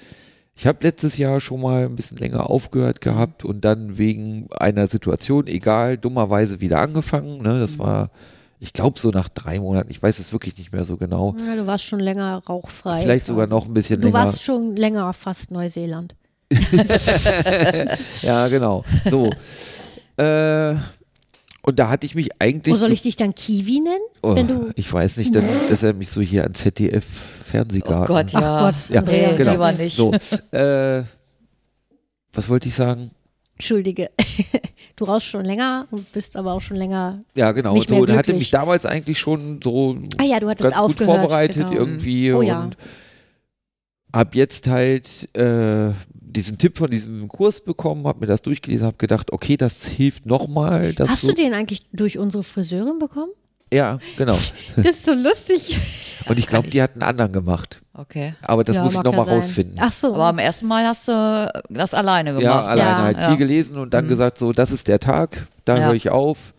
[0.56, 4.86] Ich habe letztes Jahr schon mal ein bisschen länger aufgehört gehabt und dann wegen einer
[4.86, 7.42] Situation, egal, dummerweise wieder angefangen.
[7.42, 7.60] Ne?
[7.60, 8.10] Das war,
[8.62, 11.34] ich glaube, so nach drei Monaten, ich weiß es wirklich nicht mehr so genau.
[11.46, 13.02] Ja, du warst schon länger rauchfrei.
[13.02, 14.18] Vielleicht sogar noch ein bisschen Du länger.
[14.26, 16.14] warst schon länger fast Neuseeland.
[18.22, 18.84] Ja, genau.
[19.08, 19.30] So.
[20.16, 20.74] äh,
[21.62, 22.74] und da hatte ich mich eigentlich.
[22.74, 23.98] Wo soll ich dich dann Kiwi nennen?
[24.22, 27.04] oh, wenn du- ich weiß nicht, dann, dass er mich so hier an ZDF
[27.44, 28.04] Fernsehgarten.
[28.04, 28.40] Oh Gott, ja.
[28.42, 29.50] Ach Gott, Ja, Andrea, Nee, genau.
[29.52, 29.96] lieber nicht.
[29.96, 30.12] So.
[30.52, 31.02] Äh,
[32.32, 33.10] was wollte ich sagen?
[33.60, 34.10] Entschuldige.
[34.96, 37.24] Du rauchst schon länger und bist aber auch schon länger.
[37.34, 37.72] Ja, genau.
[37.72, 38.36] Nicht so, mehr hatte glücklich.
[38.36, 41.80] mich damals eigentlich schon so Ah ja, du hattest ganz gut vorbereitet genau.
[41.80, 42.64] irgendwie Oh ja.
[42.64, 42.76] und
[44.12, 48.98] hab jetzt halt äh, diesen Tipp von diesem Kurs bekommen, hab mir das durchgelesen, hab
[48.98, 50.94] gedacht, okay, das hilft nochmal.
[50.98, 53.32] Hast so, du den eigentlich durch unsere Friseurin bekommen?
[53.72, 54.36] Ja, genau.
[54.76, 55.78] Das ist so lustig.
[56.26, 57.80] Und ich glaube, die hat einen anderen gemacht.
[57.94, 58.34] Okay.
[58.42, 59.34] Aber das Ja, muss ich mag noch ja mal sein.
[59.34, 59.76] rausfinden.
[59.80, 60.14] Ach so.
[60.14, 62.44] Aber am ersten Mal hast du das alleine gemacht.
[62.44, 63.28] ja, alleine Ja, halt ja.
[63.28, 64.08] viel gelesen und dann Mhm.
[64.10, 65.84] gesagt, so, das ist der Tag, da Ja.
[65.86, 66.52] höre ich auf.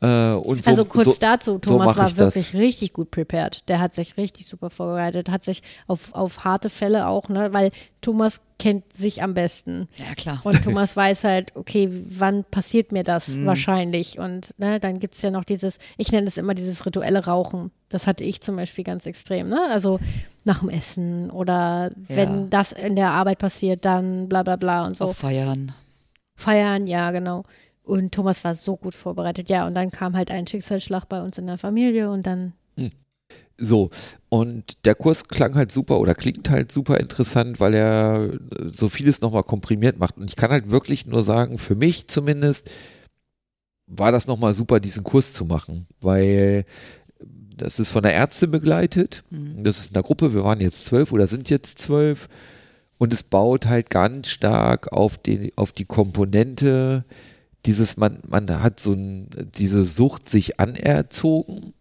[0.00, 2.34] Äh, und so, also kurz so, dazu, Thomas mach war ich das.
[2.36, 3.68] wirklich richtig gut prepared.
[3.68, 7.70] Der hat sich richtig super vorbereitet, hat sich auf, auf harte Fälle auch, ne, weil
[8.00, 9.88] Thomas kennt sich am besten.
[9.96, 10.40] Ja, klar.
[10.44, 13.46] Und Thomas weiß halt, okay, wann passiert mir das Mhm.
[13.46, 14.20] wahrscheinlich?
[14.20, 17.72] Und ne, dann gibt es ja noch dieses, ich nenne es immer dieses rituelle Rauchen.
[17.88, 19.48] Das hatte ich zum Beispiel ganz extrem.
[19.48, 19.60] Ne?
[19.72, 19.98] Also
[20.44, 22.46] nach dem Essen oder wenn Ja.
[22.50, 25.06] das in der Arbeit passiert, dann bla bla bla und so.
[25.06, 25.72] Auf Feiern.
[26.36, 27.42] Feiern, ja, genau.
[27.88, 29.48] Und Thomas war so gut vorbereitet.
[29.48, 32.52] Ja, und dann kam halt ein Schicksalsschlag bei uns in der Familie und dann,
[33.60, 33.90] So,
[34.28, 38.88] und der Kurs klang halt super oder klingt halt super interessant, weil er äh, so
[38.88, 40.16] vieles nochmal komprimiert macht.
[40.16, 42.70] Und ich kann halt wirklich nur sagen, für mich zumindest
[43.86, 46.66] war das nochmal super, diesen Kurs zu machen, weil
[47.56, 49.24] das ist von der Ärztin begleitet.
[49.30, 49.64] Mhm.
[49.64, 52.28] Das ist in der Gruppe, wir waren jetzt zwölf oder sind jetzt zwölf.
[52.98, 57.04] Und es baut halt ganz stark auf, den, auf die Komponente,
[57.66, 59.28] dieses, man, man hat so ein,
[59.58, 61.72] diese Sucht sich anerzogen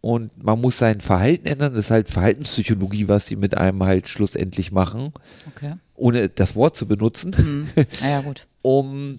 [0.00, 1.74] und man muss sein Verhalten ändern.
[1.74, 5.12] Das ist halt Verhaltenspsychologie, was sie mit einem halt schlussendlich machen,
[5.48, 5.74] Okay.
[5.94, 7.34] ohne das Wort zu benutzen,
[7.76, 7.84] Mhm.
[8.00, 8.46] Naja, gut.
[8.62, 9.18] um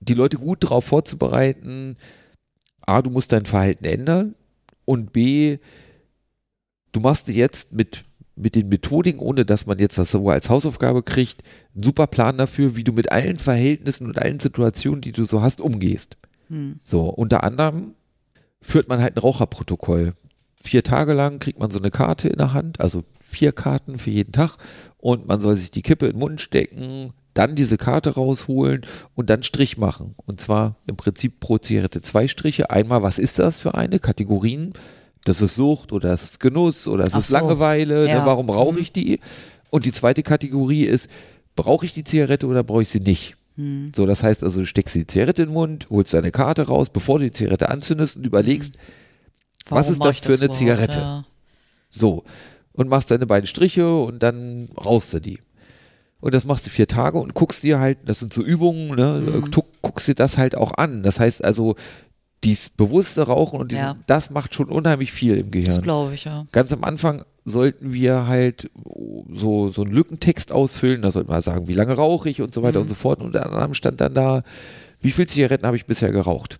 [0.00, 1.96] die Leute gut darauf vorzubereiten.
[2.82, 4.34] A, du musst dein Verhalten ändern
[4.84, 5.58] und B,
[6.92, 8.04] du machst jetzt mit,
[8.38, 11.42] mit den Methodiken, ohne dass man jetzt das so als Hausaufgabe kriegt,
[11.74, 15.42] einen super Plan dafür, wie du mit allen Verhältnissen und allen Situationen, die du so
[15.42, 16.16] hast, umgehst.
[16.48, 16.80] Hm.
[16.84, 17.94] So, unter anderem
[18.60, 20.14] führt man halt ein Raucherprotokoll.
[20.62, 24.10] Vier Tage lang kriegt man so eine Karte in der Hand, also vier Karten für
[24.10, 24.56] jeden Tag
[24.98, 28.84] und man soll sich die Kippe in den Mund stecken, dann diese Karte rausholen
[29.14, 30.16] und dann Strich machen.
[30.26, 32.70] Und zwar im Prinzip pro Zigarette zwei Striche.
[32.70, 34.00] Einmal, was ist das für eine?
[34.00, 34.72] Kategorien.
[35.28, 37.34] Das ist Sucht oder das ist Genuss oder das Ach ist so.
[37.34, 38.08] Langeweile.
[38.08, 38.20] Ja.
[38.20, 38.26] Ne?
[38.26, 38.78] Warum rauche Mhm.
[38.80, 39.20] ich die?
[39.70, 41.08] Und die zweite Kategorie ist,
[41.56, 43.36] brauche ich die Zigarette oder brauche ich sie nicht?
[43.56, 43.92] Hm.
[43.94, 46.88] So, das heißt also, du steckst die Zigarette in den Mund, holst deine Karte raus,
[46.90, 48.76] bevor du die Zigarette anzündest und überlegst,
[49.68, 50.54] Was Warum ist das für eine überhaupt?
[50.58, 50.98] Zigarette?
[50.98, 51.24] Ja.
[51.90, 52.24] so,
[52.72, 55.38] und machst deine beiden Striche und dann rauchst du die.
[56.20, 59.20] Und das machst du vier Tage und guckst dir halt, das sind so Übungen, ne,
[59.40, 59.50] Mhm.
[59.82, 61.02] guckst dir das halt auch an.
[61.02, 61.74] Das heißt also,
[62.44, 63.96] dies bewusste Rauchen und diesen, Ja.
[64.06, 65.82] das macht schon unheimlich viel im Das Gehirn.
[65.82, 66.46] glaube ich, ja.
[66.52, 68.70] Ganz am Anfang sollten wir halt
[69.32, 72.62] so, so einen Lückentext ausfüllen, da sollten wir sagen, wie lange rauche ich und so
[72.62, 72.82] weiter Mhm.
[72.82, 73.22] und so fort.
[73.22, 74.42] Und anderem stand dann da,
[75.00, 76.58] wie viele Zigaretten habe ich bisher geraucht.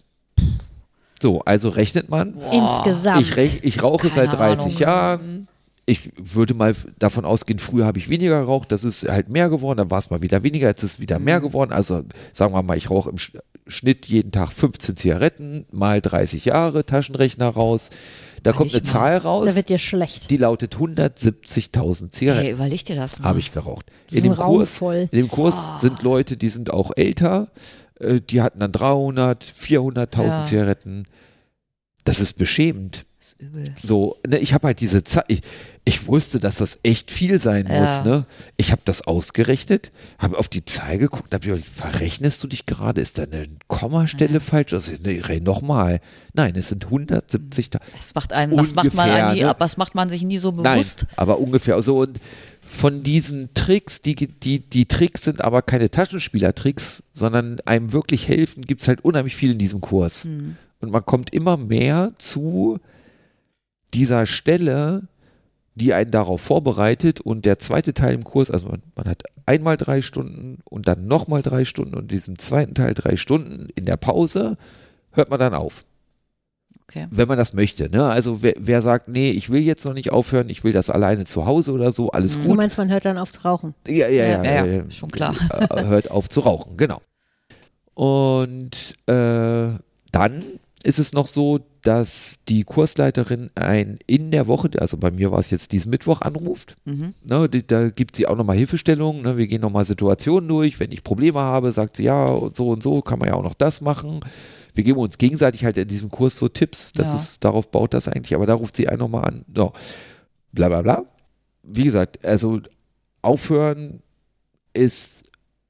[1.21, 2.35] So, also rechnet man.
[2.53, 3.21] Insgesamt.
[3.23, 4.79] Ich, rech, ich rauche Keine seit 30 Ahnung.
[4.79, 5.49] Jahren.
[5.85, 9.79] Ich würde mal davon ausgehen, früher habe ich weniger geraucht, das ist halt mehr geworden,
[9.79, 11.25] dann war es mal wieder weniger, jetzt ist es wieder Mhm.
[11.25, 11.73] mehr geworden.
[11.73, 12.03] Also
[12.35, 13.17] sagen wir mal, ich rauche im
[13.69, 17.91] Schnitt jeden Tag 15 Zigaretten, mal 30 Jahre, Taschenrechner raus.
[18.43, 18.89] Da kommt eine mal.
[18.91, 20.31] Zahl raus, Da wird dir schlecht.
[20.31, 22.45] die lautet 170.000 Zigaretten.
[22.45, 23.29] Hey, überleg dir das mal.
[23.29, 23.87] Habe ich geraucht.
[24.07, 25.09] Das ist In dem, Kurs, voll.
[25.11, 27.49] in dem Kurs sind Leute, die sind auch älter,
[28.01, 30.45] äh, die hatten dann 300, 400.000 Ja.
[30.45, 31.07] Zigaretten.
[32.05, 33.05] Das ist beschämend.
[33.19, 33.65] Das ist übel.
[33.83, 35.41] So, ne, ich habe halt diese Zeit, ich,
[35.89, 37.81] ich wusste, dass das echt viel sein Ja.
[37.81, 38.05] muss.
[38.05, 38.27] Ne?
[38.59, 43.01] Ich habe das ausgerechnet, habe auf die Zahl geguckt, habe überlegt, verrechnest du dich gerade?
[43.01, 44.75] Ist da eine Kommastelle falsch?
[44.75, 46.01] Also, ne, Ray, nochmal.
[46.35, 47.79] Nein, es sind 170.000.
[47.97, 49.57] Das macht einem, das macht man Ungefähr, nie, ne?
[49.59, 51.07] das macht man sich nie so Nein, bewusst.
[51.17, 52.01] aber ungefähr so.
[52.01, 52.21] Und
[52.61, 58.67] von diesen Tricks, die, die, die Tricks sind aber keine Taschenspielertricks, sondern einem wirklich helfen,
[58.67, 60.25] gibt es halt unheimlich viel in diesem Kurs.
[60.25, 60.57] Hm.
[60.81, 62.79] Und man kommt immer mehr zu
[63.95, 65.09] dieser Stelle,
[65.79, 67.21] die einen darauf vorbereitet.
[67.21, 71.07] Und der zweite Teil im Kurs, also man, man hat einmal drei Stunden und dann
[71.07, 73.69] nochmal drei Stunden und in diesem zweiten Teil drei Stunden.
[73.75, 74.57] In der Pause
[75.13, 75.85] hört man dann auf
[76.91, 77.07] Okay.
[77.11, 77.91] wenn man das möchte.
[77.91, 78.03] Ne?
[78.09, 81.27] Also wer, wer sagt, nee, ich will jetzt noch nicht aufhören, ich will das alleine
[81.27, 82.41] zu Hause oder so, alles Mhm.
[82.43, 82.57] Du gut.
[82.57, 83.75] meinst, man hört dann auf zu rauchen.
[83.87, 85.35] Ja, ja, ja, Ja, ja, äh, schon klar.
[85.71, 87.03] äh, Hört auf zu rauchen, genau.
[87.93, 89.69] Und äh,
[90.13, 90.43] dann
[90.83, 95.39] ist es noch so, dass die Kursleiterin ein in der Woche, also bei mir war
[95.39, 96.77] es jetzt diesen Mittwoch, anruft.
[96.85, 97.15] Mhm.
[97.25, 99.23] Ne, da gibt sie auch nochmal Hilfestellungen.
[99.23, 100.81] Ne, wir gehen nochmal Situationen durch.
[100.81, 103.43] Wenn ich Probleme habe, sagt sie ja und so und so, kann man ja auch
[103.43, 104.21] noch das machen.
[104.75, 106.93] Wir geben uns gegenseitig halt in diesem Kurs so Tipps.
[106.93, 107.17] Das Ja.
[107.17, 109.45] ist, darauf baut das eigentlich, aber da ruft sie einen nochmal an.
[109.55, 109.73] So,
[110.53, 111.05] bla bla bla.
[111.63, 112.61] Wie gesagt, also
[113.23, 114.03] aufhören
[114.73, 115.25] ist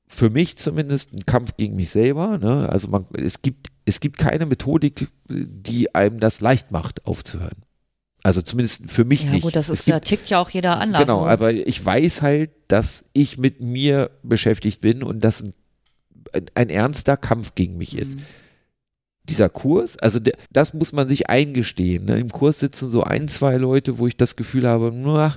[0.06, 2.38] für mich zumindest ein Kampf gegen mich selber.
[2.38, 2.68] Ne?
[2.68, 7.64] Also man, es gibt, es gibt keine Methodik, die einem das leicht macht, aufzuhören.
[8.22, 9.42] Also zumindest für mich Ja, nicht.
[9.42, 11.02] gut, das ist, gibt, da tickt ja auch jeder anders.
[11.02, 11.26] Genau, So.
[11.26, 15.54] aber ich weiß halt, dass ich mit mir beschäftigt bin und das ein,
[16.32, 18.16] ein, ein ernster Kampf gegen mich ist.
[18.16, 18.22] Mhm.
[19.28, 22.06] Dieser Kurs, also der, das muss man sich eingestehen.
[22.06, 22.18] Ne?
[22.18, 25.36] Im Kurs sitzen so ein, zwei Leute, wo ich das Gefühl habe, na,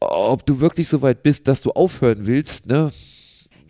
[0.00, 2.92] ob du wirklich so weit bist, dass du aufhören willst, ne?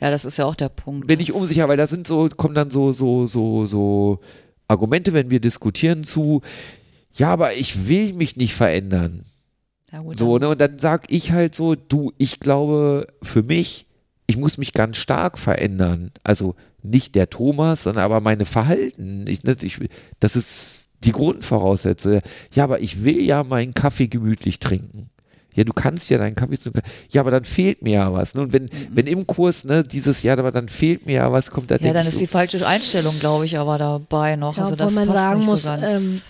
[0.00, 1.06] Ja, das ist ja auch der Punkt.
[1.06, 4.20] bin ich unsicher, weil da sind so, kommen dann so, so, so, so
[4.68, 6.42] Argumente, wenn wir diskutieren zu,
[7.14, 9.24] ja, aber ich will mich nicht verändern.
[9.92, 10.48] Ja, gut, So, ne?
[10.48, 13.86] Und dann sag ich halt so, du, ich glaube, für mich,
[14.26, 16.10] ich muss mich ganz stark verändern.
[16.24, 19.26] Also nicht der Thomas, sondern aber meine Verhalten.
[19.26, 19.78] Ich, ne, ich,
[20.20, 22.20] das ist die Grundvoraussetzung.
[22.52, 25.10] Ja, aber ich will ja meinen Kaffee gemütlich trinken.
[25.56, 26.82] Ja, du kannst ja deinen Kaffee trinken.
[27.10, 28.34] Ja, aber dann fehlt mir ja was.
[28.34, 28.42] Ne?
[28.42, 31.70] Und wenn, wenn im Kurs, ne, dieses Jahr, aber dann fehlt mir ja was, kommt
[31.70, 34.56] da ja, dann ist so, die falsche Einstellung, glaube ich, aber dabei noch.
[34.56, 35.82] Ja, also das man passt sagen nicht muss, so ganz.
[35.82, 36.20] ähm,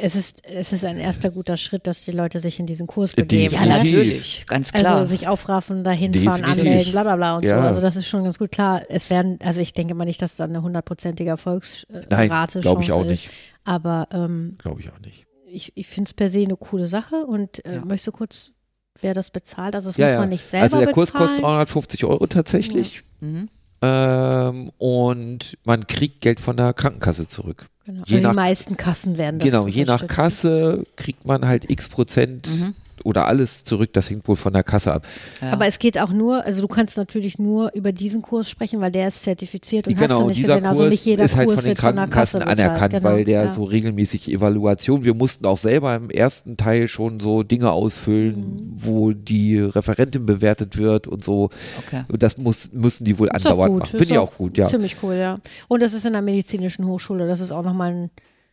[0.00, 3.14] es, ist, es ist ein erster guter Schritt, dass die Leute sich in diesen Kurs
[3.14, 3.52] begeben.
[3.54, 4.96] ja, natürlich, ganz klar.
[4.96, 7.54] Also sich aufraffen, dahin fahren, anmelden, bla bla bla und so.
[7.54, 7.60] Ja.
[7.66, 8.82] Also das ist schon ganz gut klar.
[8.88, 12.28] Es werden, also ich denke mal nicht, dass da eine hundertprozentige Erfolgsrate Nein,
[12.60, 13.06] glaube ich auch ist.
[13.08, 13.30] nicht.
[13.64, 15.26] Aber ähm, Glaube ich auch nicht.
[15.48, 17.84] ich, ich finde es per se eine coole Sache und äh, Ja.
[17.84, 18.52] möchtest du kurz,
[19.00, 19.74] wer das bezahlt?
[19.74, 20.20] Also das Ja, muss ja.
[20.20, 21.26] man nicht selber Also der Kurs bezahlen.
[21.28, 23.02] kostet 350 Euro tatsächlich.
[23.20, 23.48] mhm.
[23.82, 27.66] Ähm, und man kriegt Geld von der Krankenkasse zurück.
[27.84, 28.02] Genau.
[28.06, 30.06] je Also nach- die meisten Kassen werden das genau, je nach.
[30.06, 32.74] Kasse kriegt man halt x Prozent Mhm.
[33.06, 33.92] Oder alles zurück.
[33.92, 35.06] Das hängt wohl von der Kasse ab.
[35.40, 35.52] Ja.
[35.52, 38.90] Aber es geht auch nur, also du kannst natürlich nur über diesen Kurs sprechen, weil
[38.90, 40.64] der ist zertifiziert und hast genau, du nicht dieser gesehen.
[40.64, 42.70] Kurs Also nicht jeder ist halt Kurs von den wird von der Krankenkassen Kasse bezahlt.
[42.70, 43.52] anerkannt, genau, weil der ja.
[43.52, 45.04] so regelmäßig Evaluation.
[45.04, 48.72] Wir mussten auch selber im ersten Teil schon so Dinge ausfüllen, Mhm.
[48.76, 51.50] wo die Referentin bewertet wird und so.
[51.78, 52.04] okay.
[52.10, 53.98] Und das muss, müssen die wohl andauernd gut, machen.
[53.98, 54.66] Finde ich auch gut, ja.
[54.66, 55.38] Ziemlich cool, ja.
[55.68, 58.10] Und das ist in der medizinischen Hochschule, das ist auch nochmal ein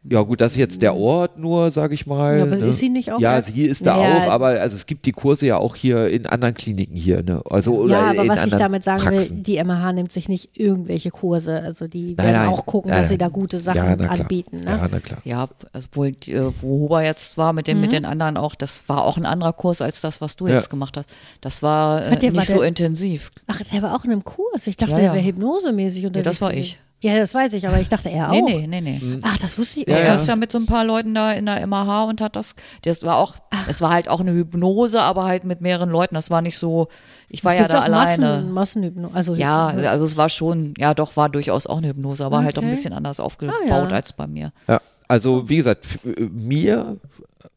[0.09, 2.37] Ja, gut, das ist jetzt der Ort nur, sage ich mal.
[2.37, 2.65] Ja, aber ne?
[2.65, 3.41] ist sie nicht auch Ja, da?
[3.41, 4.17] sie ist da Naja.
[4.27, 7.41] auch, aber also es gibt die Kurse ja auch hier in anderen Kliniken hier, ne?
[7.49, 9.37] Also oder ja, aber in was ich damit sagen Praxen.
[9.37, 11.61] will, die MH nimmt sich nicht irgendwelche Kurse.
[11.61, 12.47] Also die Nein, werden nein.
[12.49, 14.19] auch gucken, Nein, dass sie da gute Sachen ja, na klar.
[14.19, 14.57] anbieten.
[14.59, 14.65] Ne?
[14.71, 15.19] Ja, na klar.
[15.23, 17.81] Ja, also wohl, die, äh, wo Huber jetzt war mit den, Mhm.
[17.83, 20.55] mit den anderen auch, das war auch ein anderer Kurs als das, was du Ja.
[20.55, 21.07] jetzt gemacht hast.
[21.39, 23.31] Das war äh, nicht war so der- intensiv.
[23.47, 24.67] Ach, der war auch in einem Kurs.
[24.67, 25.13] Ich dachte, Ja, der ja.
[25.13, 26.25] wäre hypnosemäßig unterwegs.
[26.29, 26.63] das war gewesen.
[26.65, 26.79] ich.
[27.03, 28.47] Ja, das weiß ich, aber ich dachte, er auch.
[28.47, 29.19] Nee, nee, nee, nee.
[29.23, 29.87] Ach, das wusste ich.
[29.89, 32.37] Er Ja, saß ja mit so ein paar Leuten da in der MAH und hat
[32.37, 33.35] das, das war auch,
[33.67, 36.15] es war halt auch eine Hypnose, aber halt mit mehreren Leuten.
[36.15, 36.87] Das war nicht so,
[37.27, 38.21] ich war es ja gibt da auch alleine.
[38.25, 39.13] Massen, Massenhypnose.
[39.13, 42.57] Also Ja, also es war schon, ja doch, war durchaus auch eine Hypnose, aber halt
[42.57, 42.75] auch ein Okay.
[42.75, 43.87] bisschen anders aufgebaut Ah, ja.
[43.89, 44.53] als bei mir.
[44.69, 44.79] Ja,
[45.09, 46.97] also wie gesagt, äh, mir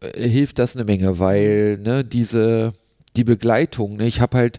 [0.00, 2.72] äh, hilft das eine Menge, weil ne, diese
[3.16, 4.58] die Begleitung, ne, ich habe halt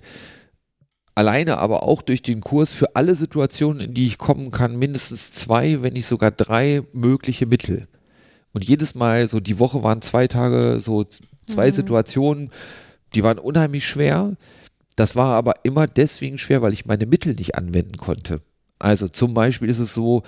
[1.17, 5.33] alleine, aber auch durch den Kurs für alle Situationen, in die ich kommen kann, mindestens
[5.33, 7.87] zwei, wenn nicht sogar drei mögliche Mittel.
[8.53, 11.05] Und jedes Mal, so die Woche waren zwei Tage, so
[11.47, 12.51] zwei Situationen,
[13.15, 14.33] die waren unheimlich schwer.
[14.95, 18.41] Das war aber immer deswegen schwer, weil ich meine Mittel nicht anwenden konnte.
[18.77, 20.21] Also zum Beispiel ist es so,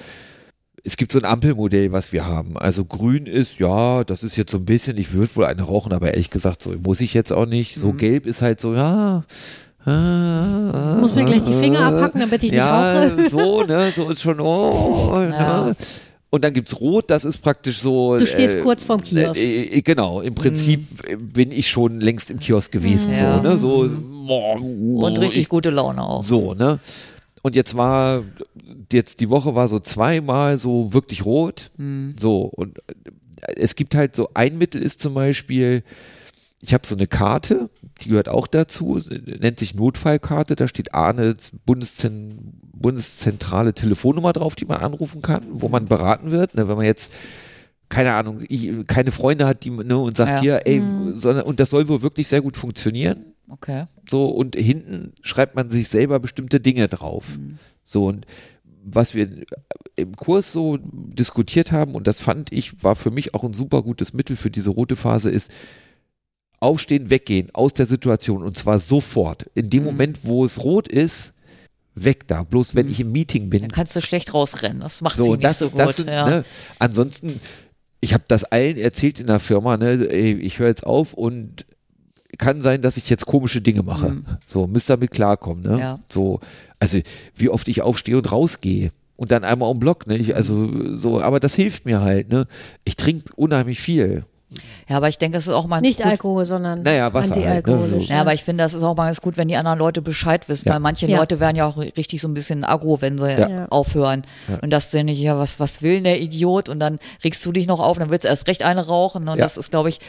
[0.83, 2.57] es gibt so ein Ampelmodell, was wir haben.
[2.57, 5.93] Also grün ist, ja, das ist jetzt so ein bisschen, ich würde wohl eine rauchen,
[5.93, 7.75] aber ehrlich gesagt, so muss ich jetzt auch nicht.
[7.75, 9.23] So gelb ist halt so, ja.
[9.85, 13.63] Äh, Muss mir gleich die Finger abhacken, damit ich ja, nicht rauche.
[13.63, 15.65] so, ne, so ist schon, oh, Ja.
[15.67, 15.75] ne.
[16.31, 18.15] Und dann gibt's Rot, das ist praktisch so.
[18.17, 19.39] Du stehst kurz vorm Kiosk.
[19.39, 23.37] Äh, äh, genau, im Prinzip äh, bin ich schon längst im Kiosk gewesen, Ja.
[23.37, 23.89] so, ne, so.
[24.29, 26.23] Und richtig ich, gute Laune auch.
[26.23, 26.77] so, ne?
[27.41, 28.23] Und jetzt war,
[28.91, 31.71] jetzt die Woche war so zweimal so wirklich rot.
[32.19, 35.83] So, und äh, es gibt halt so, ein Mittel ist zum Beispiel,
[36.61, 37.69] ich habe so eine Karte,
[38.01, 41.35] die gehört auch dazu, nennt sich Notfallkarte, da steht Arne
[41.65, 46.55] Bundeszen bundeszentrale Telefonnummer drauf, die man anrufen kann, wo man beraten wird.
[46.55, 47.13] Ne, wenn man jetzt
[47.89, 50.39] keine Ahnung, ich, keine Freunde hat, die ne, und sagt Ja.
[50.41, 50.81] hier, ey,
[51.15, 53.33] sondern, und das soll wohl wirklich sehr gut funktionieren.
[53.49, 53.85] Okay.
[54.07, 57.25] So, und hinten schreibt man sich selber bestimmte Dinge drauf.
[57.83, 58.27] So, und
[58.83, 59.27] was wir
[59.95, 63.81] im Kurs so diskutiert haben, und das fand ich, war für mich auch ein super
[63.81, 65.51] gutes Mittel für diese rote Phase, ist
[66.59, 69.49] aufstehen, weggehen aus der Situation und zwar sofort.
[69.55, 71.33] In dem Moment, wo es rot ist,
[71.95, 72.43] weg da.
[72.43, 74.81] Bloß wenn ich im Meeting bin, Dann kannst du schlecht rausrennen.
[74.81, 75.79] Das macht so, sie nicht das, so gut.
[75.79, 76.29] das ja.
[76.29, 76.45] ne,
[76.79, 77.39] ansonsten,
[78.01, 81.65] ich habe das allen erzählt in der Firma, ne, ey, ich höre jetzt auf und
[82.37, 84.21] kann sein, dass ich jetzt komische Dinge mache.
[84.47, 85.79] So, müsst damit klarkommen, ne?
[85.79, 85.99] Ja.
[86.09, 86.39] So,
[86.79, 86.99] also
[87.35, 90.17] wie oft ich aufstehe und rausgehe und dann einmal um Block, ne?
[90.17, 92.47] Ich, also so, aber das hilft mir halt, ne?
[92.85, 94.23] Ich trinke unheimlich viel.
[94.87, 96.07] Ja, aber ich denke, es ist auch mal Nicht gut.
[96.07, 98.07] Alkohol, sondern Naja, Wasser halt, ne, antialkoholisch.
[98.07, 98.13] so.
[98.13, 100.49] Ja, aber ich finde, das ist auch mal ganz gut, wenn die anderen Leute Bescheid
[100.49, 100.73] wissen, Ja.
[100.73, 101.17] weil manche Ja.
[101.19, 103.67] Leute werden ja auch richtig so ein bisschen aggro, wenn sie Ja.
[103.69, 104.23] aufhören.
[104.61, 106.67] Und das sind nicht, ja, was, was will denn der Idiot?
[106.69, 109.27] Und dann regst du dich noch auf, dann willst du erst recht eine rauchen.
[109.29, 109.43] Und Ja.
[109.43, 109.99] das ist, glaube ich,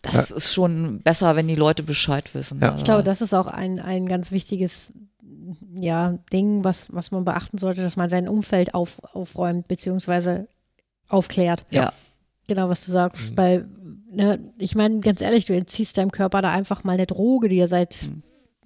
[0.00, 2.60] das ist schon besser, wenn die Leute Bescheid wissen.
[2.60, 2.68] Ja.
[2.68, 4.92] Also, Ich glaube, das ist auch ein, ein ganz wichtiges
[5.74, 10.48] ja, Ding, was, was man beachten sollte, dass man sein Umfeld auf, aufräumt beziehungsweise
[11.08, 11.66] aufklärt.
[11.70, 11.92] ja.
[12.48, 13.36] Genau, was du sagst.
[13.36, 13.66] Weil,
[14.12, 17.58] ne, ich meine, ganz ehrlich, du entziehst deinem Körper da einfach mal eine Droge, die
[17.58, 18.08] er seit,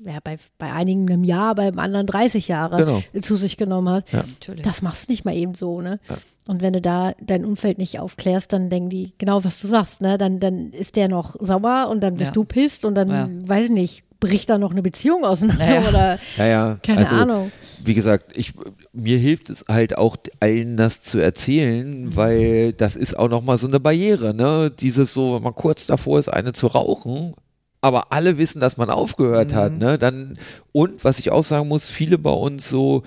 [0.04, 3.02] ja, bei, bei einigen einem Jahr, beim anderen 30 Jahre Genau.
[3.22, 4.12] zu sich genommen hat.
[4.12, 4.62] natürlich.
[4.62, 5.98] Das machst du nicht mal eben so, ne?
[6.46, 10.00] Und wenn du da dein Umfeld nicht aufklärst, dann denken die, genau was du sagst,
[10.02, 10.18] ne?
[10.18, 12.34] Dann, dann ist der noch sauer und dann bist Ja.
[12.34, 13.28] du pisst und dann, Ja.
[13.48, 15.88] weiß ich nicht, bricht da noch eine Beziehung auseinander Ja.
[15.88, 16.78] oder Ja, ja.
[16.82, 17.52] keine also, Ahnung.
[17.84, 18.52] Wie gesagt, ich,
[18.92, 23.66] mir hilft es halt auch allen das zu erzählen, weil das ist auch nochmal so
[23.68, 24.72] eine Barriere, ne?
[24.76, 27.34] Dieses so, wenn man kurz davor ist, eine zu rauchen,
[27.80, 29.98] aber alle wissen, dass man aufgehört hat, ne?
[29.98, 30.38] Dann,
[30.72, 33.02] und was ich auch sagen muss, viele bei uns so,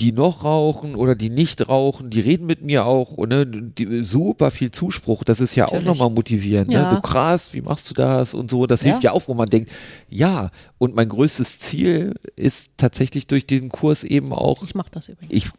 [0.00, 4.50] die noch rauchen oder die nicht rauchen, die reden mit mir auch und ne, super
[4.50, 5.86] viel Zuspruch, das ist ja auch Natürlich.
[5.86, 6.72] nochmal motivierend.
[6.72, 6.82] Ja.
[6.90, 6.96] Ne?
[6.96, 8.88] Du krass, wie machst du das und so, das Ja.
[8.90, 9.70] hilft ja auch, wo man denkt,
[10.08, 15.08] ja, und mein größtes Ziel ist tatsächlich durch diesen Kurs eben auch, Ich mach das
[15.08, 15.32] übrigens.
[15.32, 15.50] ich,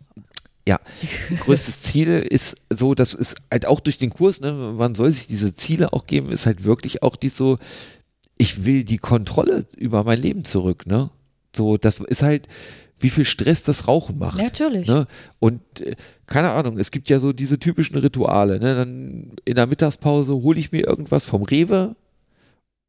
[0.68, 0.80] ja,
[1.40, 5.28] größtes Ziel ist so, das ist halt auch durch den Kurs, ne, man soll sich
[5.28, 7.58] diese Ziele auch geben, ist halt wirklich auch die so,
[8.38, 11.10] ich will die Kontrolle über mein Leben zurück, ne?
[11.56, 12.50] So, das ist halt,
[13.00, 14.38] wie viel Stress das Rauchen macht.
[14.38, 14.88] Natürlich.
[14.88, 15.06] Ne?
[15.40, 15.96] Und äh,
[16.28, 18.60] keine Ahnung, es gibt ja so diese typischen Rituale.
[18.60, 18.76] Ne?
[18.76, 21.96] Dann in der Mittagspause hole ich mir irgendwas vom Rewe.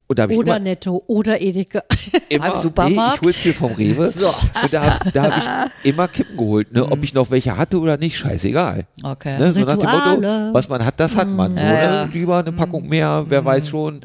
[0.09, 1.82] Und da habe ich Oder immer, Netto oder Edeka.
[2.28, 3.22] immer Beim Supermarkt?
[3.22, 4.07] Nee, ich hole es mir vom Rewe.
[4.11, 4.28] So.
[4.62, 6.72] Und da habe da hab ich immer Kippen geholt.
[6.72, 6.84] Ne?
[6.84, 6.92] Mhm.
[6.92, 8.84] Ob ich noch welche hatte oder nicht, scheißegal.
[9.02, 9.36] Okay.
[9.38, 9.52] Ne?
[9.52, 10.54] So nach dem Motto, Rituale.
[10.54, 11.57] was man hat, das hat man.
[11.57, 11.82] So, Ja, ne?
[11.82, 12.04] ja.
[12.04, 13.98] Lieber eine Packung mehr, wer weiß schon.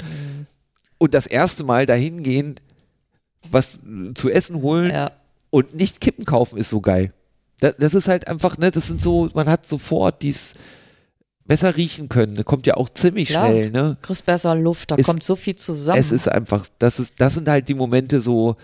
[0.97, 2.55] Und das erste Mal dahin gehen,
[3.51, 3.77] was
[4.15, 5.11] zu essen holen, Ja.
[5.51, 7.13] Und nicht Kippen kaufen ist so geil.
[7.59, 10.55] Das, das ist halt einfach, ne, das sind so, man hat sofort dies,
[11.45, 12.35] besser riechen können.
[12.35, 13.47] Das kommt ja auch ziemlich Klar.
[13.49, 13.97] schnell, ne?
[14.01, 15.99] Kriegst besser Luft, da Es- kommt so viel zusammen.
[15.99, 18.55] Es ist einfach, das ist, das sind halt die Momente so,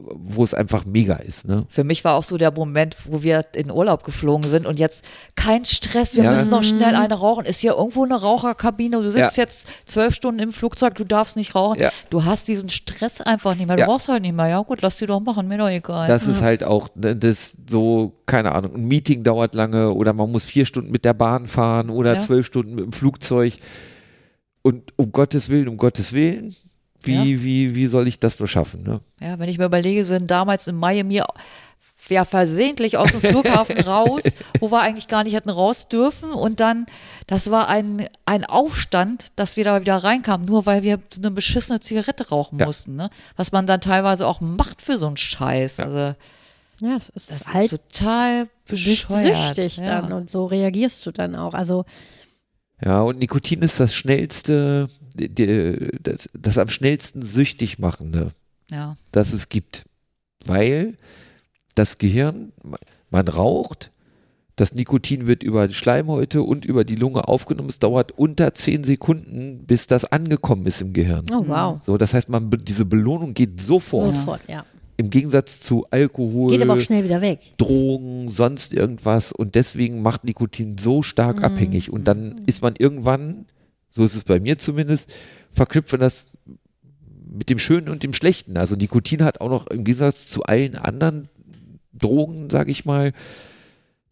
[0.00, 1.66] wo es einfach mega ist, ne?
[1.68, 5.04] Für mich war auch so der Moment, wo wir in Urlaub geflogen sind und jetzt
[5.34, 6.30] kein Stress, wir Ja.
[6.30, 7.44] müssen noch schnell eine rauchen.
[7.44, 8.98] Ist hier irgendwo eine Raucherkabine?
[9.02, 9.42] Du sitzt Ja.
[9.42, 11.80] jetzt zwölf Stunden im Flugzeug, du darfst nicht rauchen.
[11.80, 11.90] Ja.
[12.10, 13.76] Du hast diesen Stress einfach nicht mehr.
[13.76, 14.46] Du brauchst halt nicht mehr.
[14.46, 16.06] Ja gut, lass die doch machen, mir doch egal.
[16.06, 20.30] Das ist halt auch, ne, das so, keine Ahnung, ein Meeting dauert lange oder man
[20.30, 23.54] muss vier Stunden mit der Bahn fahren oder zwölf Stunden mit dem Flugzeug.
[24.62, 26.54] Und um Gottes Willen, um Gottes Willen,
[27.02, 29.00] wie, wie, wie soll ich das nur schaffen, ne?
[29.20, 31.24] Ja, wenn ich mir überlege, sind damals im Mai mir
[32.08, 34.22] ja versehentlich aus dem Flughafen raus,
[34.60, 36.86] wo wir eigentlich gar nicht hätten raus dürfen und dann,
[37.26, 41.30] das war ein, ein Aufstand, dass wir da wieder reinkamen, nur weil wir so eine
[41.30, 42.64] beschissene Zigarette rauchen Ja.
[42.66, 43.10] mussten, ne?
[43.36, 45.80] Was man dann teilweise auch macht für so einen Scheiß.
[45.80, 46.14] Also
[46.80, 49.54] Ja, es ist das halt ist total bescheuert.
[49.56, 49.86] süchtig ja.
[50.00, 51.52] dann und so reagierst du dann auch.
[51.52, 51.84] Also
[52.82, 54.88] Ja, und Nikotin ist das schnellste,
[55.18, 58.32] die- das, das am schnellsten süchtig machende,
[58.70, 58.96] Ja.
[59.12, 59.84] das es gibt.
[60.46, 60.94] Weil
[61.74, 62.52] das Gehirn,
[63.10, 63.90] man raucht,
[64.56, 67.68] das Nikotin wird über die Schleimhäute und über die Lunge aufgenommen.
[67.68, 71.24] Es dauert unter zehn Sekunden, bis das angekommen ist im Gehirn.
[71.32, 74.14] oh wow, So, das heißt, man, diese Belohnung geht sofort.
[74.14, 74.64] sofort, ja.
[74.96, 77.52] Im Gegensatz zu Alkohol, Geht aber auch schnell wieder weg.
[77.56, 79.30] Drogen, sonst irgendwas.
[79.30, 81.92] Und deswegen macht Nikotin so stark abhängig.
[81.92, 83.46] Und dann ist man irgendwann,
[83.90, 85.12] so ist es bei mir zumindest,
[85.52, 86.36] verknüpft man das
[87.30, 88.56] mit dem Schönen und dem Schlechten.
[88.56, 91.28] Also Nikotin hat auch noch im Gegensatz zu allen anderen
[91.92, 93.12] Drogen, sage ich mal,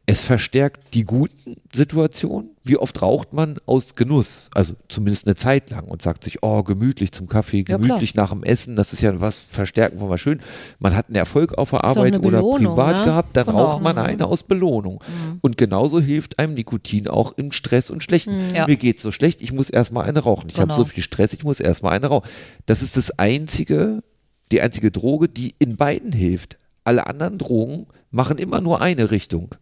[0.08, 2.50] es verstärkt die guten Situationen.
[2.62, 4.48] Wie oft raucht man aus Genuss?
[4.54, 8.30] Also zumindest eine Zeit lang und sagt sich, oh, gemütlich zum Kaffee, Ja, gemütlich nach
[8.30, 8.76] dem Essen.
[8.76, 10.40] Das ist ja was verstärken wir mal schön.
[10.78, 13.04] Man hat einen Erfolg auf der Arbeit oder privat ne?
[13.04, 13.64] gehabt, dann Genau.
[13.64, 15.02] raucht man eine aus Belohnung.
[15.40, 18.54] Und genauso hilft einem Nikotin auch im Stress und Schlechten.
[18.54, 18.68] Ja.
[18.68, 20.48] Mir geht's so schlecht, ich muss erstmal eine rauchen.
[20.48, 20.76] Ich habe Genau.
[20.78, 22.28] so viel Stress, ich muss erstmal eine rauchen.
[22.66, 24.04] Das ist das einzige,
[24.52, 26.58] die einzige Droge, die in beiden hilft.
[26.84, 29.56] Alle anderen Drogen machen immer nur eine Richtung.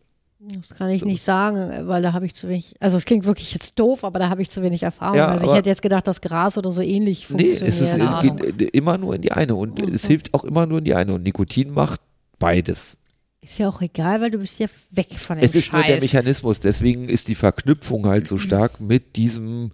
[0.59, 3.53] Das kann ich nicht sagen, weil da habe ich zu wenig, also es klingt wirklich
[3.55, 5.17] jetzt doof, aber da habe ich zu wenig Erfahrung.
[5.17, 7.63] Ja, also ich hätte jetzt gedacht, dass Gras oder so ähnlich Nee, funktioniert.
[7.69, 10.79] es, ist, es geht immer nur in die eine und es hilft auch immer nur
[10.79, 11.15] in die eine.
[11.15, 12.01] Und Nikotin macht
[12.39, 12.99] beides.
[13.41, 15.93] ist ja auch egal, weil du bist ja weg von dem Es ist nur der
[15.95, 16.03] Scheiß.
[16.03, 19.73] Mechanismus, deswegen ist die Verknüpfung halt so stark mit diesen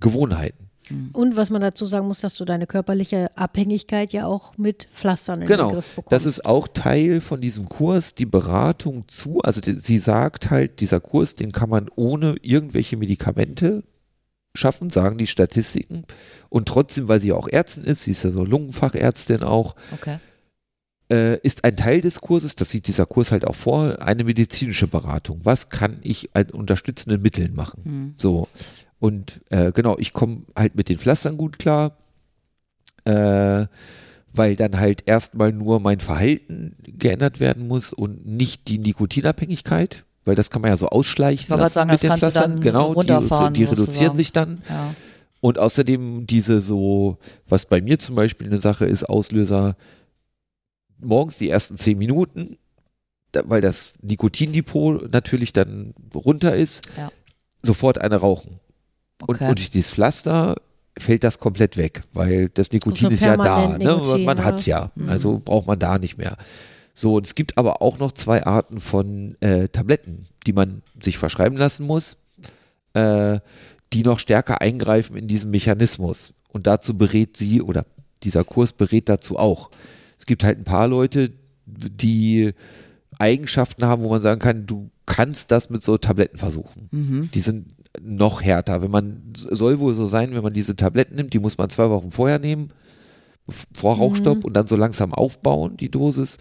[0.00, 0.69] Gewohnheiten.
[1.12, 5.36] Und was man dazu sagen muss, dass du deine körperliche Abhängigkeit ja auch mit Pflastern
[5.36, 6.12] in den Genau, Griff bekommst.
[6.12, 9.40] das ist auch Teil von diesem Kurs, die Beratung zu.
[9.42, 13.84] Also die, sie sagt halt, dieser Kurs, den kann man ohne irgendwelche Medikamente
[14.54, 16.04] schaffen, sagen die Statistiken.
[16.48, 20.18] Und trotzdem, weil sie ja auch Ärztin ist, sie ist ja so Lungenfachärztin auch, Okay.
[21.08, 24.88] äh, ist ein Teil des Kurses, das sieht dieser Kurs halt auch vor, eine medizinische
[24.88, 25.40] Beratung.
[25.44, 27.84] Was kann ich an unterstützenden Mitteln machen?
[27.84, 28.14] Hm.
[28.16, 28.48] So.
[29.00, 31.96] Und äh, genau, ich komme halt mit den Pflastern gut klar,
[33.04, 33.66] äh,
[34.32, 40.34] weil dann halt erstmal nur mein Verhalten geändert werden muss und nicht die Nikotinabhängigkeit, weil
[40.36, 42.60] das kann man ja so ausschleichen Ich lassen sagen, mit den Pflastern.
[42.60, 44.62] genau, runterfahren, die, die reduzieren sich dann.
[44.68, 44.94] Ja.
[45.40, 47.16] Und außerdem diese so,
[47.48, 49.74] was bei mir zum Beispiel eine Sache ist, Auslöser,
[50.98, 52.58] morgens die ersten zehn Minuten,
[53.32, 57.10] da, weil das Nikotindepot natürlich dann runter ist, Ja.
[57.62, 58.60] sofort eine rauchen.
[59.26, 59.48] Und, Okay.
[59.48, 60.56] und durch dieses Pflaster
[60.98, 63.68] fällt das komplett weg, weil das Nikotin Also ist ja da.
[63.68, 63.78] Ne?
[63.78, 65.08] Nikotin, man hat es ja, Mhm.
[65.08, 66.36] also braucht man da nicht mehr.
[66.94, 71.16] So, und es gibt aber auch noch zwei Arten von äh, Tabletten, die man sich
[71.18, 72.16] verschreiben lassen muss,
[72.94, 73.38] äh,
[73.92, 76.34] die noch stärker eingreifen in diesen Mechanismus.
[76.48, 77.86] Und dazu berät sie oder
[78.22, 79.70] dieser Kurs berät dazu auch.
[80.18, 81.30] Es gibt halt ein paar Leute,
[81.66, 82.52] die
[83.18, 86.88] Eigenschaften haben, wo man sagen kann, du kannst das mit so Tabletten versuchen.
[86.90, 87.30] Mhm.
[87.32, 87.66] Die sind
[88.00, 88.82] noch härter.
[88.82, 91.90] Wenn man soll wohl so sein, wenn man diese Tabletten nimmt, die muss man zwei
[91.90, 92.72] Wochen vorher nehmen,
[93.74, 96.38] vor Rauchstopp und dann so langsam aufbauen, die Dosis.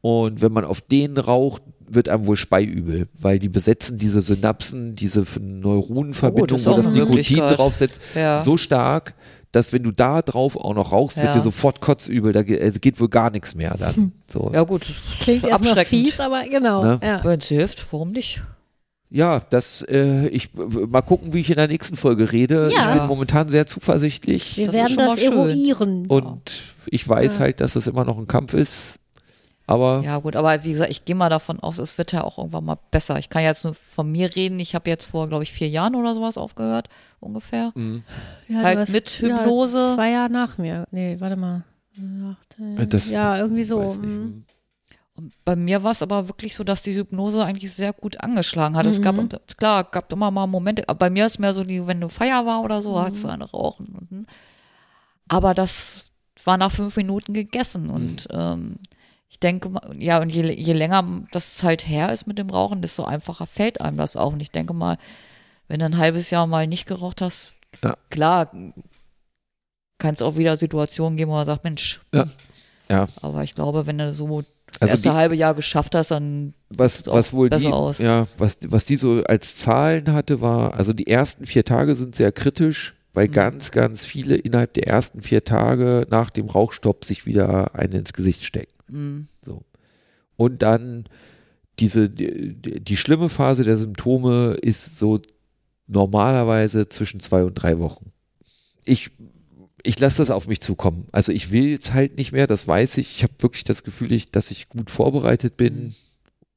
[0.00, 4.94] Und wenn man auf den raucht, wird einem wohl speiübel, weil die besetzen diese Synapsen,
[4.96, 8.42] diese Neuronenverbindung, Oh, wo das Nikotin draufsetzt, Ja.
[8.42, 9.14] so stark,
[9.52, 11.32] dass wenn du da drauf auch noch rauchst, wird Ja.
[11.34, 14.12] dir sofort kotzübel, da ge- also geht wohl gar nichts mehr dann.
[14.32, 14.50] So.
[14.52, 14.82] ja gut,
[15.20, 16.82] Klingt erstmal fies, aber genau.
[16.84, 17.00] Ne?
[17.02, 17.24] Ja.
[17.24, 18.42] Wenn es hilft, warum nicht?
[19.08, 22.70] Ja, das, äh, ich, mal gucken, wie ich in der nächsten Folge rede.
[22.74, 22.92] Ja.
[22.94, 24.56] Ich bin momentan sehr zuversichtlich.
[24.56, 26.06] Wir Das werden das eruieren.
[26.06, 26.52] Und
[26.86, 27.40] ich weiß Ja.
[27.40, 28.96] halt, dass es immer noch ein Kampf ist.
[29.68, 32.38] Aber Ja gut, aber wie gesagt, ich gehe mal davon aus, es wird ja auch
[32.38, 33.18] irgendwann mal besser.
[33.18, 34.60] Ich kann jetzt nur von mir reden.
[34.60, 36.88] Ich habe jetzt vor, glaube ich, vier Jahren oder sowas aufgehört,
[37.18, 37.72] ungefähr.
[38.48, 39.78] Ja, Halt hast- mit Hypnose.
[39.78, 40.86] Ja, zwei Jahre nach mir.
[40.92, 41.64] Nee, warte mal.
[41.96, 42.36] Nach,
[42.78, 43.96] Äh, das ja, irgendwie so.
[45.16, 48.76] Und bei mir war es aber wirklich so, dass die Hypnose eigentlich sehr gut angeschlagen
[48.76, 48.84] hat.
[48.86, 49.16] Es gab,
[49.56, 52.44] klar, gab immer mal Momente, aber bei mir ist mehr so, die, wenn du Feier
[52.46, 54.06] war oder so, hast du eine rauchen.
[54.10, 54.26] Hm.
[55.28, 56.04] aber das
[56.44, 58.76] war nach fünf Minuten gegessen und ähm,
[59.28, 61.02] ich denke, mal- ja, und je, je länger
[61.32, 64.32] das halt her ist mit dem Rauchen, desto einfacher fällt einem das auch.
[64.32, 64.98] Und ich denke mal,
[65.66, 67.52] wenn du ein halbes Jahr mal nicht geraucht hast,
[67.82, 67.96] Ja.
[68.10, 68.52] klar,
[69.98, 72.26] kann es auch wieder Situationen geben, wo man sagt, Mensch, Ja.
[72.88, 73.08] Ja.
[73.22, 74.44] aber ich glaube, wenn du so
[74.80, 77.98] das Also erste die- halbe Jahr geschafft hast, dann was, was wohl besser die, aus.
[77.98, 82.14] ja, was, was die so als Zahlen hatte, war, also die ersten vier Tage sind
[82.16, 83.18] sehr kritisch, Mhm.
[83.18, 87.94] weil ganz, ganz viele innerhalb der ersten vier Tage nach dem Rauchstopp sich wieder einen
[87.94, 88.74] ins Gesicht stecken.
[88.88, 89.28] Mhm.
[89.42, 89.62] So.
[90.36, 91.04] Und dann
[91.78, 95.20] diese, die, die die schlimme Phase der Symptome ist so
[95.86, 98.12] normalerweise zwischen zwei und drei Wochen.
[98.84, 99.10] Ich,
[99.86, 101.06] ich lasse das auf mich zukommen.
[101.12, 103.16] Also ich will jetzt halt nicht mehr, das weiß ich.
[103.16, 105.94] Ich habe wirklich das Gefühl, ich, dass ich gut vorbereitet bin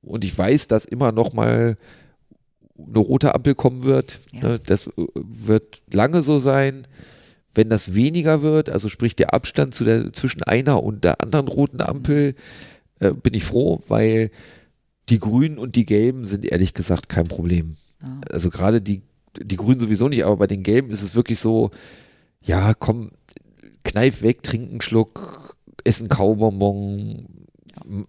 [0.02, 1.78] und ich weiß, dass immer noch mal
[2.78, 4.22] eine rote Ampel kommen wird.
[4.32, 4.50] Ja.
[4.50, 6.88] Ne, Das äh, wird lange so sein.
[7.54, 11.48] Wenn das weniger wird, also sprich der Abstand zu der, zwischen einer und der anderen
[11.48, 12.36] roten Ampel,
[13.00, 14.32] äh, bin ich froh, weil
[15.10, 17.76] die Grünen und die Gelben sind ehrlich gesagt kein Problem.
[18.02, 18.22] Ja.
[18.32, 19.02] Also gerade die,
[19.40, 21.72] die Grünen sowieso nicht, aber bei den Gelben ist es wirklich so,
[22.44, 23.12] ja, komm,
[23.92, 27.26] kneif weg, trink einen Schluck, ess einen Kaubonbon,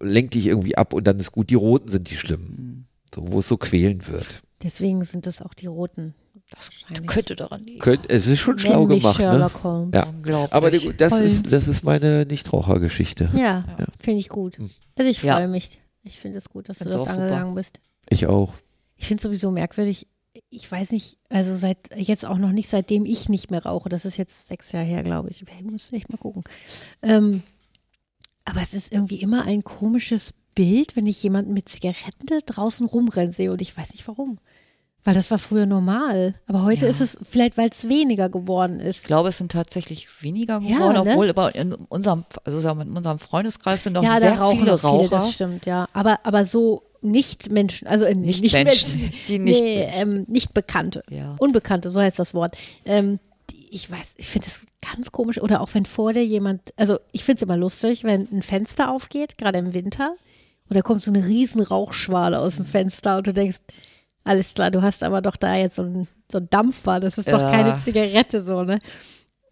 [0.01, 1.51] lenk dich irgendwie ab und dann ist gut.
[1.51, 4.27] Die Roten sind die schlimmen, so, wo es so quälend wird.
[4.63, 6.15] Deswegen sind das auch die roten.
[6.51, 6.71] Das
[7.07, 7.79] könnte daran liegen.
[7.79, 9.25] Könnt, es ist schon schlau Nenn gemacht, ne?
[9.31, 9.93] Sherlock Holmes.
[10.27, 10.49] Ja.
[10.51, 11.33] Aber das Holmes.
[11.33, 13.31] ist, das ist meine Nichtrauchergeschichte.
[13.37, 13.65] Ja,
[14.01, 14.59] finde ich gut.
[14.99, 15.37] Also ich Ja.
[15.37, 15.79] freue mich.
[16.03, 17.13] Ich finde es gut, dass du das auch super.
[17.23, 17.81] angegangen bist.
[18.09, 18.53] Ich auch.
[18.97, 20.09] Ich finde es sowieso merkwürdig.
[20.51, 23.89] Ich weiß nicht, also seit jetzt auch noch nicht, seitdem ich nicht mehr rauche.
[23.89, 25.43] Das ist jetzt sechs Jahre her, glaube ich.
[25.43, 26.45] Ich muss echt mal gucken.
[27.03, 27.43] Ähm,
[28.45, 33.33] aber es ist irgendwie immer ein komisches Bild, wenn ich jemanden mit Zigaretten draußen rumrennen
[33.33, 34.39] sehe und ich weiß nicht warum.
[35.03, 36.35] Weil das war früher normal.
[36.47, 36.91] Aber heute Ja.
[36.91, 39.07] ist es vielleicht, weil es weniger geworden Ich ist.
[39.07, 41.13] glaube, es sind tatsächlich weniger Ja, geworden, ne?
[41.13, 44.73] obwohl aber in unserem, also in unserem Freundeskreis sind noch ja, sehr viele noch viele,
[44.83, 45.09] Raucher.
[45.09, 45.89] das stimmt, ja.
[45.93, 50.25] Aber, aber so nicht Menschen, also äh, Nicht nicht, Menschen, Menschen, die nicht nee, ähm,
[50.29, 51.03] nicht Bekannte.
[51.11, 51.37] Ja.
[51.39, 52.57] Unbekannte, so heißt das Wort.
[52.85, 53.19] Ähm,
[53.51, 55.41] die, ich weiß, ich finde das ganz komisch.
[55.41, 58.91] Oder auch wenn vor dir jemand, also ich finde es immer lustig, wenn ein Fenster
[58.91, 60.13] aufgeht, gerade im Winter,
[60.69, 63.59] und da kommt so eine riesen Rauchschwale aus dem Fenster und du denkst,
[64.23, 67.33] alles klar, du hast aber doch da jetzt so ein, so ein Dampfer, das ist
[67.33, 67.51] doch Ja.
[67.51, 68.79] keine Zigarette so, ne?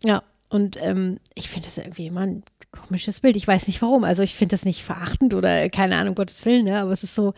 [0.05, 3.37] Ja, und ähm, ich finde das irgendwie immer ein komisches Bild.
[3.37, 4.05] Ich weiß nicht warum.
[4.05, 6.79] Also ich finde das nicht verachtend oder keine Ahnung, Gottes Willen, ne?
[6.81, 7.35] Aber es ist so,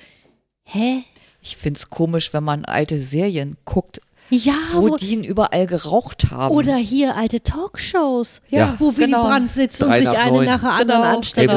[0.65, 1.03] hä?
[1.43, 5.67] Ich finde es komisch, wenn man alte Serien guckt, Ja, wo wo, die ihn überall
[5.67, 6.55] geraucht haben.
[6.55, 9.23] oder hier alte Talkshows, Ja, wo Willy genau.
[9.25, 11.49] Brandt sitzt und sich eine nach der anderen Genau, anstellt.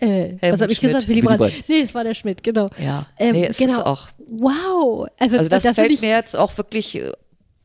[0.00, 0.12] genau.
[0.12, 1.08] Äh, was habe ich gesagt?
[1.08, 1.38] Willy Willy Brandt.
[1.40, 1.64] Brandt.
[1.68, 2.70] Nee, es war der Schmidt, genau.
[2.82, 3.78] ja, Ähm, nee, es genau.
[3.78, 4.08] ist auch.
[4.28, 5.08] Wow.
[5.18, 7.10] Also, Also das, das fällt mir jetzt auch wirklich, äh,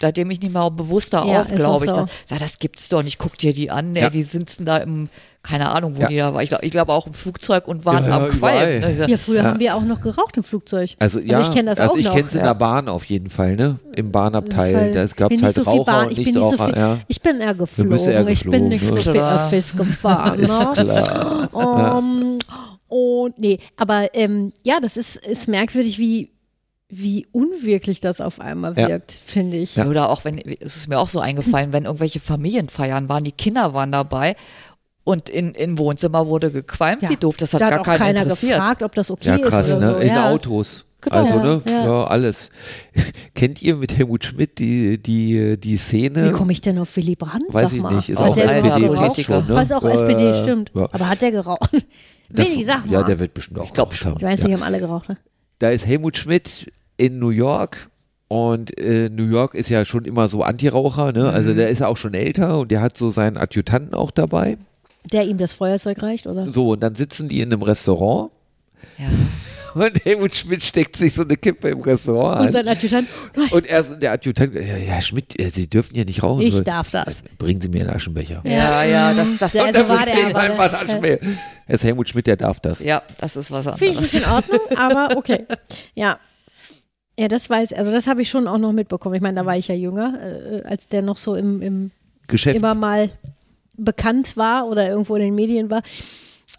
[0.02, 1.91] seitdem ich nicht mehr bewusster Ja, auf, glaube ich.
[1.91, 1.95] so.
[1.95, 3.18] Dann, sag, das gibt's doch nicht.
[3.19, 3.94] Guck dir die an.
[3.95, 4.10] Ja.
[4.10, 5.10] Die sitzen da im,
[5.44, 6.07] keine Ahnung, wo Ja.
[6.07, 6.44] die da waren.
[6.44, 8.80] Ich glaube ich glaub auch im Flugzeug und waren Ja, am überall.
[8.80, 9.06] ne?
[9.07, 9.44] ja, früher Ja.
[9.45, 10.91] haben wir auch noch geraucht im Flugzeug.
[10.99, 12.15] Also ja, ich kenne das also auch ich noch.
[12.15, 13.80] kenne es in der Bahn auf jeden Fall, ne?
[13.95, 14.76] Im Bahnabteil.
[14.76, 16.76] Heißt, da ich gab es halt so Raucher Bahn- und ich bin nicht so viel-
[16.76, 16.98] ja.
[17.07, 17.98] Ich bin eher geflogen.
[17.99, 19.45] eher Ich bin nicht so geflogen, viel ne?
[19.48, 20.40] Öffis gefahren.
[20.40, 20.84] Ist ne?
[20.84, 21.98] klar.
[21.98, 22.38] Um,
[22.88, 26.31] und nee, aber ähm, ja, das ist, ist merkwürdig, wie,
[26.93, 28.89] wie unwirklich das auf einmal Ja.
[28.89, 29.77] wirkt, finde ich.
[29.77, 29.85] Ja.
[29.88, 33.73] Oder auch wenn, es ist mir auch so eingefallen, wenn irgendwelche Familienfeiern waren, die Kinder
[33.73, 34.35] waren dabei
[35.05, 37.09] und in, im Wohnzimmer wurde gequalmt, Ja.
[37.09, 38.55] wie doof, das hat da gar hat auch keinen keiner interessiert.
[38.57, 39.93] gefragt, ob das okay Ja, ist krass, oder ne?
[39.93, 39.99] so.
[39.99, 40.30] In ja.
[40.31, 40.85] Autos.
[41.03, 41.15] Genau.
[41.15, 41.61] Also, Ja, ne?
[41.68, 41.85] ja.
[41.85, 42.03] Ja.
[42.03, 42.49] alles.
[43.34, 46.27] Kennt ihr mit Helmut Schmidt die, die, die Szene?
[46.30, 47.45] Wie komme ich denn auf Willy Brandt?
[47.47, 47.95] Weiß ich mal.
[47.95, 48.09] nicht.
[48.09, 49.07] Ist Hat auch der alter überhaupt SPD geraucht?
[49.15, 49.34] Politiker.
[49.39, 49.55] schon, ne?
[49.55, 50.72] Was auch Äh, SPD stimmt.
[50.76, 50.89] ja.
[50.91, 51.72] Aber hat der geraucht?
[52.30, 52.91] Willi, sag mal.
[52.91, 54.11] Ja, der wird bestimmt auch Ich glaub geraucht schon.
[54.11, 54.18] haben.
[54.19, 54.45] ich weiß ja.
[54.47, 55.09] nicht, haben alle geraucht.
[55.09, 55.18] Ne?
[55.57, 56.72] Da ist Helmut Schmidt
[57.02, 57.90] in New York
[58.28, 61.23] und äh, New York ist ja schon immer so Antiraucher, ne?
[61.23, 61.28] Mhm.
[61.30, 64.57] Also der ist ja auch schon älter und der hat so seinen Adjutanten auch dabei.
[65.11, 66.49] Der ihm das Feuerzeug reicht, oder?
[66.52, 68.32] So, und dann sitzen die in einem Restaurant
[68.99, 69.06] Ja.
[69.73, 72.53] und Helmut Schmidt steckt sich so eine Kippe im Restaurant Und an.
[72.53, 76.22] sein Adjutant, nein, Und er der Adjutant, ja, ja Schmidt, äh, Sie dürfen hier nicht
[76.23, 76.41] rauchen.
[76.44, 77.15] ich So, darf das.
[77.38, 78.41] Bringen Sie mir einen Aschenbecher.
[78.45, 80.78] Ja, ja, das, das, Der- Und so dann war der der aber, einfach ne?
[80.80, 81.19] einen Aschenbecher.
[81.68, 82.80] Er ist Helmut Schmidt, der darf das.
[82.82, 84.14] ja, das ist was Finde ich anderes.
[84.14, 85.45] ist in Ordnung, aber okay.
[85.95, 86.18] Ja.
[87.22, 89.14] Ja, das weiß, also das habe ich schon auch noch mitbekommen.
[89.14, 91.91] Ich meine, da war ich ja jünger, äh, als der noch so im, im
[92.26, 92.57] Geschäft.
[92.57, 93.11] immer mal
[93.77, 95.84] bekannt war oder irgendwo in den Medien war.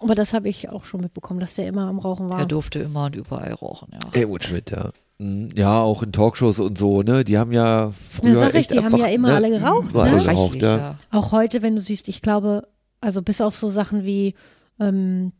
[0.01, 2.39] Aber das habe ich auch schon mitbekommen, dass der immer am Rauchen war.
[2.39, 3.99] Er durfte immer und überall rauchen, ja.
[4.13, 4.91] Helmut Schmidt, ja.
[5.19, 7.25] Mhm, Ja, auch in Talkshows und so, ne?
[7.25, 8.35] Die haben ja früher.
[8.35, 9.35] Ja, sag ich, echt die haben einfach, ja immer ne?
[9.35, 10.01] alle geraucht, ne?
[10.01, 10.97] alle geraucht, ja.
[11.11, 12.69] Auch heute, wenn du siehst, ich glaube,
[13.01, 14.37] also bis auf so Sachen wie
[14.79, 15.33] ähm,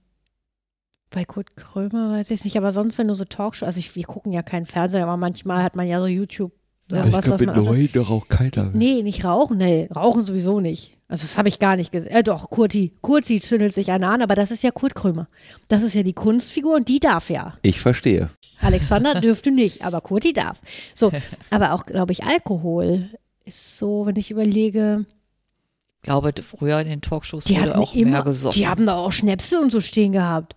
[1.13, 3.95] Bei Kurt Krömer weiß ich es nicht, aber sonst, wenn du so Talkshow, also ich,
[3.95, 6.53] wir gucken ja keinen Fernsehen, aber manchmal hat man ja so YouTube.
[6.91, 7.69] Ja, was man anschaut.
[7.69, 8.71] heute raucht keiner.
[8.73, 10.97] Nee, nicht rauchen, nee, rauchen sowieso nicht.
[11.09, 12.13] Also das habe ich gar nicht gesehen.
[12.13, 15.29] Äh, doch, Kurti, Kurti zündelt sich einer an, aber das ist ja Kurt Krömer.
[15.69, 17.55] Das ist ja die Kunstfigur und die darf ja.
[17.63, 18.31] Ich verstehe.
[18.61, 20.61] Alexander dürfte nicht, aber Kurti darf.
[20.95, 21.13] So,
[21.51, 23.11] aber auch, glaube ich, Alkohol
[23.45, 25.05] ist so, wenn ich überlege,
[25.97, 28.59] Ich glaube, früher in den Talkshows die wurde auch mehr immer, gesoffen.
[28.59, 30.57] die haben da auch Schnäpse und so stehen gehabt.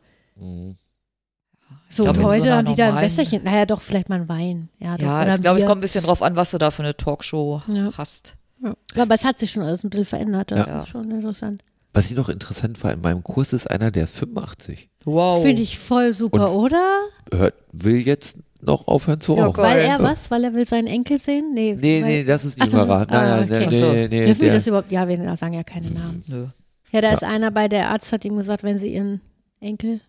[1.89, 3.43] So, glaub, und heute haben die da ein Wässerchen.
[3.43, 4.69] Naja, doch, vielleicht mal ein Wein.
[4.79, 6.83] Ja, doch, ja, es glaube ich, kommt ein bisschen drauf an, was du da für
[6.83, 7.91] eine Talkshow Ja.
[7.97, 8.35] hast.
[8.63, 8.73] Ja.
[9.01, 10.51] Aber es hat sich schon alles ein bisschen verändert.
[10.51, 10.79] Das Ja.
[10.79, 11.63] ist schon interessant.
[11.93, 14.89] Was ich noch interessant war, in meinem Kurs ist einer, der ist 85.
[15.05, 15.43] Wow.
[15.43, 16.99] Finde ich voll super, Und- oder?
[17.31, 19.61] Hört, will jetzt noch aufhören zu Ja, rauchen.
[19.61, 19.75] geil.
[19.75, 20.03] Weil er Ja.
[20.03, 20.29] was?
[20.31, 21.51] Weil er will seinen Enkel sehen?
[21.53, 22.99] Nee, Nee, weil, nee, das ist ein jüngerer.
[23.05, 23.59] nein, ah, nein, okay.
[23.59, 24.91] nein, nee, nee, Dürfen wir das überhaupt?
[24.91, 26.23] Ja, wir sagen ja keine Namen.
[26.27, 26.47] Nö.
[26.91, 27.13] Ja, da Ja.
[27.13, 29.21] ist einer bei, der Arzt hat ihm gesagt, wenn sie ihren
[29.61, 30.01] Enkel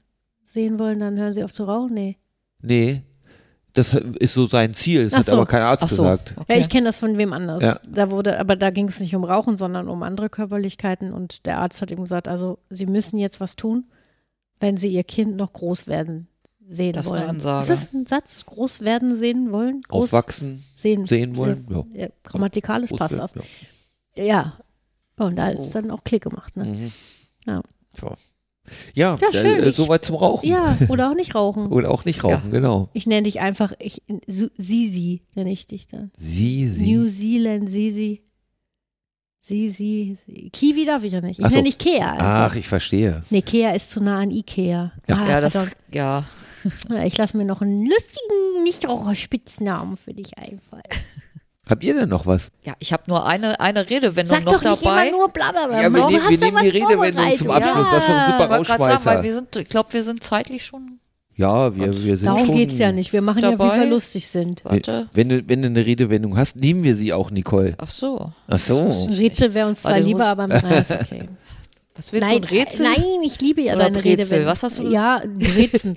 [0.46, 1.92] sehen wollen, dann hören sie auf zu rauchen.
[1.94, 2.16] Nee.
[2.62, 3.02] nee,
[3.72, 5.04] das ist so sein Ziel.
[5.04, 5.32] Das Ach hat so.
[5.32, 6.02] aber kein Arzt Ach so.
[6.04, 6.30] gesagt.
[6.36, 6.60] Ja, Okay.
[6.60, 7.62] ich kenne das von wem anders.
[7.62, 7.78] Ja.
[7.86, 11.12] Da wurde, aber da ging es nicht um Rauchen, sondern um andere Körperlichkeiten.
[11.12, 13.84] Und der Arzt hat ihm gesagt, also sie müssen jetzt was tun,
[14.60, 16.28] wenn sie ihr Kind noch groß werden
[16.68, 17.20] sehen Das ist wollen.
[17.22, 17.60] eine Ansage.
[17.72, 18.46] Ist das ein Satz?
[18.46, 19.82] Groß werden sehen wollen?
[19.82, 21.66] Groß Aufwachsen, sehen, sehen wollen.
[21.70, 21.84] Ja.
[21.92, 23.44] Ja, grammatikalisch Groß passt werden, das.
[24.16, 24.24] Ja.
[24.24, 24.56] Ja.
[25.18, 25.60] Und da Oh.
[25.60, 26.56] ist dann auch Klick gemacht.
[26.56, 26.64] Ne?
[26.64, 26.92] Mhm.
[27.46, 27.62] Ja.
[27.92, 28.12] So.
[28.94, 29.62] Ja, Ja, schön.
[29.62, 30.48] äh, soweit zum Rauchen.
[30.48, 31.68] Ja, oder auch nicht rauchen.
[31.68, 32.88] Oder auch nicht rauchen, genau.
[32.92, 34.02] Ich nenne dich einfach, ich,
[34.56, 36.10] Sisi nenne ich dich dann.
[36.18, 36.66] Sie.
[36.66, 38.22] New Zealand Sisi.
[39.40, 40.16] Sisi.
[40.26, 41.38] Si- Kiwi darf ich ja nicht.
[41.38, 41.54] Ich so.
[41.54, 42.50] nenne dich Kea einfach.
[42.50, 43.22] Ach, ich verstehe.
[43.30, 44.92] Nee, Kea ist zu nah an Ikea.
[45.08, 45.14] Ja.
[45.16, 45.54] Ah, ja, das,
[45.92, 46.24] ja.
[46.90, 50.82] Ja, Ich lasse mir noch einen lustigen Nichtraucher-Spitznamen für dich einfallen.
[51.68, 52.48] Habt ihr denn noch was?
[52.62, 55.08] ja, ich habe nur eine, eine Redewendung Sag noch doch nicht dabei.
[55.08, 55.82] immer nur blablabla.
[55.82, 57.86] Ja, wir Warum nehmen- hast wir nehmen die Redewendung zum Abschluss.
[57.90, 60.22] Das ist doch ein super ich wollte gerade sagen, wir sind, ich glaube, wir sind
[60.22, 61.00] zeitlich schon.
[61.38, 62.54] Ja, wir, wir sind Darum schon.
[62.56, 63.12] geht es ja nicht.
[63.12, 63.80] Wir machen ja, wie dabei.
[63.80, 64.64] wir lustig sind.
[64.64, 65.08] Warte.
[65.12, 67.74] Wenn du, wenn du eine Redewendung hast, nehmen wir sie auch, Nicole.
[67.76, 68.32] Ach so.
[68.48, 68.80] Ach so.
[69.08, 71.28] Ein Rätsel wäre uns zwar lieber, muss- aber nein, ist okay.
[71.96, 72.82] Was willst nein, du, ein Rätsel?
[72.86, 74.10] Nein, ich liebe ja Oder deine Brezel?
[74.20, 74.46] Redewendung.
[74.48, 75.94] Was hast du- Ja, Brezen.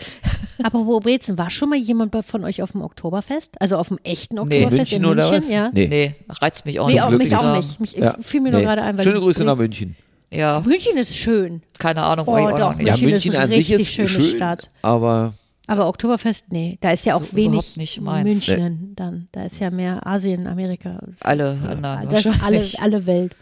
[0.63, 3.61] Apropos Brezen, war schon mal jemand von euch auf dem Oktoberfest?
[3.61, 5.43] Also auf dem echten Oktoberfest München in oder München?
[5.43, 5.49] was?
[5.51, 5.69] Ja.
[5.73, 5.87] Nee.
[5.87, 7.03] Nee, reizt mich auch Nee, nicht.
[7.03, 7.79] auch, mich ich auch nicht.
[7.79, 8.15] Mich, Ja.
[8.21, 8.55] fiel mir Nee.
[8.57, 8.97] nur gerade ein.
[8.97, 9.95] Weil Schöne Grüße nach München.
[10.31, 11.61] Ja, München ist schön.
[11.79, 12.27] keine Ahnung.
[12.27, 12.87] Oh, auch doch, noch nicht.
[12.87, 14.69] Ja, München ist eine an sich richtig ist schöne schön, Stadt.
[14.83, 15.33] aber
[15.67, 18.23] Aber Oktoberfest, nee, da ist ja auch So wenig nicht meins.
[18.25, 19.27] München dann.
[19.31, 20.99] Da ist ja mehr Asien, Amerika.
[21.21, 23.35] Alle anderen Das alle, alle Welt.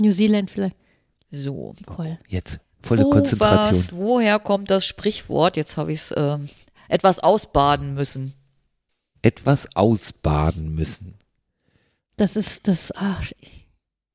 [0.00, 0.76] New Zealand vielleicht.
[1.30, 1.74] So.
[1.96, 2.18] Cool.
[2.28, 3.74] jetzt volle Wo Konzentration.
[3.78, 5.56] was, woher kommt das Sprichwort?
[5.56, 6.48] Jetzt habe ich es ähm,
[6.88, 8.34] etwas ausbaden müssen.
[9.22, 11.14] Etwas ausbaden müssen.
[12.16, 12.92] Das ist das.
[12.96, 13.66] Ach, ich,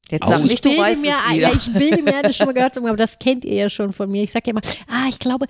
[0.09, 1.49] Jetzt Aus- sag ich nicht, du weißt mir, es wieder.
[1.49, 3.91] ja, ich bilde mir das schon mal gehört, haben, aber das kennt ihr ja schon
[3.91, 4.21] von mir.
[4.21, 5.47] Ich sage ja immer, ah, ich glaube,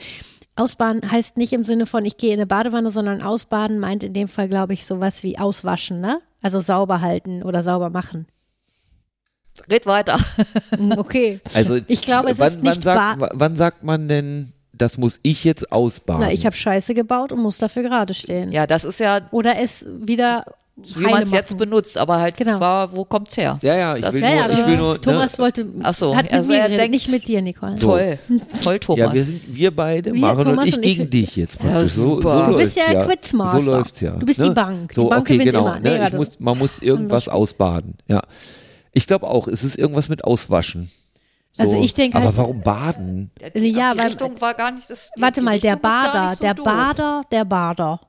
[0.55, 4.13] ausbaden heißt nicht im Sinne von, ich gehe in eine Badewanne, sondern ausbaden meint in
[4.13, 6.21] dem Fall, glaube ich, sowas wie auswaschen, ne?
[6.41, 8.27] Also sauber halten oder sauber machen.
[9.71, 10.19] Red weiter.
[10.77, 11.39] Hm, Okay.
[11.53, 15.19] Also Ich glaube, es wann, ist nicht wann sagt, wann sagt man denn, das muss
[15.23, 16.23] ich jetzt ausbaden?
[16.27, 18.51] Na, ich habe Scheiße gebaut und muss dafür gerade stehen.
[18.51, 20.45] Ja, das ist ja, Oder es wieder
[20.77, 22.59] wie man es jetzt benutzt, aber halt, Genau.
[22.59, 23.57] war, wo kommt's her?
[23.61, 25.43] ja, ja, ich Das- will Ja, nur, ja, ich will nur Thomas ne?
[25.45, 27.77] wollte, Ach so, hat also er denkt- nicht mit dir, Nicole.
[27.77, 27.91] So.
[27.91, 28.19] Toll.
[28.61, 28.99] Toll, Thomas.
[28.99, 31.59] Ja, wir sind wir beide, Wir, Maren und Thomas ich, und ich- gegen dich jetzt.
[31.63, 32.21] Ja, so, so.
[32.21, 33.61] Du bist läuft's ja Quizmaster.
[33.61, 34.11] So läuft's ja.
[34.17, 34.49] Du bist ne?
[34.49, 34.89] die Bank.
[34.89, 35.65] Die So, Bank okay, gewinnt genau.
[35.67, 35.79] immer.
[35.79, 35.95] Nee, Ne?
[35.95, 36.17] Ich warte.
[36.17, 37.93] muss, man muss irgendwas ausbaden.
[38.09, 38.21] Ja.
[38.95, 40.89] Ich glaube auch, es ist irgendwas mit Auswaschen.
[41.51, 41.63] So.
[41.63, 43.31] Also ich denke Aber halt- warum baden?
[43.55, 45.11] die, Ja, die weil- Richtung war gar nicht das.
[45.15, 46.65] Die, Warte mal, der Bader, so der doof.
[46.65, 48.01] Bader, der Bader.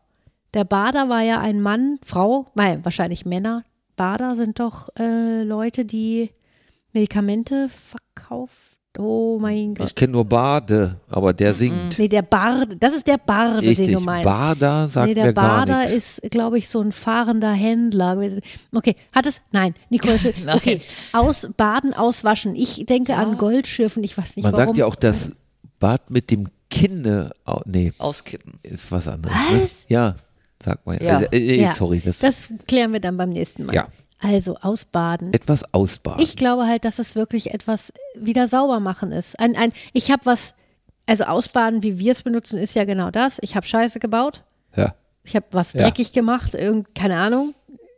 [0.54, 3.62] Der Bader war ja ein Mann, Frau, nein, wahrscheinlich Männer.
[3.96, 6.30] Bader sind doch äh, Leute, die
[6.92, 8.75] Medikamente verkaufen.
[8.98, 9.88] Oh mein Gott.
[9.88, 11.98] Ich kenne nur Bade, aber der singt.
[11.98, 13.92] Nee, der Barde, das ist der Barde, den Richtig.
[13.94, 14.24] du meinst.
[14.24, 16.18] Bader sagt nee, der mir gar Bader nichts.
[16.18, 18.16] ist, glaube ich, so ein fahrender Händler.
[18.74, 19.42] Okay, hat es?
[19.52, 20.18] Nein, Nicole.
[20.44, 20.56] Nein.
[20.56, 20.80] Okay,
[21.12, 22.54] ausbaden, auswaschen.
[22.54, 24.02] Ich denke an Goldschürfen.
[24.04, 24.66] Ich weiß nicht Man warum.
[24.66, 25.32] sagt ja auch, das
[25.78, 27.32] Bad mit dem Kinde.
[27.44, 28.54] au- Nee, Auskippen.
[28.62, 29.34] ist was anderes.
[29.52, 29.62] Ne?
[29.62, 29.84] Was?
[29.88, 30.16] Ja,
[30.62, 30.98] sagt man.
[31.02, 31.16] Ja.
[31.16, 33.74] Also, äh, äh, Ja, Sorry, das, Das klären wir dann beim nächsten Mal.
[33.74, 33.88] Ja.
[34.20, 35.32] Also ausbaden.
[35.34, 36.22] etwas ausbaden.
[36.22, 39.38] Ich glaube halt, dass es wirklich etwas wieder sauber machen ist.
[39.38, 40.54] Ein, ein, ich habe was,
[41.06, 43.38] also ausbaden, wie wir es benutzen, ist ja genau das.
[43.42, 44.42] Ich habe Scheiße gebaut,
[44.74, 44.94] ja.
[45.22, 45.82] ich habe was Ja.
[45.82, 47.54] dreckig gemacht, irgend, keine Ahnung,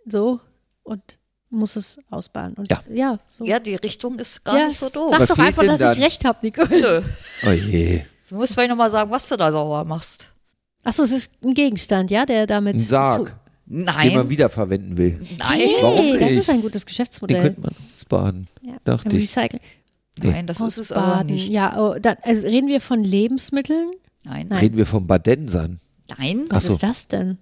[0.06, 0.40] so
[0.82, 1.00] und
[1.50, 2.54] muss es ausbaden.
[2.56, 2.82] Und Ja.
[2.92, 3.44] ja, so.
[3.44, 5.10] Ja, die Richtung ist gar Ja, nicht so doof.
[5.12, 5.96] Sag Was doch einfach, dass dann?
[5.96, 7.04] ich recht habe, Nicole.
[7.46, 8.02] Oh je.
[8.28, 10.28] Du musst vielleicht nochmal sagen, was du da sauber machst.
[10.84, 12.74] Achso, es ist ein Gegenstand, ja, der damit.
[12.74, 13.34] Ein Sarg,
[13.68, 14.30] den man Nein.
[14.30, 15.20] wiederverwenden will.
[15.38, 15.60] Nein.
[15.60, 16.38] Hey, Warum das nicht?
[16.38, 17.42] ist ein gutes Den Geschäftsmodell.
[17.42, 18.46] könnte man ausbaden.
[18.62, 19.36] ja, dachte ich.
[19.36, 19.60] Recycle.
[20.20, 21.48] Nein, das ist es aber nicht.
[21.50, 23.92] Ja, oh, dann, also reden wir von Lebensmitteln.
[24.24, 24.48] Nein.
[24.48, 24.58] Nein.
[24.58, 25.80] Reden wir vom Badensern.
[26.18, 26.46] Nein.
[26.48, 26.74] Was so.
[26.74, 27.38] ist das denn?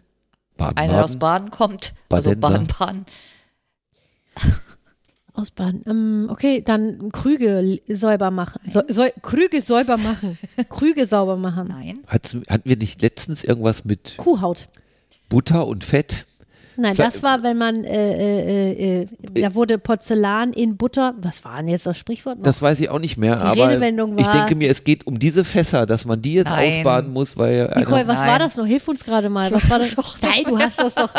[0.56, 1.46] Baden, Einer der aus Baden.
[1.46, 1.94] Baden kommt.
[2.10, 2.74] Also Badenser.
[2.78, 3.06] Baden-Baden.
[5.34, 5.82] Ausbaden.
[5.86, 8.60] Ähm, okay, dann Krüge säuber machen.
[8.66, 10.38] So, so, Krüge säuber machen.
[10.70, 11.68] Krüge sauber machen.
[11.68, 11.98] Nein.
[12.08, 14.68] Hat's, hatten wir nicht letztens irgendwas mit Kuhhaut.
[15.28, 16.26] Butter und Fett?
[16.78, 21.56] Nein, das war, wenn man, äh, äh, äh, da wurde Porzellan in Butter, was war
[21.56, 22.44] denn jetzt das Sprichwort noch?
[22.44, 25.06] Das weiß ich auch nicht mehr, Die aber Redewendung ich war- denke mir, es geht
[25.06, 26.76] um diese Fässer, dass man die jetzt Nein.
[26.80, 28.38] ausbaden muss, weil Nicole, was war Nein.
[28.40, 28.66] das noch?
[28.66, 29.50] Hilf uns gerade mal.
[29.52, 29.96] Was war das?
[29.96, 31.14] auch Nein, du hast das doch.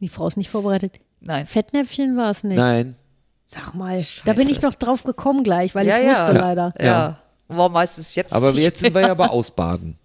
[0.00, 0.94] Die Frau ist nicht vorbereitet.
[1.20, 1.46] Nein.
[1.46, 2.56] Fettnäpfchen war es nicht.
[2.56, 2.94] nein,
[3.44, 6.10] Sag mal, da bin ich doch drauf gekommen gleich, weil ich Ja, ja.
[6.12, 6.38] wusste Ja.
[6.40, 6.74] leider.
[6.80, 7.18] Ja.
[7.48, 8.32] Warum heißt es jetzt?
[8.32, 9.97] aber jetzt sind wir ja bei Ausbaden.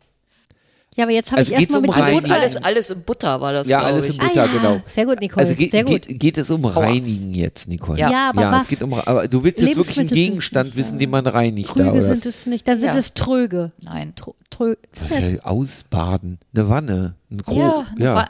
[0.96, 2.34] Ja, aber jetzt habe Also ich erstmal mit um der rein- Butter.
[2.36, 4.12] alles, alles in Butter war das, Ja, alles ich.
[4.20, 4.52] in Butter, ah, ja.
[4.60, 4.82] genau.
[4.88, 5.44] Sehr gut, Nicole.
[5.46, 6.08] Also geht, Sehr gut.
[6.08, 8.00] geht, geht es um Reinigen jetzt, Nicole?
[8.00, 8.12] Ja.
[8.12, 8.62] Ja, aber ja, was?
[8.64, 11.00] es geht um, aber du willst jetzt wirklich einen Lebensmittel sind Gegenstand nicht, wissen, ja.
[11.00, 12.02] den man reinigt da, Krüge oder?
[12.04, 12.68] sind es nicht.
[12.68, 12.98] Dann sind Ja.
[12.98, 13.72] es Tröge.
[13.82, 14.14] Nein.
[14.16, 16.38] Tro, trö, Was ist ja ausbaden?
[16.56, 17.86] Eine Wanne, ein Gro Ja.
[17.98, 18.16] ja.
[18.16, 18.26] Wa-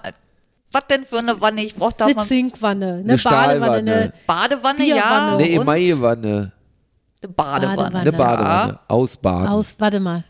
[0.71, 1.63] Was denn für eine Wanne?
[1.63, 3.93] Ich brauche da eine mal Zinkwanne, eine, Eine Badewanne, Stahlwanne.
[3.93, 4.95] eine Badewanne, ja.
[4.95, 5.31] Bierwanne.
[5.43, 6.51] Eine und Emaillewanne,
[7.21, 7.75] Eine Badewanne.
[7.77, 7.99] Badewanne.
[7.99, 9.47] eine Badewanne, ausbaden.
[9.49, 9.75] aus.
[9.79, 10.23] Warte mal.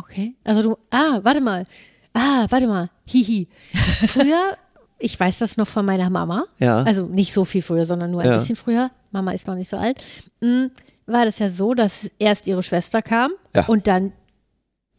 [0.00, 0.34] Okay.
[0.44, 0.76] Also du.
[0.90, 1.64] Ah, warte mal.
[2.12, 2.86] Ah, warte mal.
[3.06, 3.48] Hihi.
[4.08, 4.56] Früher,
[4.98, 6.44] ich weiß das noch von meiner Mama.
[6.58, 6.82] Ja.
[6.82, 8.34] Also nicht so viel früher, sondern nur ein Ja.
[8.38, 8.90] bisschen früher.
[9.12, 10.02] Mama ist noch nicht so alt.
[10.40, 10.66] Mm,
[11.06, 13.66] War das ja so, dass erst ihre Schwester kam Ja.
[13.66, 14.12] und dann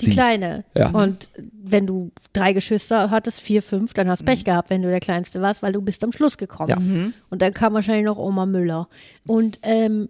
[0.01, 0.11] die Sie.
[0.13, 0.65] Kleine.
[0.75, 0.89] Ja.
[0.89, 1.29] Und
[1.63, 4.99] wenn du drei Geschwister hattest, vier, fünf, dann hast du Pech gehabt, wenn du der
[4.99, 6.69] Kleinste warst, weil du bist am Schluss gekommen.
[6.69, 7.11] Ja.
[7.29, 8.87] Und dann kam wahrscheinlich noch Oma Müller.
[9.27, 10.09] Und ähm,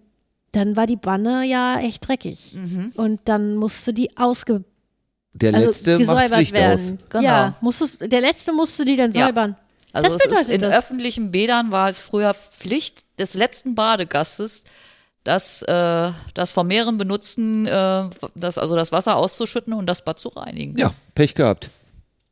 [0.53, 2.55] dann war die Banne ja echt dreckig.
[2.95, 4.63] Und dann musste die ausge
[5.33, 6.73] Der also letzte macht Licht werden.
[6.99, 7.05] aus.
[7.09, 7.23] Genau.
[7.23, 9.27] Ja, musstest, der letzte musste die dann Ja.
[9.27, 9.55] säubern.
[9.93, 10.77] Also das es ist bedeutet in das.
[10.77, 14.63] öffentlichen Bädern war es früher Pflicht des letzten Badegastes,
[15.23, 20.19] das, äh, das vom mehreren benutzten, äh, das, also das Wasser auszuschütten und das Bad
[20.19, 20.77] zu reinigen.
[20.77, 21.69] Ja, Pech gehabt.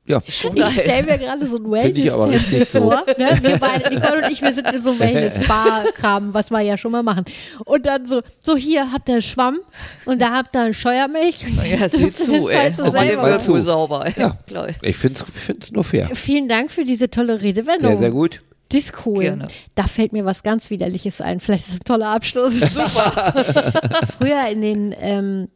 [0.10, 2.80] Ja, Schon Ich stelle mir gerade so ein Wellness-Tempel so.
[2.80, 3.04] vor.
[3.20, 3.40] Ne?
[3.44, 6.92] Wir beide, Nicole und ich, wir sind in so einem Wellness-Spa-Kram, was wir ja schon
[6.92, 7.26] mal machen.
[7.66, 9.60] Und dann so, so hier habt ihr Schwamm
[10.06, 11.46] und da habt ihr eine Scheuermilch.
[11.46, 12.42] Und Ja, jetzt ihr zu, ey.
[12.56, 13.24] Scheiße selber.
[13.24, 14.06] Whirlpool sauber.
[14.08, 14.14] ey.
[14.18, 14.38] Ja.
[14.48, 14.70] Klar.
[14.82, 15.24] ich finde
[15.60, 16.10] es nur fair.
[16.14, 17.92] Vielen Dank für diese tolle Redewendung.
[17.92, 18.42] Sehr, sehr gut.
[18.72, 19.22] Das ist cool.
[19.22, 19.48] Gerne.
[19.76, 21.40] Da fällt mir was ganz Widerliches ein.
[21.40, 22.54] Vielleicht ist das ein toller Abschluss.
[22.60, 23.34] Super.
[24.18, 25.50] Früher in den ähm,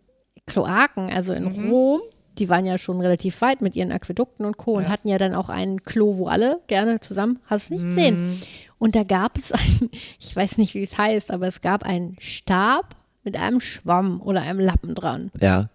[0.46, 1.70] Kloaken, also in Mhm.
[1.72, 2.02] Rom,
[2.40, 4.74] die waren ja schon relativ weit mit ihren Aquädukten und Co.
[4.74, 7.96] und hatten ja dann auch ein Klo, wo alle gerne zusammen, hast du nicht Mhm.
[7.96, 8.42] gesehen.
[8.80, 9.90] Und da gab es ein,
[10.20, 14.42] ich weiß nicht, wie es heißt, aber es gab einen Stab mit einem Schwamm oder
[14.42, 15.70] einem Lappen dran, Ja.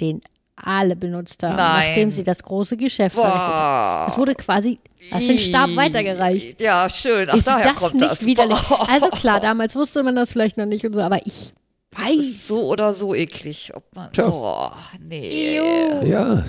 [0.00, 0.20] den
[0.56, 1.88] alle benutzt haben, Nein.
[1.88, 4.10] nachdem sie das große Geschäft verrichtet haben.
[4.12, 4.78] Es wurde quasi
[5.10, 6.60] als den Stab weitergereicht.
[6.60, 7.26] Ja, schön.
[7.30, 8.24] Ach, ist daher das kommt nicht das.
[8.26, 8.58] widerlich?
[8.68, 8.86] Boah.
[8.88, 11.54] Also klar, damals wusste man das vielleicht noch nicht und so, aber ich
[11.92, 12.46] weiß.
[12.48, 13.72] So oder so eklig.
[13.74, 14.28] Ob man, Tja.
[14.28, 15.56] boah, nee.
[16.04, 16.44] Ja.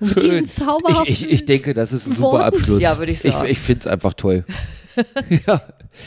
[0.00, 0.30] Und mit Schön.
[0.44, 2.56] diesen zauberhaften Ich, ich, ich denke, das ist ein super Worten.
[2.56, 2.82] Abschluss.
[2.82, 3.44] Ja, würde ich sagen.
[3.46, 4.44] Ich, ich finde es einfach toll.
[5.46, 5.60] ja.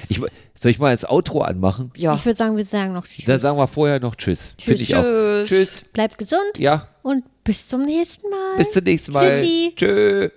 [0.10, 0.22] Ich,
[0.56, 1.92] soll ich mal das Outro anmachen?
[1.98, 2.16] Ja.
[2.16, 3.26] Ich würde sagen, wir sagen noch Tschüss.
[3.26, 4.56] Dann sagen wir vorher noch Tschüss.
[4.60, 5.02] Finde ich auch.
[5.04, 5.50] Tschüss.
[5.50, 5.82] Tschüss.
[5.94, 8.58] Bleibt gesund Ja, und bis zum nächsten Mal.
[8.58, 9.42] bis zum nächsten Mal.
[9.42, 9.74] Tschüssi.
[9.76, 10.30] Tschö.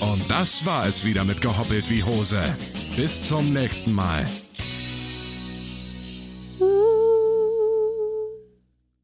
[0.00, 2.42] Und das war es wieder mit Gehoppelt wie Hose.
[2.96, 4.24] Bis zum nächsten Mal.
[6.62, 7.19] Ooh.